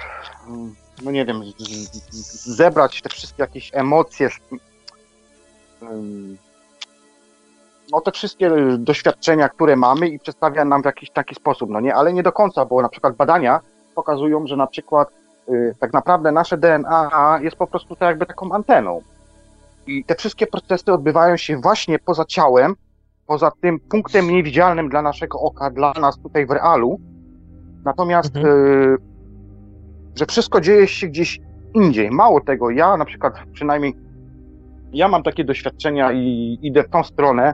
[0.48, 1.64] um, no nie wiem, z,
[2.10, 4.28] z, zebrać te wszystkie jakieś emocje,
[5.80, 6.38] um,
[7.92, 11.94] no te wszystkie doświadczenia, które mamy i przedstawia nam w jakiś taki sposób, no nie,
[11.94, 13.60] ale nie do końca, bo na przykład badania
[13.94, 15.08] pokazują, że na przykład
[15.48, 19.02] y, tak naprawdę nasze DNA jest po prostu tak jakby taką anteną.
[19.86, 22.74] I te wszystkie procesy odbywają się właśnie poza ciałem,
[23.26, 27.00] poza tym punktem niewidzialnym dla naszego oka, dla nas tutaj w realu.
[27.84, 28.54] Natomiast, mhm.
[28.54, 28.96] y,
[30.14, 31.40] że wszystko dzieje się gdzieś
[31.74, 32.10] indziej.
[32.10, 33.94] Mało tego, ja na przykład przynajmniej
[34.92, 37.52] ja mam takie doświadczenia i idę w tą stronę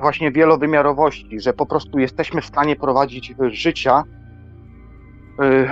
[0.00, 5.68] właśnie wielowymiarowości, że po prostu jesteśmy w stanie prowadzić życia y,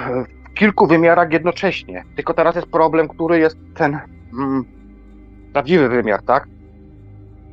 [0.50, 2.04] w kilku wymiarach jednocześnie.
[2.16, 3.98] Tylko teraz jest problem, który jest ten
[4.32, 4.64] mm,
[5.52, 6.48] prawdziwy wymiar, tak?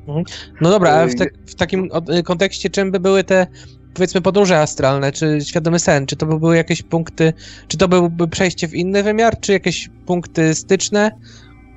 [0.08, 0.26] Mhm.
[0.62, 1.90] No dobra, ale w, te, w takim
[2.26, 3.48] kontekście czym by były te
[3.94, 7.34] powiedzmy podróże astralne, czy świadomy sen, czy to by były jakieś punkty,
[7.68, 11.12] czy to byłby przejście w inny wymiar, czy jakieś punkty styczne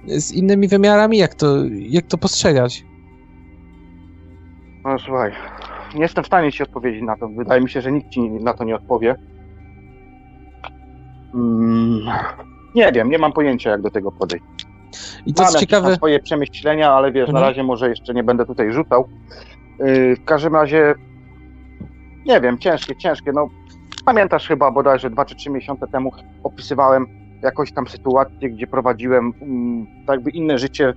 [0.06, 1.18] z innymi wymiarami?
[1.18, 2.84] Jak to, jak to postrzegać?
[4.84, 5.32] No słuchaj,
[5.94, 7.28] nie jestem w stanie ci odpowiedzieć na to.
[7.28, 9.14] Wydaje mi się, że nikt ci na to nie odpowie.
[11.34, 12.00] Mm,
[12.74, 14.44] nie wiem, nie mam pojęcia, jak do tego podejść.
[15.26, 15.96] I to mam jest ciekawe.
[15.96, 17.42] swoje przemyślenia, ale wiesz, mhm.
[17.42, 19.08] na razie może jeszcze nie będę tutaj rzucał.
[19.78, 20.94] Yy, w każdym razie,
[22.26, 23.32] nie wiem, ciężkie, ciężkie.
[23.32, 23.48] No,
[24.04, 26.12] pamiętasz chyba bodajże dwa czy trzy miesiące temu
[26.42, 27.06] opisywałem
[27.42, 30.92] jakąś tam sytuację, gdzie prowadziłem um, tak jakby inne życie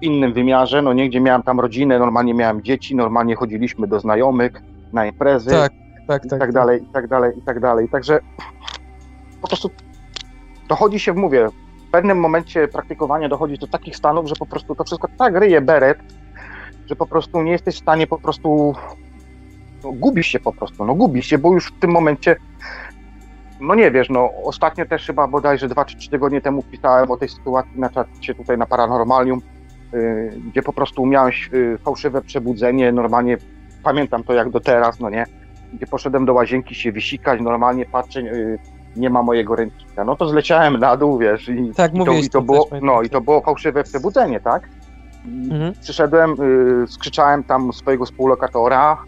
[0.00, 4.00] w innym wymiarze, no nie, gdzie miałem tam rodzinę, normalnie miałem dzieci, normalnie chodziliśmy do
[4.00, 4.52] znajomych,
[4.92, 5.72] na imprezy, tak,
[6.06, 7.88] tak, i tak, tak dalej, i tak dalej, i tak dalej.
[7.88, 8.20] Także
[9.42, 9.70] po prostu
[10.68, 11.48] dochodzi się, mówię,
[11.94, 15.98] pewnym momencie praktykowania dochodzi do takich stanów, że po prostu to wszystko tak ryje beret,
[16.86, 18.74] że po prostu nie jesteś w stanie po prostu
[19.84, 22.36] no, gubisz się po prostu, no gubisz się, bo już w tym momencie
[23.60, 27.16] no nie wiesz, no ostatnio też chyba bodajże dwa czy trzy tygodnie temu pisałem o
[27.16, 29.40] tej sytuacji na czacie tutaj na Paranormalium,
[29.92, 33.36] yy, gdzie po prostu miałem yy, fałszywe przebudzenie, normalnie
[33.82, 35.26] pamiętam to jak do teraz, no nie,
[35.72, 38.58] gdzie poszedłem do łazienki się wysikać, normalnie patrzę, yy,
[38.96, 40.04] nie ma mojego ręcznika.
[40.04, 43.10] No to zleciałem na dół, wiesz, i, tak, i, to, i to było, no i
[43.10, 44.68] to było fałszywe przebudzenie, tak?
[45.26, 45.74] Mhm.
[45.80, 46.36] Przyszedłem,
[46.80, 48.98] yy, skrzyczałem tam swojego współlokatora,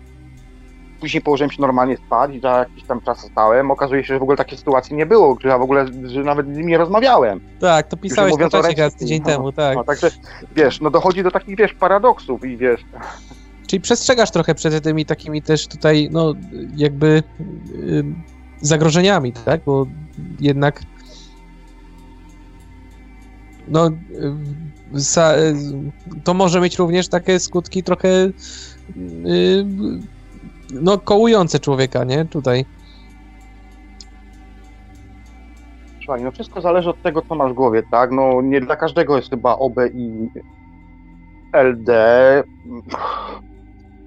[1.00, 3.70] Później położyłem się normalnie spać i za jakiś tam czas stałem.
[3.70, 6.46] Okazuje się, że w ogóle takiej sytuacji nie było, że ja w ogóle, że nawet
[6.46, 7.40] z nim nie rozmawiałem.
[7.60, 9.76] Tak, to pisałeś na czasie tydzień no, temu, tak.
[9.76, 10.10] No, także,
[10.56, 12.80] wiesz, no dochodzi do takich, wiesz, paradoksów i wiesz...
[13.66, 16.34] Czyli przestrzegasz trochę przed tymi takimi też tutaj, no,
[16.76, 17.22] jakby
[17.74, 18.04] yy,
[18.66, 19.60] zagrożeniami, tak?
[19.66, 19.86] Bo
[20.40, 20.82] jednak
[23.68, 23.90] no,
[26.24, 29.66] to może mieć również takie skutki trochę yy,
[30.72, 32.24] no, kołujące człowieka, nie?
[32.24, 32.64] Tutaj.
[36.04, 38.10] Słuchaj, no wszystko zależy od tego, co masz w głowie, tak?
[38.10, 40.28] No nie dla każdego jest chyba OB i
[41.52, 41.92] LD.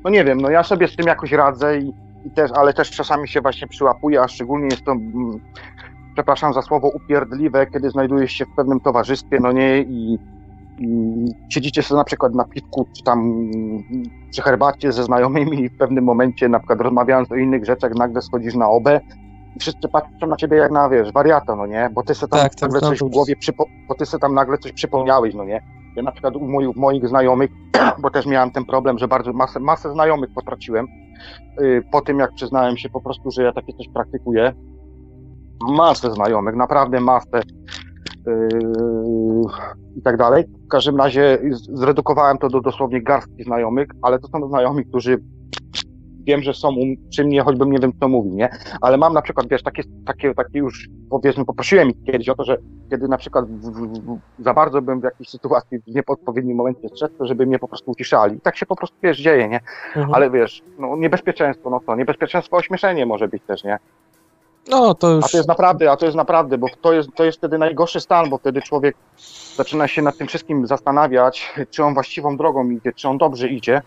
[0.04, 1.94] No nie wiem, no ja sobie z tym jakoś radzę i,
[2.26, 5.40] i też, ale też czasami się właśnie przyłapuję, a szczególnie jest to, mm,
[6.14, 10.20] przepraszam za słowo, upierdliwe, kiedy znajdujesz się w pewnym towarzystwie, no nie, i
[11.50, 13.50] siedzicie sobie na przykład na piwku, czy tam
[14.32, 18.22] przy herbacie ze znajomymi i w pewnym momencie, na przykład rozmawiając o innych rzeczach, nagle
[18.22, 19.00] schodzisz na obę
[19.56, 21.90] i wszyscy patrzą na ciebie jak na, wiesz, wariata, no nie?
[21.94, 24.58] Bo ty sobie tam tak, nagle coś w głowie, przypo- bo ty sobie tam nagle
[24.58, 25.62] coś przypomniałeś, no nie?
[25.96, 27.50] Ja na przykład u moich, moich znajomych,
[28.02, 30.88] bo też miałem ten problem, że bardzo masę, masę znajomych potraciłem,
[31.92, 34.54] po tym jak przyznałem się po prostu, że ja takie coś praktykuję,
[35.70, 37.42] masę znajomych, naprawdę masę,
[38.26, 39.42] Yy,
[39.96, 40.44] i tak dalej.
[40.66, 41.40] W każdym razie
[41.74, 45.18] zredukowałem to do dosłownie garstki znajomych, ale to są znajomi, którzy
[46.30, 46.76] wiem, że są
[47.10, 48.50] przy mnie, choćbym nie wiem, co mówi, nie?
[48.82, 52.44] Ale mam na przykład, wiesz, takie, takie, takie już, powiedzmy, poprosiłem ich kiedyś o to,
[52.44, 52.58] że
[52.90, 57.12] kiedy na przykład w, w, za bardzo bym w jakiejś sytuacji w nieodpowiednim momencie strzec,
[57.18, 58.38] to żeby mnie po prostu uciszali.
[58.38, 59.60] I tak się po prostu, wiesz, dzieje, nie?
[59.88, 60.14] Mhm.
[60.14, 63.80] Ale wiesz, no niebezpieczeństwo, no to niebezpieczeństwo ośmieszenie może być też, nie?
[64.70, 65.26] No, to już...
[65.26, 68.00] A to jest naprawdę, a to jest naprawdę, bo to jest, to jest wtedy najgorszy
[68.00, 68.96] stan, bo wtedy człowiek
[69.56, 73.82] zaczyna się nad tym wszystkim zastanawiać, czy on właściwą drogą idzie, czy on dobrze idzie.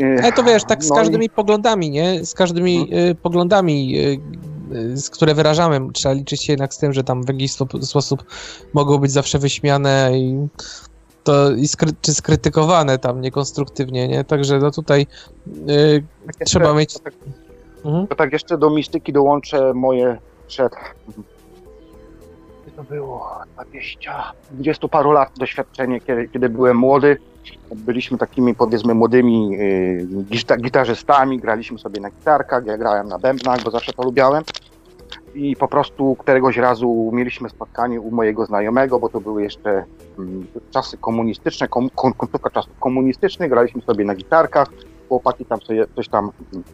[0.00, 2.24] Y, Ale to wiesz, tak z no i- każdymi poglądami, nie?
[2.24, 5.80] Z każdymi y, poglądami, y, y, z które wyrażamy.
[5.92, 8.24] Trzeba liczyć się jednak z tym, że tam w jakiś spo- sposób
[8.74, 10.48] mogą być zawsze wyśmiane i
[11.24, 14.24] to i skry, czy skrytykowane tam niekonstruktywnie, nie?
[14.24, 15.66] Także no tutaj tak
[16.26, 16.92] jeszcze- trzeba mieć...
[16.94, 17.14] To tak,
[17.84, 18.06] Mhm.
[18.06, 20.72] to tak jeszcze do mistyki dołączę moje przed...
[22.76, 23.30] To było?
[23.54, 27.16] 20, 20 paru lat doświadczenie, kiedy, kiedy byłem młody.
[27.76, 33.62] Byliśmy takimi powiedzmy młodymi y, gita- gitarzystami, graliśmy sobie na gitarkach, ja grałem na bębnach,
[33.62, 34.44] bo zawsze to lubiałem.
[35.34, 39.84] I po prostu któregoś razu mieliśmy spotkanie u mojego znajomego, bo to były jeszcze
[40.18, 44.68] mm, czasy komunistyczne, kom, końcówka czasów komunistycznych, graliśmy sobie na gitarkach,
[45.08, 46.64] chłopaki tam sobie coś tam mm,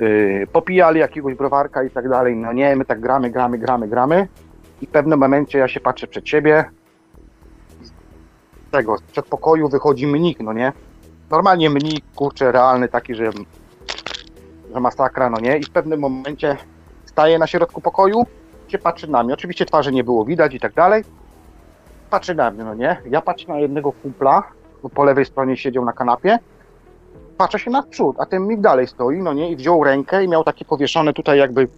[0.00, 4.28] y, popijali jakiegoś browarka i tak dalej, no nie, my tak gramy, gramy, gramy, gramy.
[4.80, 6.64] I w pewnym momencie ja się patrzę przed siebie,
[8.72, 10.72] tego, z przedpokoju wychodzi mnik, no nie,
[11.30, 13.30] normalnie mnik, kurczę, realny taki, że,
[14.74, 16.56] że masakra, no nie, i w pewnym momencie
[17.06, 18.26] staje na środku pokoju,
[18.68, 21.04] się patrzy na mnie, oczywiście twarzy nie było widać i tak dalej,
[22.10, 24.42] patrzy na mnie, no nie, ja patrzę na jednego kumpla,
[24.94, 26.38] po lewej stronie siedział na kanapie,
[27.36, 30.28] patrzę się na przód, a ten mig dalej stoi, no nie, i wziął rękę i
[30.28, 31.68] miał takie powieszone tutaj jakby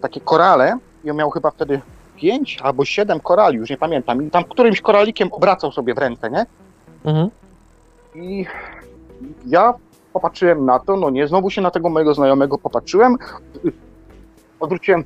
[0.00, 0.78] takie korale.
[1.04, 1.80] I on miał chyba wtedy
[2.20, 6.30] pięć albo siedem korali, już nie pamiętam, i tam którymś koralikiem obracał sobie w ręce,
[6.30, 6.46] nie?
[7.04, 7.30] Mhm.
[8.14, 8.46] I
[9.46, 9.74] ja
[10.12, 13.16] popatrzyłem na to, no nie, znowu się na tego mojego znajomego popatrzyłem,
[14.60, 15.04] odwróciłem y,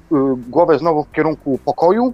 [0.49, 2.12] głowę znowu w kierunku pokoju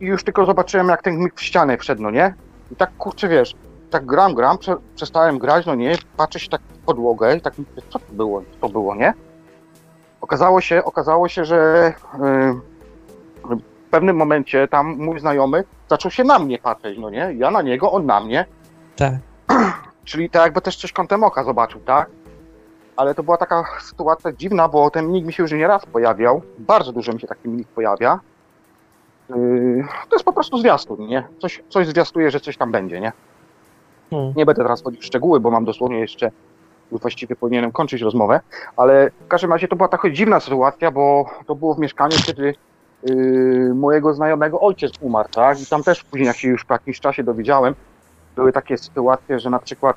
[0.00, 2.34] i już tylko zobaczyłem, jak ten mig w ścianę wszedł, no nie?
[2.72, 3.54] I tak, kurczę, wiesz,
[3.90, 7.54] tak gram, gram, prze, przestałem grać, no nie, patrzę się tak w podłogę i tak
[7.90, 9.14] co to było, co to było, nie?
[10.20, 12.20] Okazało się, okazało się, że y,
[12.73, 12.73] w
[13.94, 17.34] pewnym momencie tam mój znajomy zaczął się na mnie patrzeć, no nie?
[17.36, 18.46] Ja na niego, on na mnie,
[18.96, 19.14] Tak.
[20.04, 22.08] Czyli tak jakby też coś kątem oka zobaczył, tak?
[22.96, 26.42] Ale to była taka sytuacja dziwna, bo ten mnik mi się już nie raz pojawiał.
[26.58, 28.20] Bardzo dużo mi się taki mnik pojawia.
[29.30, 31.24] Yy, to jest po prostu zwiastun, nie?
[31.38, 33.12] Coś, coś zwiastuje, że coś tam będzie, nie?
[34.10, 34.32] Hmm.
[34.36, 36.30] Nie będę teraz wchodził w szczegóły, bo mam dosłownie jeszcze,
[36.90, 38.40] właściwie powinienem kończyć rozmowę,
[38.76, 42.54] ale w każdym razie to była taka dziwna sytuacja, bo to było w mieszkaniu, kiedy
[43.74, 45.60] mojego znajomego ojciec umarł, tak?
[45.60, 47.74] I tam też później, jak się już po jakimś czasie dowiedziałem,
[48.36, 49.96] były takie sytuacje, że na przykład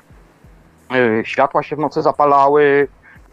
[0.90, 2.88] yy, światła się w nocy zapalały,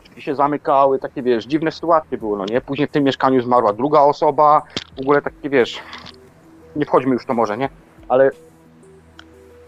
[0.06, 2.62] drzwi się zamykały, takie wiesz, dziwne sytuacje były, no nie?
[2.62, 4.62] Później w tym mieszkaniu zmarła druga osoba,
[4.98, 5.80] w ogóle takie wiesz,
[6.76, 7.70] nie wchodźmy już to może, nie?
[8.10, 8.32] Ale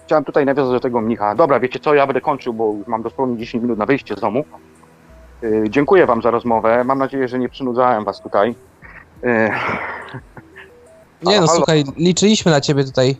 [0.05, 1.35] chciałem tutaj nawiązać do tego mnicha.
[1.35, 4.19] Dobra, wiecie co, ja będę kończył, bo już mam dosłownie 10 minut na wyjście z
[4.19, 4.43] domu.
[5.41, 8.55] Yy, dziękuję wam za rozmowę, mam nadzieję, że nie przynudzałem was tutaj.
[11.23, 13.15] Nie no, słuchaj, liczyliśmy na ciebie tutaj.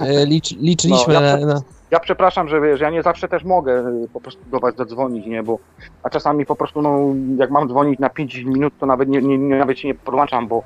[0.00, 1.60] Y, Licz, liczyliśmy No, ja na, na...
[1.90, 5.26] Ja przepraszam, że wiesz, ja nie zawsze też mogę y, po prostu do was zadzwonić,
[5.26, 5.58] nie, bo
[6.02, 6.98] a czasami po prostu, no,
[7.38, 10.62] jak mam dzwonić na 5 minut, to nawet nie, nie, nawet się nie podłączam, bo,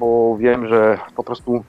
[0.00, 1.64] bo wiem, że po prostu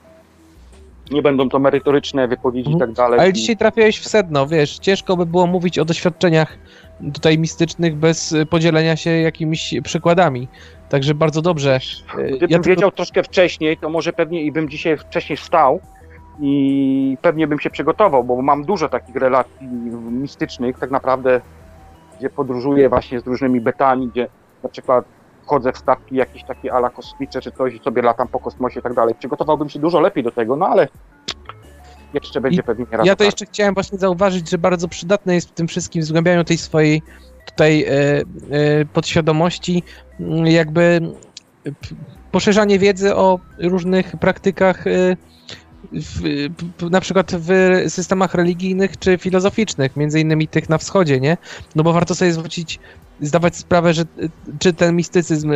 [1.12, 2.90] nie będą to merytoryczne wypowiedzi i Mhm.
[2.90, 3.20] tak dalej.
[3.20, 6.58] Ale I- dzisiaj trafiłeś w sedno, wiesz, ciężko by było mówić o doświadczeniach
[7.14, 10.48] tutaj mistycznych bez podzielenia się jakimiś przykładami.
[10.90, 11.80] Także bardzo dobrze.
[12.20, 15.80] Y, Gdybym ja wiedział troszkę wcześniej, to może pewnie i bym dzisiaj wcześniej wstał
[16.42, 19.68] i pewnie bym się przygotował, bo mam dużo takich relacji
[20.12, 21.42] mistycznych, tak naprawdę,
[22.20, 24.28] gdzie podróżuję właśnie z różnymi betami, gdzie
[24.64, 25.06] na przykład
[25.44, 28.84] wchodzę w statki jakieś takie ala kosmicze czy coś i sobie latam po kosmosie i
[28.84, 29.16] tak dalej.
[29.20, 30.88] Przygotowałbym się dużo lepiej do tego, no ale
[32.14, 32.92] jeszcze będzie I pewnie raz.
[32.92, 33.26] Ja to okazja.
[33.26, 37.02] jeszcze chciałem właśnie zauważyć, że bardzo przydatne jest w tym wszystkim w zgłębianiu tej swojej
[37.60, 39.84] tutaj e, e, podświadomości
[40.44, 41.02] jakby
[42.32, 45.18] poszerzanie wiedzy o różnych praktykach e,
[45.94, 47.50] w, na przykład w
[47.88, 51.38] systemach religijnych czy filozoficznych, między innymi tych na wschodzie, nie?
[51.76, 52.80] No bo warto sobie zwrócić,
[53.22, 54.04] zdawać sprawę, że
[54.60, 55.52] czy ten mistycyzm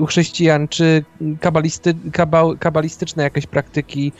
[0.00, 1.04] u chrześcijan, czy
[1.40, 1.94] kabalisty,
[2.58, 4.12] kabalistyczne jakieś praktyki,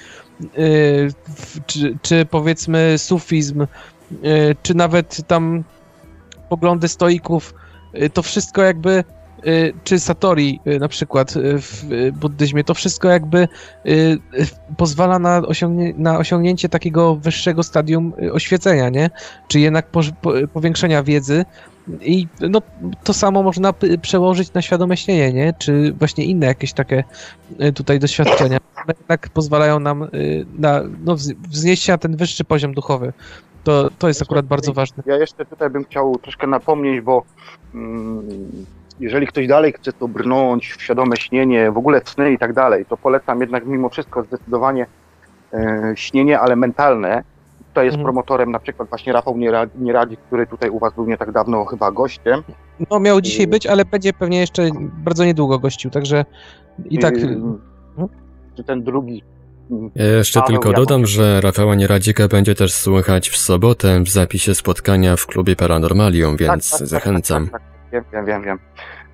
[1.66, 3.66] czy, czy powiedzmy sufizm,
[4.62, 5.64] czy nawet tam
[6.48, 7.54] poglądy stoików,
[8.02, 9.04] y, to wszystko jakby,
[9.46, 13.48] y, czy satori y, na przykład w buddyzmie, to wszystko jakby
[14.76, 19.10] pozwala na, osiągnie, na osiągnięcie takiego wyższego stadium oświecenia, nie?
[19.48, 21.44] Czy jednak poż- po, powiększenia wiedzy
[22.00, 22.62] i no,
[23.04, 25.54] to samo można przełożyć na świadome śnienie, nie?
[25.58, 27.04] Czy właśnie inne jakieś takie
[27.74, 30.08] tutaj doświadczenia one jednak pozwalają nam
[30.58, 33.12] na, no, wz- wznieść się na ten wyższy poziom duchowy.
[33.66, 35.02] To, to jest akurat bardzo ważne.
[35.06, 37.22] Ja jeszcze tutaj bym chciał troszkę napomnieć, bo
[37.74, 38.22] mm,
[39.00, 42.86] jeżeli ktoś dalej chce to brnąć w świadome śnienie, w ogóle sny i tak dalej,
[42.86, 44.86] to polecam jednak mimo wszystko zdecydowanie
[45.52, 47.24] e, śnienie, ale mentalne.
[47.68, 48.04] Tutaj jest Mhm.
[48.04, 51.64] promotorem na przykład właśnie Rafał Niera- Nieradzi, który tutaj u Was był nie tak dawno
[51.64, 52.42] chyba gościem.
[52.90, 54.62] No miał dzisiaj być, ale będzie pewnie jeszcze
[55.04, 56.24] bardzo niedługo gościł, także
[56.90, 57.16] i tak...
[57.16, 57.38] Yy,
[58.56, 59.22] Czy ten drugi
[59.94, 65.26] jeszcze tylko dodam, że Rafała Nieradzika będzie też słychać w sobotę w zapisie spotkania w
[65.26, 67.48] klubie Paranormalium, więc Tak, tak, zachęcam.
[67.48, 68.58] Tak, tak, tak, wiem, wiem, wiem, wiem.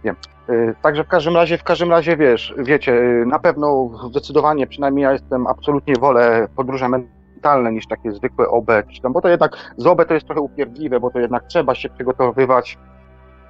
[0.04, 0.16] wiem.
[0.48, 5.02] Yy, Także w każdym razie, w każdym razie wiesz, wiecie, yy, na pewno zdecydowanie, przynajmniej
[5.02, 9.56] ja jestem absolutnie wolę podróże mentalne niż takie zwykłe OB, czy tam, bo to jednak
[9.76, 12.78] z OB to jest trochę upierdliwe, bo to jednak trzeba się przygotowywać,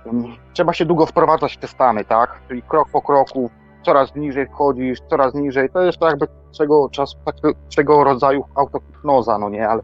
[0.07, 2.41] ym, trzeba się długo wprowadzać w te stany, tak?
[2.49, 3.51] Czyli krok po kroku,
[3.83, 7.19] coraz niżej wchodzisz, coraz niżej, to jest jakby swego czasu,
[7.69, 9.83] swego rodzaju autohipnoza, no nie, ale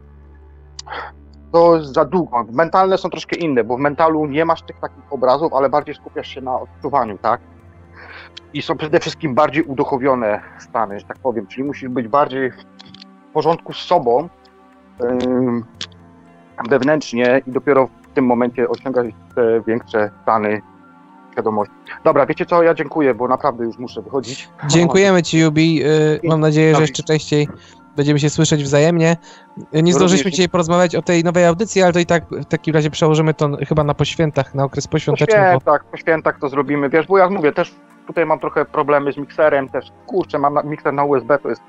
[1.51, 2.45] to jest za długo.
[2.51, 6.27] Mentalne są troszkę inne, bo w mentalu nie masz tych takich obrazów, ale bardziej skupiasz
[6.27, 7.41] się na odczuwaniu, tak?
[8.53, 13.33] I są przede wszystkim bardziej uduchowione stany, że tak powiem, czyli musisz być bardziej w
[13.33, 14.29] porządku z sobą
[16.69, 19.05] wewnętrznie i dopiero w tym momencie osiągać
[19.35, 20.61] te większe stany
[21.39, 21.73] świadomości.
[22.03, 24.49] Dobra, wiecie co, ja dziękuję, bo naprawdę już muszę wychodzić.
[24.67, 25.83] Dziękujemy Ci, Jubi.
[25.85, 27.47] Y, Mam nadzieję, że jeszcze częściej
[27.95, 29.17] będziemy się słyszeć wzajemnie.
[29.75, 32.73] Y, Nie zdążyliśmy dzisiaj porozmawiać o tej nowej audycji, ale to i tak w takim
[32.73, 35.39] razie przełożymy to chyba na poświętach, na okres Po poświąteczny.
[35.65, 35.77] Bo...
[35.91, 37.75] po świętach to zrobimy, wiesz, bo ja mówię, też
[38.07, 41.61] tutaj mam trochę problemy z mikserem, też, kurczę, mam na, mikser na USB, to jest,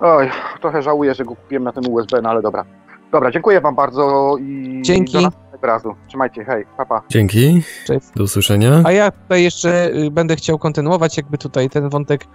[0.00, 2.64] oj, trochę żałuję, że go kupiłem na ten USB, no ale dobra.
[3.12, 5.18] Dobra, dziękuję wam bardzo i Dzięki.
[5.60, 5.94] Do następnego razu.
[6.08, 7.02] Trzymajcie, hej, papa.
[7.08, 8.06] Dzięki, Cześć.
[8.16, 8.82] do usłyszenia.
[8.84, 12.26] A ja tutaj jeszcze y, będę chciał kontynuować jakby tutaj ten wątek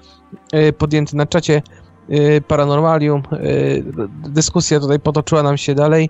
[0.53, 1.61] y, podjęty na czacie
[2.09, 3.23] y, Paranormalium.
[4.29, 6.09] Dyskusja tutaj potoczyła nam się dalej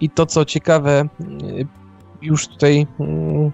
[0.00, 1.08] i to co ciekawe,
[2.22, 3.52] już tutaj mm,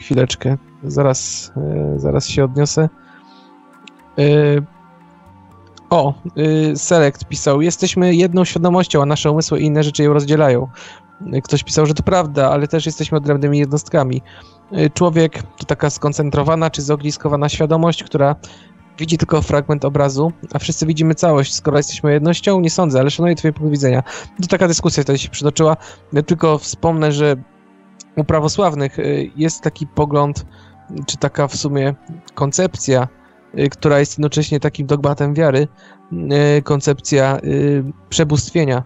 [0.00, 1.52] chwileczkę, zaraz,
[1.96, 2.88] zaraz się odniosę.
[5.90, 6.14] O,
[6.74, 10.68] Select pisał, jesteśmy jedną świadomością, a nasze umysły i inne rzeczy ją rozdzielają.
[11.42, 14.22] Ktoś pisał, że to prawda, ale też jesteśmy odrębnymi jednostkami.
[14.72, 18.36] Y, Człowiek to taka skoncentrowana czy zogniskowana świadomość, która
[18.98, 21.54] widzi tylko fragment obrazu, a wszyscy widzimy całość.
[21.54, 24.02] Skoro jesteśmy jednością, nie sądzę, ale szanuję Twoje punkt widzenia.
[24.42, 25.76] To taka dyskusja tutaj się przytoczyła.
[26.12, 27.36] Ja tylko wspomnę, że
[28.16, 30.46] u prawosławnych y, jest taki pogląd,
[31.06, 31.94] czy taka w sumie
[32.34, 33.08] koncepcja,
[33.58, 35.68] y, która jest jednocześnie takim dogmatem wiary,
[36.64, 37.40] koncepcja
[38.08, 38.82] przebóstwienia.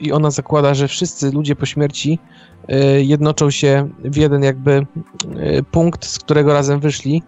[0.00, 2.18] I ona zakłada, że wszyscy ludzie po śmierci
[2.70, 7.22] y, jednoczą się w jeden jakby y, punkt, z którego razem wyszli,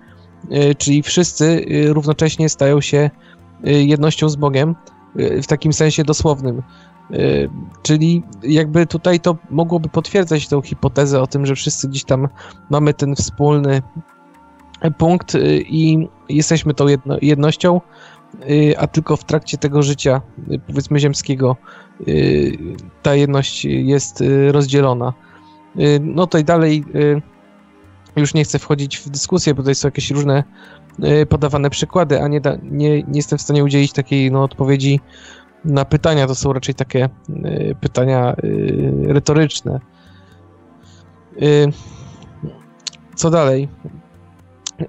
[0.52, 3.10] y, czyli wszyscy równocześnie stają się
[3.64, 4.74] jednością z Bogiem
[5.42, 6.62] w takim sensie dosłownym.
[7.82, 12.28] Czyli jakby tutaj to mogłoby potwierdzać tą hipotezę o tym, że wszyscy gdzieś tam
[12.70, 13.82] mamy ten wspólny
[14.98, 15.36] punkt
[15.66, 17.80] i jesteśmy tą jedno, jednością,
[18.78, 20.20] a tylko w trakcie tego życia,
[20.52, 21.56] y, powiedzmy ziemskiego,
[22.09, 22.59] y,
[23.02, 25.12] ta jedność jest y, rozdzielona.
[25.78, 27.22] Y, No to i dalej y,
[28.16, 30.44] już nie chcę wchodzić w dyskusję, bo tutaj są jakieś różne
[31.22, 35.00] y, podawane przykłady, a nie, da, nie, nie jestem w stanie udzielić takiej no, odpowiedzi
[35.64, 36.26] na pytania.
[36.26, 39.80] To są raczej takie y, pytania y, retoryczne.
[41.42, 41.72] Y,
[43.16, 43.68] Co dalej?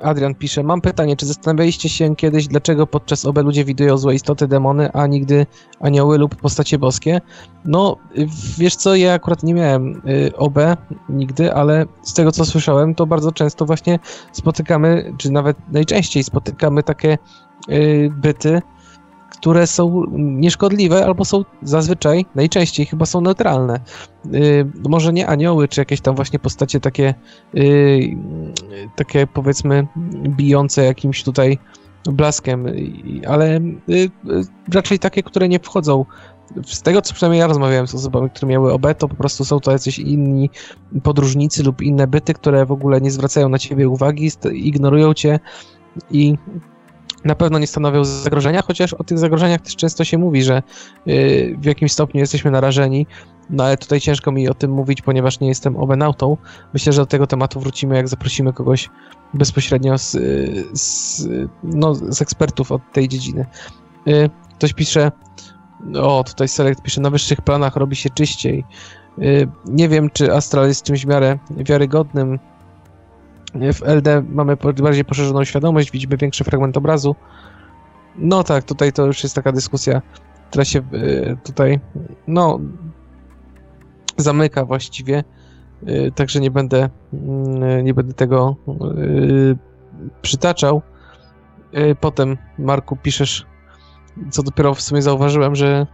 [0.01, 4.47] Adrian pisze, mam pytanie, czy zastanawialiście się kiedyś, dlaczego podczas OB ludzie widują złe istoty,
[4.47, 5.45] demony, a nigdy
[5.79, 7.21] anioły lub postacie boskie?
[7.65, 7.97] No,
[8.57, 10.57] wiesz co, ja akurat nie miałem y, OB
[11.09, 13.99] nigdy, ale z tego co słyszałem, to bardzo często właśnie
[14.31, 17.17] spotykamy, czy nawet najczęściej spotykamy takie
[17.69, 18.61] y, byty,
[19.43, 23.79] które są nieszkodliwe, albo są zazwyczaj, najczęściej chyba są neutralne.
[24.33, 27.13] Y, może nie anioły, czy jakieś tam właśnie postacie takie,
[27.57, 28.17] y,
[28.95, 29.87] takie powiedzmy
[30.27, 31.57] bijące jakimś tutaj
[32.05, 32.65] blaskiem,
[33.27, 34.09] ale y, y,
[34.73, 36.05] raczej takie, które nie wchodzą.
[36.65, 39.59] Z tego, co przynajmniej ja rozmawiałem z osobami, które miały OB, to po prostu są
[39.59, 40.49] to jacyś inni
[41.03, 45.39] podróżnicy lub inne byty, które w ogóle nie zwracają na ciebie uwagi, ignorują cię
[46.11, 46.37] i
[47.25, 50.63] na pewno nie stanowią zagrożenia, chociaż o tych zagrożeniach też często się mówi, że
[51.07, 53.07] y, w jakimś stopniu jesteśmy narażeni,
[53.49, 56.37] no ale tutaj ciężko mi o tym mówić, ponieważ nie jestem obenautą.
[56.73, 58.89] Myślę, że do tego tematu wrócimy, jak zaprosimy kogoś
[59.33, 60.11] bezpośrednio z,
[60.73, 61.27] z,
[61.63, 63.45] no, z ekspertów od tej dziedziny.
[64.07, 65.11] Y, Ktoś pisze,
[66.01, 68.65] o tutaj Select pisze, na wyższych planach robi się czyściej.
[69.19, 72.39] Y, Nie wiem, czy Astral jest czymś w miarę wiarygodnym.
[73.53, 77.15] W LD mamy bardziej poszerzoną świadomość, widzimy większy fragment obrazu.
[78.15, 80.01] No tak, tutaj to już jest taka dyskusja,
[80.49, 81.79] która się y, tutaj,
[82.27, 82.59] no,
[84.17, 85.23] zamyka właściwie.
[85.87, 88.55] y, także nie będę, mm, nie będę tego
[90.21, 90.81] przytaczał.
[91.99, 93.45] Potem, Marku, piszesz,
[94.29, 95.87] co dopiero w sumie zauważyłem, że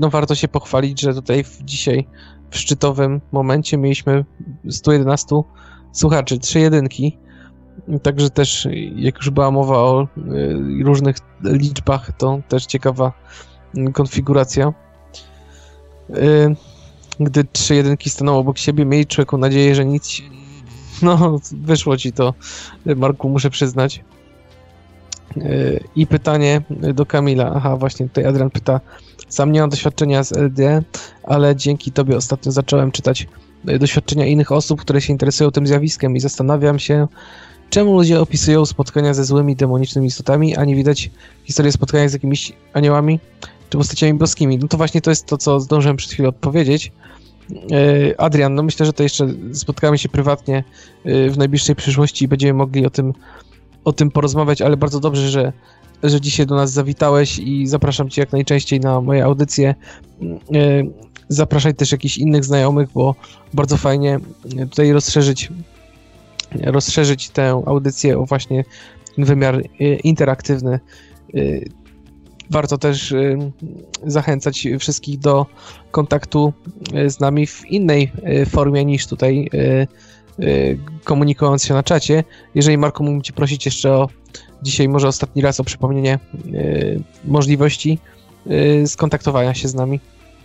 [0.00, 2.08] no warto się pochwalić, że tutaj w, dzisiaj
[2.50, 4.24] w szczytowym momencie mieliśmy
[4.70, 5.42] 111
[5.92, 7.18] słuchaczy, trzy jedynki.
[8.02, 10.08] Także też, jak już była mowa o
[10.84, 13.12] różnych liczbach, to też ciekawa
[13.92, 14.72] konfiguracja
[17.20, 20.10] gdy trzy jedynki staną obok siebie, miej człowieku nadzieję, że nic.
[21.02, 22.34] No, wyszło ci to,
[22.96, 24.04] Marku, muszę przyznać.
[25.36, 26.62] Yy, I pytanie
[26.94, 27.52] do Kamila.
[27.56, 28.80] Aha, właśnie tutaj Adrian pyta.
[29.28, 30.82] Sam nie mam doświadczenia z LD,
[31.22, 33.26] ale dzięki tobie ostatnio zacząłem czytać
[33.64, 37.08] doświadczenia innych osób, które się interesują tym zjawiskiem i zastanawiam się,
[37.70, 41.10] czemu ludzie opisują spotkania ze złymi, demonicznymi istotami, a nie widać
[41.44, 43.20] historii spotkania z jakimiś aniołami
[43.70, 44.58] czy postaciami boskimi.
[44.58, 46.92] No to właśnie to jest to, co zdążyłem przed chwilą odpowiedzieć.
[47.52, 50.64] E, Adrian, no myślę, że to jeszcze spotkamy się prywatnie
[51.04, 53.12] e, w najbliższej przyszłości i będziemy mogli o tym,
[53.84, 55.52] o tym porozmawiać, ale bardzo dobrze, że,
[56.02, 59.74] że dzisiaj do nas zawitałeś i zapraszam cię jak najczęściej na moje audycje.
[60.54, 60.82] E,
[61.28, 63.14] zapraszaj też jakichś innych znajomych, bo
[63.54, 64.18] bardzo fajnie
[64.70, 65.48] tutaj rozszerzyć
[66.62, 68.64] rozszerzyć tę audycję o właśnie
[69.18, 69.62] wymiar
[70.04, 70.80] interaktywny
[72.50, 73.14] Warto też
[74.06, 75.46] zachęcać wszystkich do
[75.90, 76.52] kontaktu
[77.08, 78.12] z nami w innej
[78.48, 79.50] formie niż tutaj
[81.04, 82.24] komunikując się na czacie.
[82.54, 84.08] Jeżeli Marko mógłbym Cię prosić jeszcze o
[84.62, 86.18] dzisiaj może ostatni raz o przypomnienie
[87.24, 87.98] możliwości
[88.86, 90.00] skontaktowania się z nami.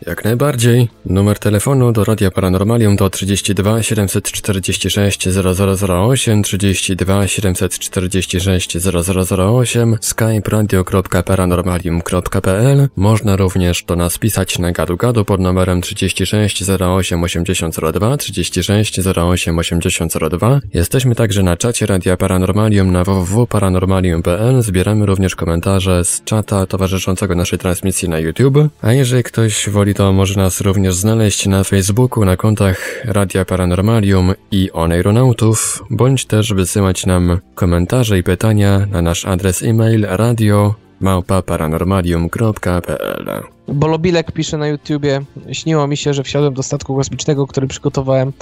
[0.08, 0.90] Jak najbardziej.
[1.06, 12.88] Numer telefonu do Radia Paranormalium to 32 746 0008, 32 746 0008, skype radio.paranormalium.pl.
[12.96, 19.60] Można również do nas pisać na gadu gadu pod numerem 36 08 8002, 36 08
[19.60, 20.60] 8002.
[20.74, 24.62] Jesteśmy także na czacie Radia Paranormalium na www.paranormalium.pl.
[24.62, 28.58] Zbieramy również komentarze z czata towarzyszącego naszej transmisji na YouTube.
[28.82, 34.34] A jeżeli ktoś woli to może nas również znaleźć na Facebooku na kontach Radia Paranormalium
[34.52, 43.44] i Oneironautów, bądź też wysyłać nam komentarze i pytania na nasz adres e-mail radio małpa-paranormalium.pl
[43.68, 45.22] Bolobilek pisze na YouTubie
[45.52, 48.34] Śniło mi się, że wsiadłem do statku kosmicznego, który przygotowałem,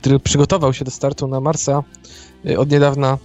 [0.00, 1.82] który przygotował się do startu na Marsa
[2.46, 3.18] Y, od niedawna,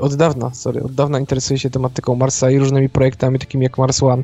[0.00, 4.02] od dawna, sorry, od dawna interesuje się tematyką Marsa i różnymi projektami takimi jak Mars
[4.02, 4.22] One.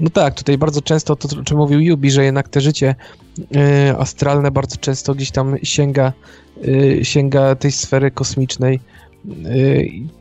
[0.00, 2.94] No tak, tutaj bardzo często to, o czym mówił Yubi, że jednak te życie
[3.38, 6.12] y, astralne bardzo często gdzieś tam sięga,
[6.64, 8.80] y, sięga tej sfery kosmicznej.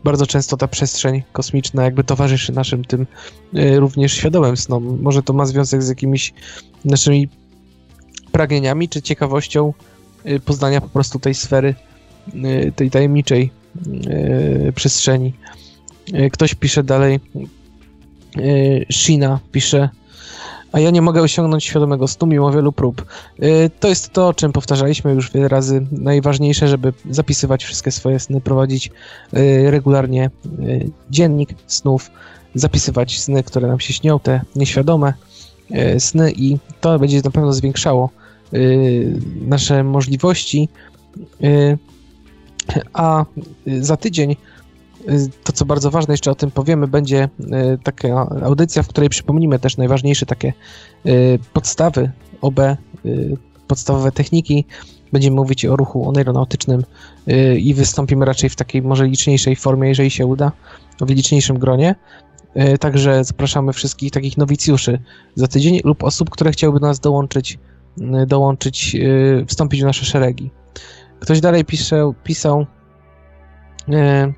[0.04, 3.08] Bardzo często ta przestrzeń kosmiczna jakby towarzyszy naszym tym
[3.76, 5.02] również świadomym snom.
[5.02, 6.34] Może to ma związek z jakimiś
[6.86, 7.30] naszymi
[8.32, 9.74] pragnieniami czy ciekawością
[10.46, 11.76] poznania po prostu tej sfery,
[12.76, 13.52] tej tajemniczej
[14.08, 15.34] E, przestrzeni.
[16.32, 17.20] Ktoś pisze dalej,
[18.92, 19.90] Shina pisze,
[20.72, 23.06] a ja nie mogę osiągnąć świadomego snu mimo wielu prób.
[23.80, 25.86] To jest to, o czym powtarzaliśmy już wiele razy.
[25.92, 28.92] Najważniejsze, żeby zapisywać wszystkie swoje sny, prowadzić
[29.66, 30.30] regularnie
[31.10, 32.12] dziennik snów,
[32.56, 35.14] zapisywać sny, które nam się śnią, te nieświadome
[36.00, 38.10] sny i to będzie na pewno zwiększało
[39.42, 40.70] nasze możliwości
[42.94, 43.26] a
[43.80, 44.36] za tydzień,
[45.44, 47.30] to co bardzo ważne, jeszcze o tym powiemy, będzie
[47.84, 50.54] taka audycja, w której przypomnimy też najważniejsze takie
[51.54, 52.12] podstawy
[52.42, 52.60] OB,
[53.68, 54.66] podstawowe techniki.
[55.12, 56.84] Będziemy mówić o ruchu oneironautycznym
[57.58, 60.52] i wystąpimy raczej w takiej może liczniejszej formie, jeżeli się uda,
[61.02, 61.96] w liczniejszym gronie.
[62.80, 65.00] Także zapraszamy wszystkich takich nowicjuszy
[65.36, 67.60] za tydzień lub osób, które chciałyby do nas dołączyć,
[68.28, 68.98] dołączyć,
[69.48, 70.52] wstąpić w nasze szeregi.
[71.20, 72.66] Ktoś dalej pisze, pisał
[73.90, 74.34] e,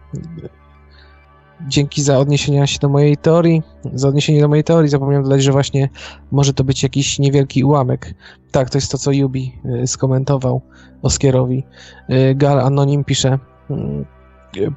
[1.67, 3.63] dzięki za odniesienia się do mojej teorii,
[3.93, 5.89] za odniesienie do mojej teorii zapomniałem dodać, że właśnie
[6.31, 8.13] może to być jakiś niewielki ułamek.
[8.51, 10.61] Tak, to jest to, co Yubi skomentował
[11.01, 11.63] Oskierowi.
[12.35, 13.39] Gal Anonim pisze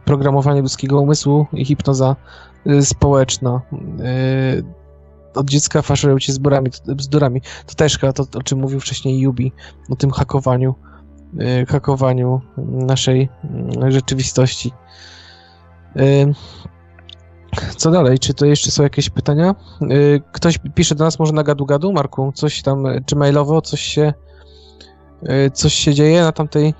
[0.04, 2.16] programowanie ludzkiego umysłu i hipnoza
[2.80, 3.60] społeczna.
[5.34, 7.42] Od dziecka faszerują cię zborami, bzdurami.
[7.66, 9.52] To też chyba to, o czym mówił wcześniej Yubi,
[9.90, 10.74] o tym hakowaniu.
[11.62, 14.72] Y, hakowaniu naszej mm, rzeczywistości.
[15.96, 16.34] Y,
[17.76, 18.18] co dalej?
[18.18, 19.54] Czy to jeszcze są jakieś pytania?
[19.82, 22.32] Y, ktoś pisze do nas może na gadu gadu, Marku?
[22.34, 24.12] Coś tam, czy mailowo, coś się
[25.52, 26.74] coś się dzieje na tamtej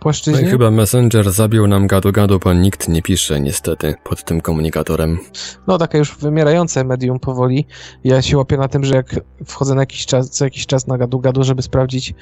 [0.00, 0.42] płaszczyźnie.
[0.42, 5.18] No i chyba Messenger zabił nam gadu-gadu, bo nikt nie pisze niestety pod tym komunikatorem.
[5.66, 7.66] No takie już wymierające medium powoli.
[8.04, 10.98] Ja się łapię na tym, że jak wchodzę na jakiś czas, co jakiś czas na
[10.98, 12.14] gadu-gadu, żeby sprawdzić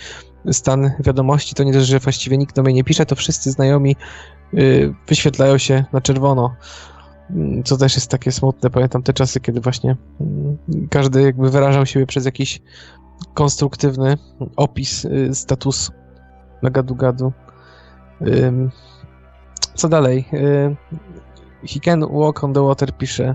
[0.53, 3.97] stan wiadomości, to nie dość, że właściwie nikt do mnie nie pisze, to wszyscy znajomi
[4.55, 6.57] y, wyświetlają się na czerwono.
[7.31, 8.71] Mm, Co też jest takie smutne.
[8.71, 10.59] Pamiętam te czasy, kiedy właśnie mm,
[10.91, 12.61] każdy jakby wyrażał siebie przez jakiś
[13.35, 14.19] konstruktywny
[14.57, 15.93] opis y, statusu
[16.63, 17.33] na gadu-gadu.
[19.75, 20.25] Co dalej?
[21.67, 23.35] He can walk on the water pisze.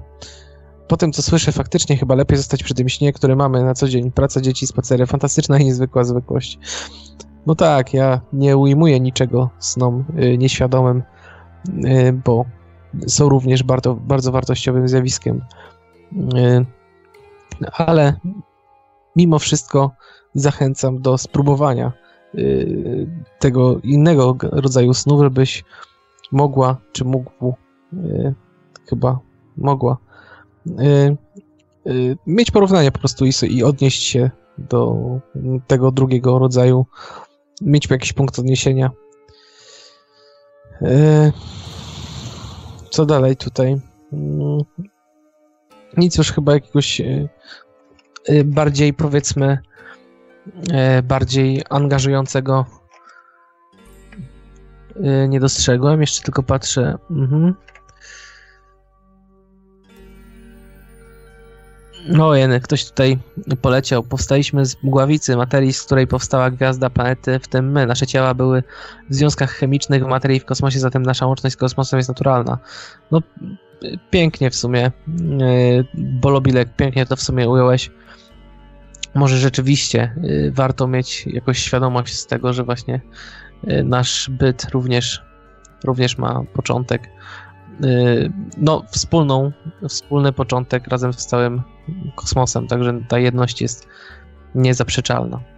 [0.88, 3.88] Po tym, co słyszę, faktycznie chyba lepiej zostać przy tym śnie, który mamy na co
[3.88, 4.12] dzień.
[4.12, 5.06] Praca, dzieci, spacery.
[5.06, 6.60] Fantastyczna i niezwykła zwykłość.
[7.46, 11.04] No tak, ja nie ujmuję niczego snom y, nieświadomym,
[11.68, 12.46] y, bo
[13.08, 15.42] są również bardzo, bardzo wartościowym zjawiskiem.
[16.36, 16.66] Y,
[17.74, 18.16] ale
[19.16, 19.92] mimo wszystko
[20.34, 21.92] zachęcam do spróbowania
[23.40, 25.64] tego innego rodzaju snu, żebyś
[26.32, 27.54] mogła, czy mógł,
[27.94, 28.34] y,
[28.90, 29.20] chyba
[29.58, 29.98] mogła,
[30.68, 31.18] y,
[31.88, 34.96] y, mieć porównanie po prostu i, odnieść się do
[35.68, 36.86] tego drugiego rodzaju,
[37.62, 38.92] mieć jakiś punkt odniesienia.
[40.82, 41.32] Y,
[42.90, 43.82] Co dalej tutaj?
[44.14, 44.58] Mm,
[45.98, 47.30] Nic już chyba jakiegoś y,
[48.30, 49.73] y, bardziej powiedzmy y,
[51.04, 52.66] bardziej angażującego
[54.96, 56.02] y, nie dostrzegłem.
[56.02, 56.98] Jeszcze tylko patrzę.
[57.12, 57.54] Mhm.
[62.08, 63.20] No jeny, ktoś tutaj
[63.62, 64.04] poleciał.
[64.04, 67.86] Powstaliśmy z mgławicy, materii, z której powstała gwiazda planety, w tym my.
[67.86, 68.64] Nasze ciała były
[69.10, 72.58] w związkach chemicznych materii w kosmosie, zatem nasza łączność z kosmosem jest naturalna.
[73.12, 73.22] No,
[74.12, 74.92] pięknie w sumie.
[75.08, 77.92] Yy, Bolobilek, pięknie to w sumie ująłeś.
[79.16, 83.02] Może rzeczywiście y, warto mieć jakąś świadomość z tego, że właśnie
[83.68, 85.22] y, nasz byt również,
[85.84, 87.10] również ma początek.
[87.84, 89.52] Y, No, wspólną,
[89.88, 91.62] wspólny początek razem z całym
[92.16, 93.88] kosmosem, także ta jedność jest
[94.56, 95.53] niezaprzeczalna.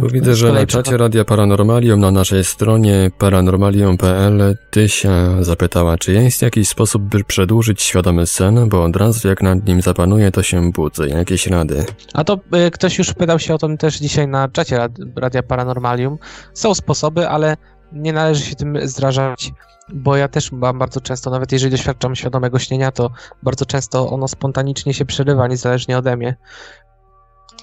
[0.00, 6.12] Tu widzę, z że na czacie Radia Paranormalium na naszej stronie paranormalium.pl Tysia zapytała, czy
[6.12, 10.42] jest jakiś sposób, by przedłużyć świadomy sen, bo od razu jak nad nim zapanuje, to
[10.42, 11.08] się budzę.
[11.08, 11.84] Jakieś rady?
[12.14, 15.42] A to y, ktoś już pytał się o tym też dzisiaj na czacie Rad- Radia
[15.42, 16.18] Paranormalium.
[16.54, 17.56] Są sposoby, ale
[17.92, 19.52] nie należy się tym zrażać,
[19.92, 23.10] bo ja też mam bardzo często, nawet jeżeli doświadczam świadomego śnienia, to
[23.42, 26.36] bardzo często ono spontanicznie się przerywa, niezależnie ode mnie.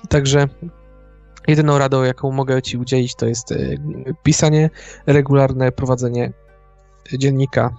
[0.09, 0.47] Także
[1.47, 3.79] jedyną radą, jaką mogę Ci udzielić, to jest y,
[4.23, 4.69] pisanie,
[5.05, 6.33] regularne prowadzenie
[7.17, 7.75] dziennika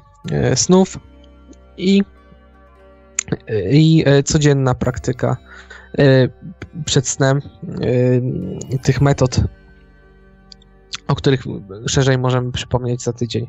[0.53, 0.99] y, snów
[1.77, 2.03] i,
[3.71, 5.37] i y, codzienna praktyka
[6.85, 7.41] przed snem
[8.83, 9.41] tych metod,
[11.09, 11.45] o których
[11.87, 13.47] szerzej możemy przypomnieć za tydzień,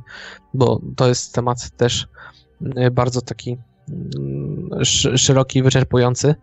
[0.53, 2.07] bo to jest temat też
[2.91, 3.57] bardzo taki
[3.89, 6.35] mm, sz- szeroki i wyczerpujący.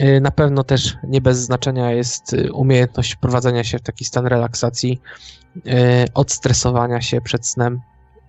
[0.00, 4.26] Y, Na pewno też nie bez znaczenia jest y, umiejętność wprowadzenia się w taki stan
[4.26, 5.00] relaksacji,
[5.56, 5.60] y,
[6.14, 7.80] odstresowania się przed snem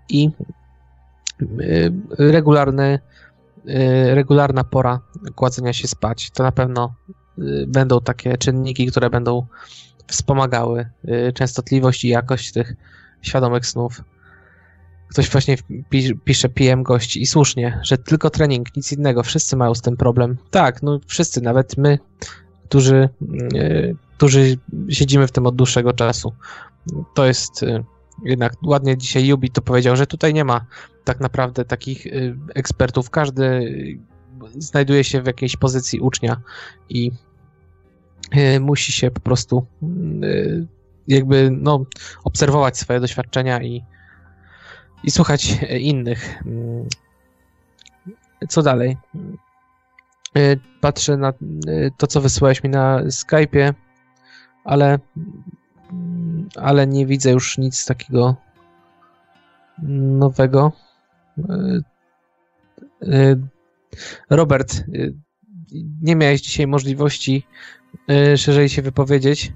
[0.10, 0.30] i
[2.20, 3.00] regularny,
[4.08, 5.00] regularna pora
[5.36, 6.32] kładzenia się spać.
[6.32, 6.94] To na pewno
[7.68, 9.46] będą takie czynniki, które będą
[10.08, 10.90] wspomagały
[11.34, 12.74] częstotliwość i jakość tych
[13.22, 14.02] świadomych snów.
[15.08, 15.58] Ktoś właśnie
[15.90, 19.24] pi- pisze PM gości i słusznie, że tylko trening, nic innego.
[19.24, 20.38] Wszyscy mają z tym problem.
[20.52, 22.00] Tak, no wszyscy, nawet my,
[22.64, 23.10] którzy,
[23.56, 24.58] y, którzy
[24.90, 26.34] siedzimy w tym od dłuższego czasu.
[27.14, 27.84] To jest y,
[28.24, 30.66] jednak ładnie dzisiaj Jubi to powiedział, że tutaj nie ma
[31.04, 33.10] tak naprawdę takich y, ekspertów.
[33.10, 33.62] Każdy
[34.58, 36.42] znajduje się w jakiejś pozycji ucznia
[36.90, 37.12] i
[38.60, 39.66] musi się po prostu
[40.24, 40.68] y,
[41.08, 41.86] jakby no,
[42.24, 43.84] obserwować swoje doświadczenia i,
[45.04, 46.44] i słuchać innych.
[46.46, 46.88] Mm.
[48.50, 48.98] Co dalej?
[50.38, 51.30] Y, Patrzę na
[51.68, 53.74] y, to, co wysłałeś mi na Skype'ie,
[54.64, 55.00] ale,
[55.92, 58.36] mm, ale nie widzę już nic takiego
[59.84, 60.72] nowego.
[64.30, 64.84] Robert,
[66.02, 67.48] nie miałeś dzisiaj możliwości
[68.38, 69.54] szerzej się wypowiedzieć,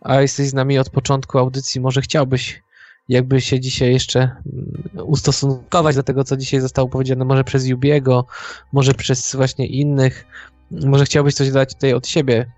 [0.00, 1.80] a jesteś z nami od początku audycji.
[1.80, 2.62] Może chciałbyś
[3.08, 8.26] jakby się dzisiaj jeszcze mm, ustosunkować do tego, co dzisiaj zostało powiedziane, może przez Jubiego,
[8.72, 10.26] może przez właśnie innych.
[10.70, 12.52] Może chciałbyś coś dodać tutaj od siebie.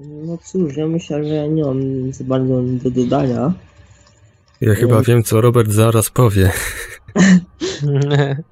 [0.00, 3.52] No cóż, ja myślę, że nie mam za bardzo do dodania.
[4.60, 6.50] Ja chyba wiem, co Robert zaraz powie.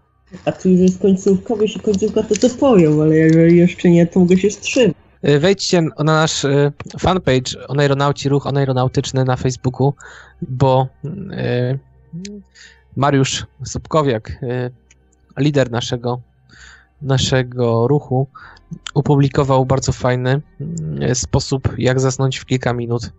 [0.45, 4.07] A tu już jest końcówka, bo jeśli końcówka to to powiem, ale jeżeli jeszcze nie,
[4.07, 4.97] to mogę się wstrzymać.
[5.29, 9.95] Y, wejdźcie na nasz y, fanpage Oneironauci, ruch oneironautyczny na Facebooku,
[10.43, 11.79] bo y,
[12.97, 14.41] Mariusz Subkowiak,
[15.39, 16.21] lider naszego,
[17.03, 18.27] naszego ruchu,
[18.95, 20.41] opublikował bardzo fajny
[21.15, 23.13] sposób, jak zasnąć w kilka minut.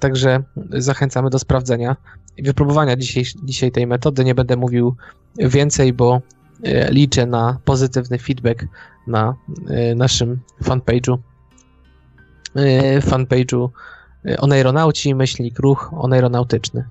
[0.00, 1.96] Także zachęcamy do sprawdzenia
[2.36, 4.24] i wypróbowania dzisiaj, dzisiaj tej metody.
[4.24, 4.96] Nie będę mówił
[5.38, 6.20] więcej, bo
[6.90, 8.64] liczę na pozytywny feedback
[9.08, 9.34] na
[9.68, 11.18] e, naszym fanpage'u
[12.54, 13.68] e, fanpage'u
[14.24, 16.84] e, Oneironauci, myślnik ruch oneironautyczny.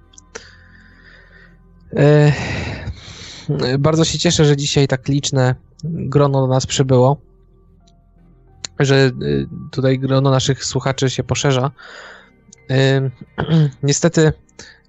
[3.80, 7.18] Bardzo się cieszę, że dzisiaj tak liczne grono do nas przybyło,
[8.80, 9.12] że
[9.72, 11.72] tutaj grono naszych słuchaczy się poszerza.
[13.84, 14.34] Niestety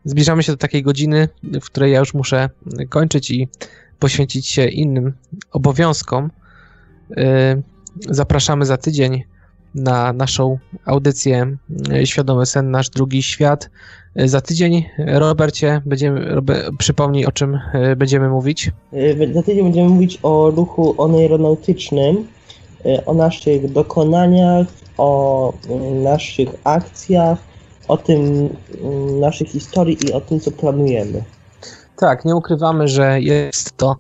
[0.04, 2.50] zbliżamy się do takiej godziny, w której ja już muszę
[2.88, 3.48] kończyć i
[3.98, 5.12] poświęcić się innym
[5.50, 6.30] obowiązkom.
[7.10, 7.62] Y,
[8.10, 9.22] zapraszamy za tydzień
[9.74, 11.56] na naszą audycję
[11.92, 13.70] y, Świadomy Sen, nasz drugi świat.
[14.20, 17.58] Y, za tydzień, Robercie, będziemy, Robert, przypomnij o czym
[17.96, 18.70] będziemy mówić.
[19.34, 22.26] Za tydzień będziemy mówić o ruchu oneironautycznym,
[23.06, 24.66] o naszych dokonaniach,
[24.98, 25.52] o
[26.02, 27.38] naszych akcjach,
[27.88, 28.48] o tym
[29.20, 31.22] naszej historii i o tym, co planujemy.
[31.96, 33.96] Tak, nie ukrywamy, że jest to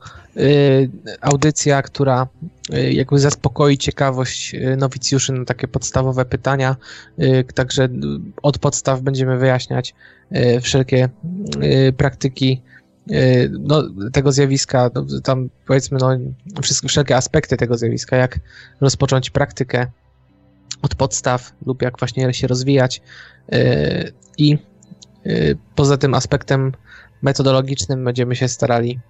[1.20, 2.28] audycja, która
[2.74, 6.76] y, jakby zaspokoi ciekawość y, nowicjuszy na takie podstawowe pytania.
[7.18, 7.88] Y, także
[8.42, 9.94] od podstaw będziemy wyjaśniać
[10.32, 11.08] y, wszelkie
[11.62, 12.62] y, praktyki
[13.60, 13.82] no,
[14.12, 16.18] tego zjawiska, no, tam powiedzmy no,
[16.62, 18.38] wszystkie, wszelkie aspekty tego zjawiska, jak
[18.80, 19.86] rozpocząć praktykę
[20.82, 23.02] od podstaw lub jak właśnie się rozwijać
[24.38, 24.58] i
[25.74, 26.72] poza tym aspektem
[27.22, 29.00] metodologicznym będziemy się starali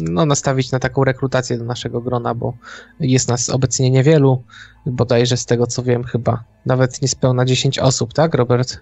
[0.00, 2.54] no, nastawić na taką rekrutację do naszego grona, bo
[3.00, 4.42] jest nas obecnie niewielu,
[4.86, 8.80] bodajże z tego co wiem chyba nawet niespełna 10 osób, tak Robert?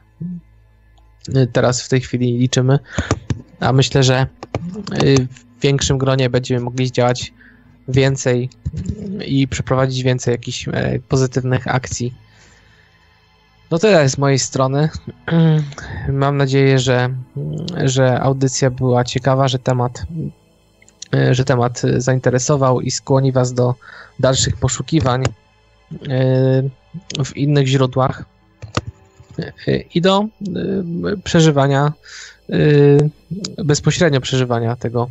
[1.35, 2.79] E, teraz w tej chwili liczymy,
[3.61, 4.27] a myślę, że e,
[5.59, 7.33] w większym gronie będziemy mogli działać
[7.89, 8.51] więcej
[9.27, 10.69] i przeprowadzić więcej jakichś
[11.09, 12.15] pozytywnych akcji
[13.71, 14.89] no tyle z mojej strony.
[16.09, 17.15] Mam nadzieję, że,
[17.85, 20.07] że audycja była ciekawa, że temat,
[21.31, 23.75] że temat zainteresował i skłoni Was do
[24.21, 26.63] dalszych poszukiwań e,
[27.25, 28.25] w innych źródłach
[29.95, 30.27] i do e,
[31.25, 31.93] przeżywania,
[32.51, 32.57] e,
[33.65, 35.11] bezpośrednio przeżywania tego,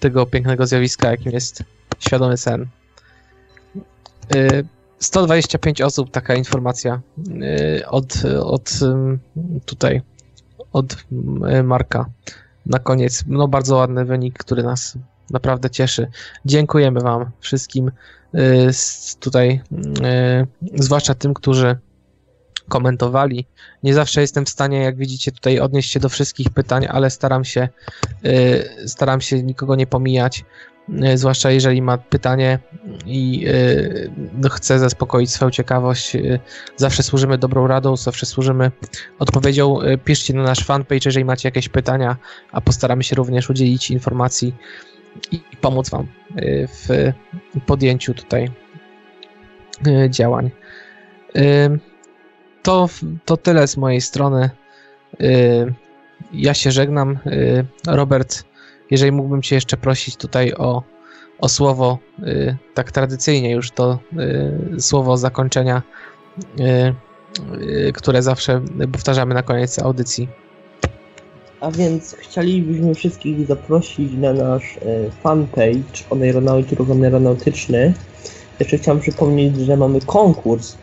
[0.00, 1.64] tego pięknego zjawiska, jakim jest
[1.98, 2.66] świadomy sen.
[4.98, 7.00] 125 osób, taka informacja
[7.86, 8.70] od, od
[9.66, 10.02] tutaj,
[10.72, 10.96] od
[11.64, 12.06] Marka.
[12.66, 14.98] Na koniec, no bardzo ładny wynik, który nas
[15.30, 16.10] naprawdę cieszy.
[16.44, 17.90] Dziękujemy Wam wszystkim
[18.34, 18.70] y,
[19.20, 19.62] tutaj,
[20.74, 21.76] zwłaszcza tym, którzy
[22.68, 23.46] komentowali.
[23.82, 27.44] Nie zawsze jestem w stanie, jak widzicie, tutaj odnieść się do wszystkich pytań, ale staram
[27.44, 27.68] się,
[28.86, 30.44] staram się nikogo nie pomijać.
[30.88, 32.58] E, zwłaszcza jeżeli ma pytanie
[33.06, 33.52] i e,
[34.34, 36.16] no, chce zaspokoić swoją ciekawość.
[36.16, 36.38] E,
[36.76, 38.70] zawsze służymy dobrą radą, zawsze służymy
[39.18, 39.78] odpowiedzią.
[40.04, 42.16] Piszcie na nasz fanpage, jeżeli macie jakieś pytania,
[42.52, 44.54] a postaramy się również udzielić informacji
[45.32, 46.06] i pomóc Wam
[46.68, 46.88] w
[47.66, 48.50] podjęciu tutaj
[50.08, 50.50] działań.
[52.62, 52.88] To,
[53.24, 54.50] to tyle z mojej strony.
[56.32, 57.18] Ja się żegnam.
[57.86, 58.44] Robert
[58.92, 60.82] jeżeli mógłbym Cię jeszcze prosić tutaj o,
[61.38, 63.98] o słowo, y, tak tradycyjnie już to
[64.76, 65.82] y, słowo zakończenia,
[66.60, 68.60] y, które zawsze
[68.92, 70.28] powtarzamy na koniec audycji.
[71.60, 74.78] A więc chcielibyśmy wszystkich zaprosić na nasz
[75.22, 77.94] fanpage Oneironauty Ruch Oneironautyczny.
[78.60, 80.76] Jeszcze chciałem przypomnieć, że mamy konkurs,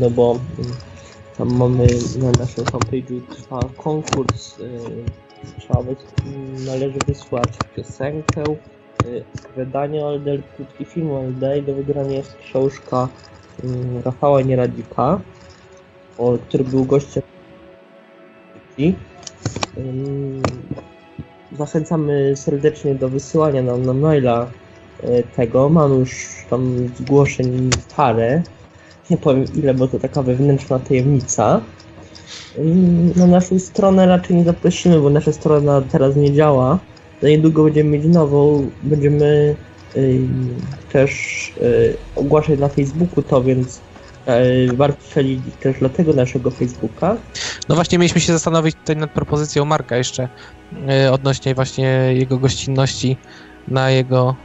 [0.00, 0.38] no bo
[1.38, 1.86] tam mamy
[2.16, 4.54] na naszym fanpage'u trwa konkurs
[5.58, 5.82] trzeba
[6.66, 8.42] należy wysłać piosenkę,
[9.04, 9.24] y,
[9.56, 13.08] wydanie LD, krótki film LD i do wygrania jest książka
[13.64, 15.20] y, Rafała Nieradzika,
[16.48, 17.22] który był gościem
[21.52, 24.50] Zachęcamy serdecznie do wysyłania nam na maila
[25.04, 25.68] y, tego.
[25.68, 28.42] Mam już tam zgłoszeń parę.
[29.10, 31.60] Nie powiem ile, bo to taka wewnętrzna tajemnica.
[33.16, 36.78] Na naszą stronę raczej nie zaprosimy, bo nasza strona teraz nie działa.
[37.22, 38.70] Za niedługo będziemy mieć nową.
[38.82, 39.56] Będziemy
[39.96, 40.20] y,
[40.92, 41.12] też
[41.62, 43.80] y, ogłaszać na Facebooku to, więc
[44.68, 47.16] y, warto śledzić też dla tego naszego Facebooka.
[47.68, 50.28] No właśnie mieliśmy się zastanowić tutaj nad propozycją Marka jeszcze
[51.12, 53.16] odnośnie właśnie jego gościnności
[53.68, 54.36] na jego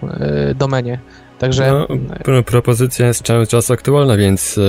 [0.56, 0.99] domenie.
[1.40, 1.88] Także No,
[2.24, 4.60] pro, propozycja jest cały czas aktualna, więc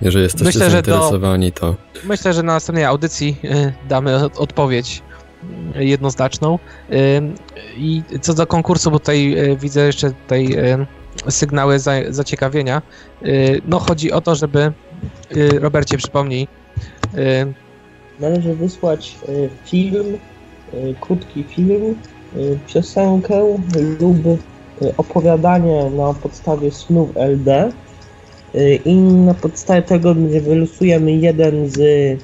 [0.00, 1.74] jeżeli jesteście Myślę, że to- zainteresowani, to...
[2.04, 5.02] myślę, że na następnej audycji y, damy od- odpowiedź
[5.76, 6.58] y, jednoznaczną.
[6.92, 7.22] Y,
[7.76, 10.56] I co do konkursu, bo tutaj widzę jeszcze tutaj
[11.28, 12.82] sygnały za, zaciekawienia.
[13.66, 14.72] No chodzi o to, żeby
[15.60, 16.48] Robercie przypomnij.
[18.20, 19.16] Należy wysłać
[19.64, 20.18] film,
[21.00, 21.96] krótki film,
[22.66, 23.56] piosenkę
[24.00, 24.16] lub
[24.96, 27.72] opowiadanie na podstawie snów LD
[28.84, 32.18] i na podstawie tego wylosujemy jeden z y,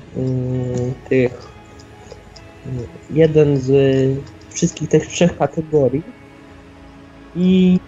[1.09, 1.53] tych
[3.11, 3.71] jeden z
[4.51, 6.03] wszystkich tych trzech kategorii
[7.37, 7.79] i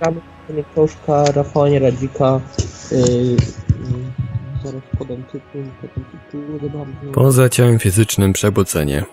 [0.00, 2.40] na książka Rafała Radzika
[2.92, 3.36] y, y,
[4.64, 7.12] zaraz podam tytuł, podam tytuł, zobaczmy.
[7.12, 9.04] Poza ciałem fizycznym przebudzenie.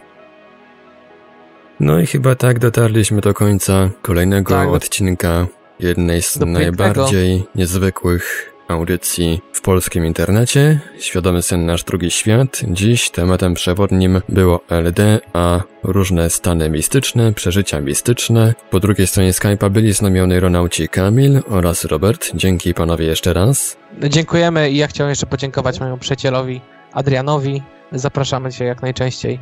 [1.79, 5.47] No i chyba tak dotarliśmy do końca kolejnego Tak, odcinka
[5.79, 6.65] jednej z do pięknego.
[6.65, 10.79] najbardziej niezwykłych audycji w polskim internecie.
[10.99, 12.61] Świadomy sen nasz drugi świat.
[12.67, 18.53] Dziś tematem przewodnim było LD, a różne stany mistyczne, przeżycia mistyczne.
[18.69, 22.31] Po drugiej stronie Skype'a byli znamiony Ronauci Kamil oraz Robert.
[22.35, 23.77] Dzięki panowie jeszcze raz.
[24.09, 26.61] Dziękujemy i ja chciałem jeszcze podziękować mojemu przyjacielowi
[26.93, 27.61] Adrianowi.
[27.91, 29.39] Zapraszamy cię jak najczęściej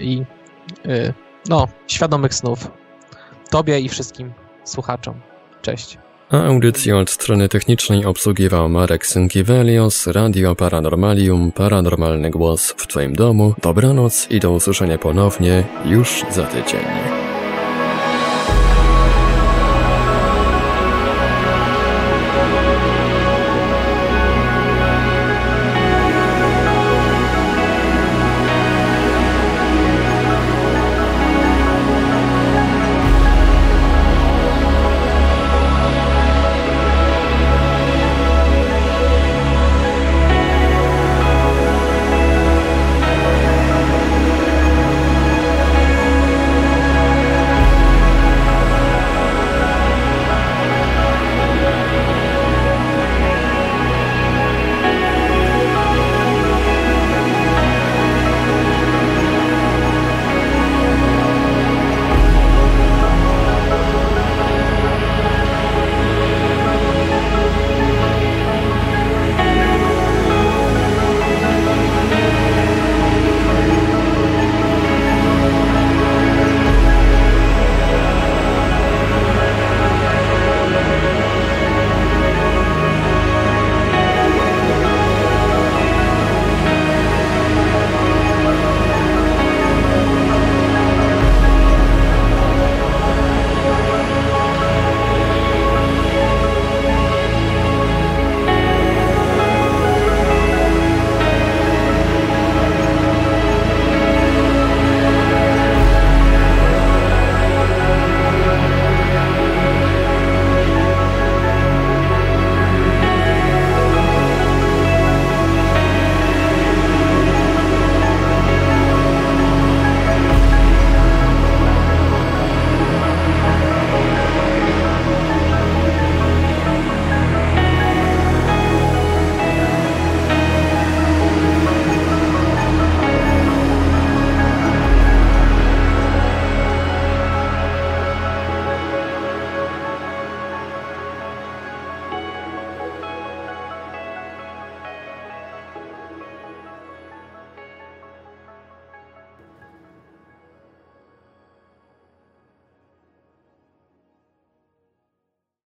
[0.00, 0.22] i
[0.86, 1.14] y,
[1.48, 2.70] no, świadomych snów.
[3.50, 4.32] Tobie i wszystkim
[4.64, 5.20] słuchaczom.
[5.62, 5.98] Cześć.
[6.30, 13.54] Audycję od strony technicznej obsługiwał Marek Synkiewelios, Radio Paranormalium, paranormalny głos w Twoim domu.
[13.62, 17.29] Dobranoc i do usłyszenia ponownie już za tydzień.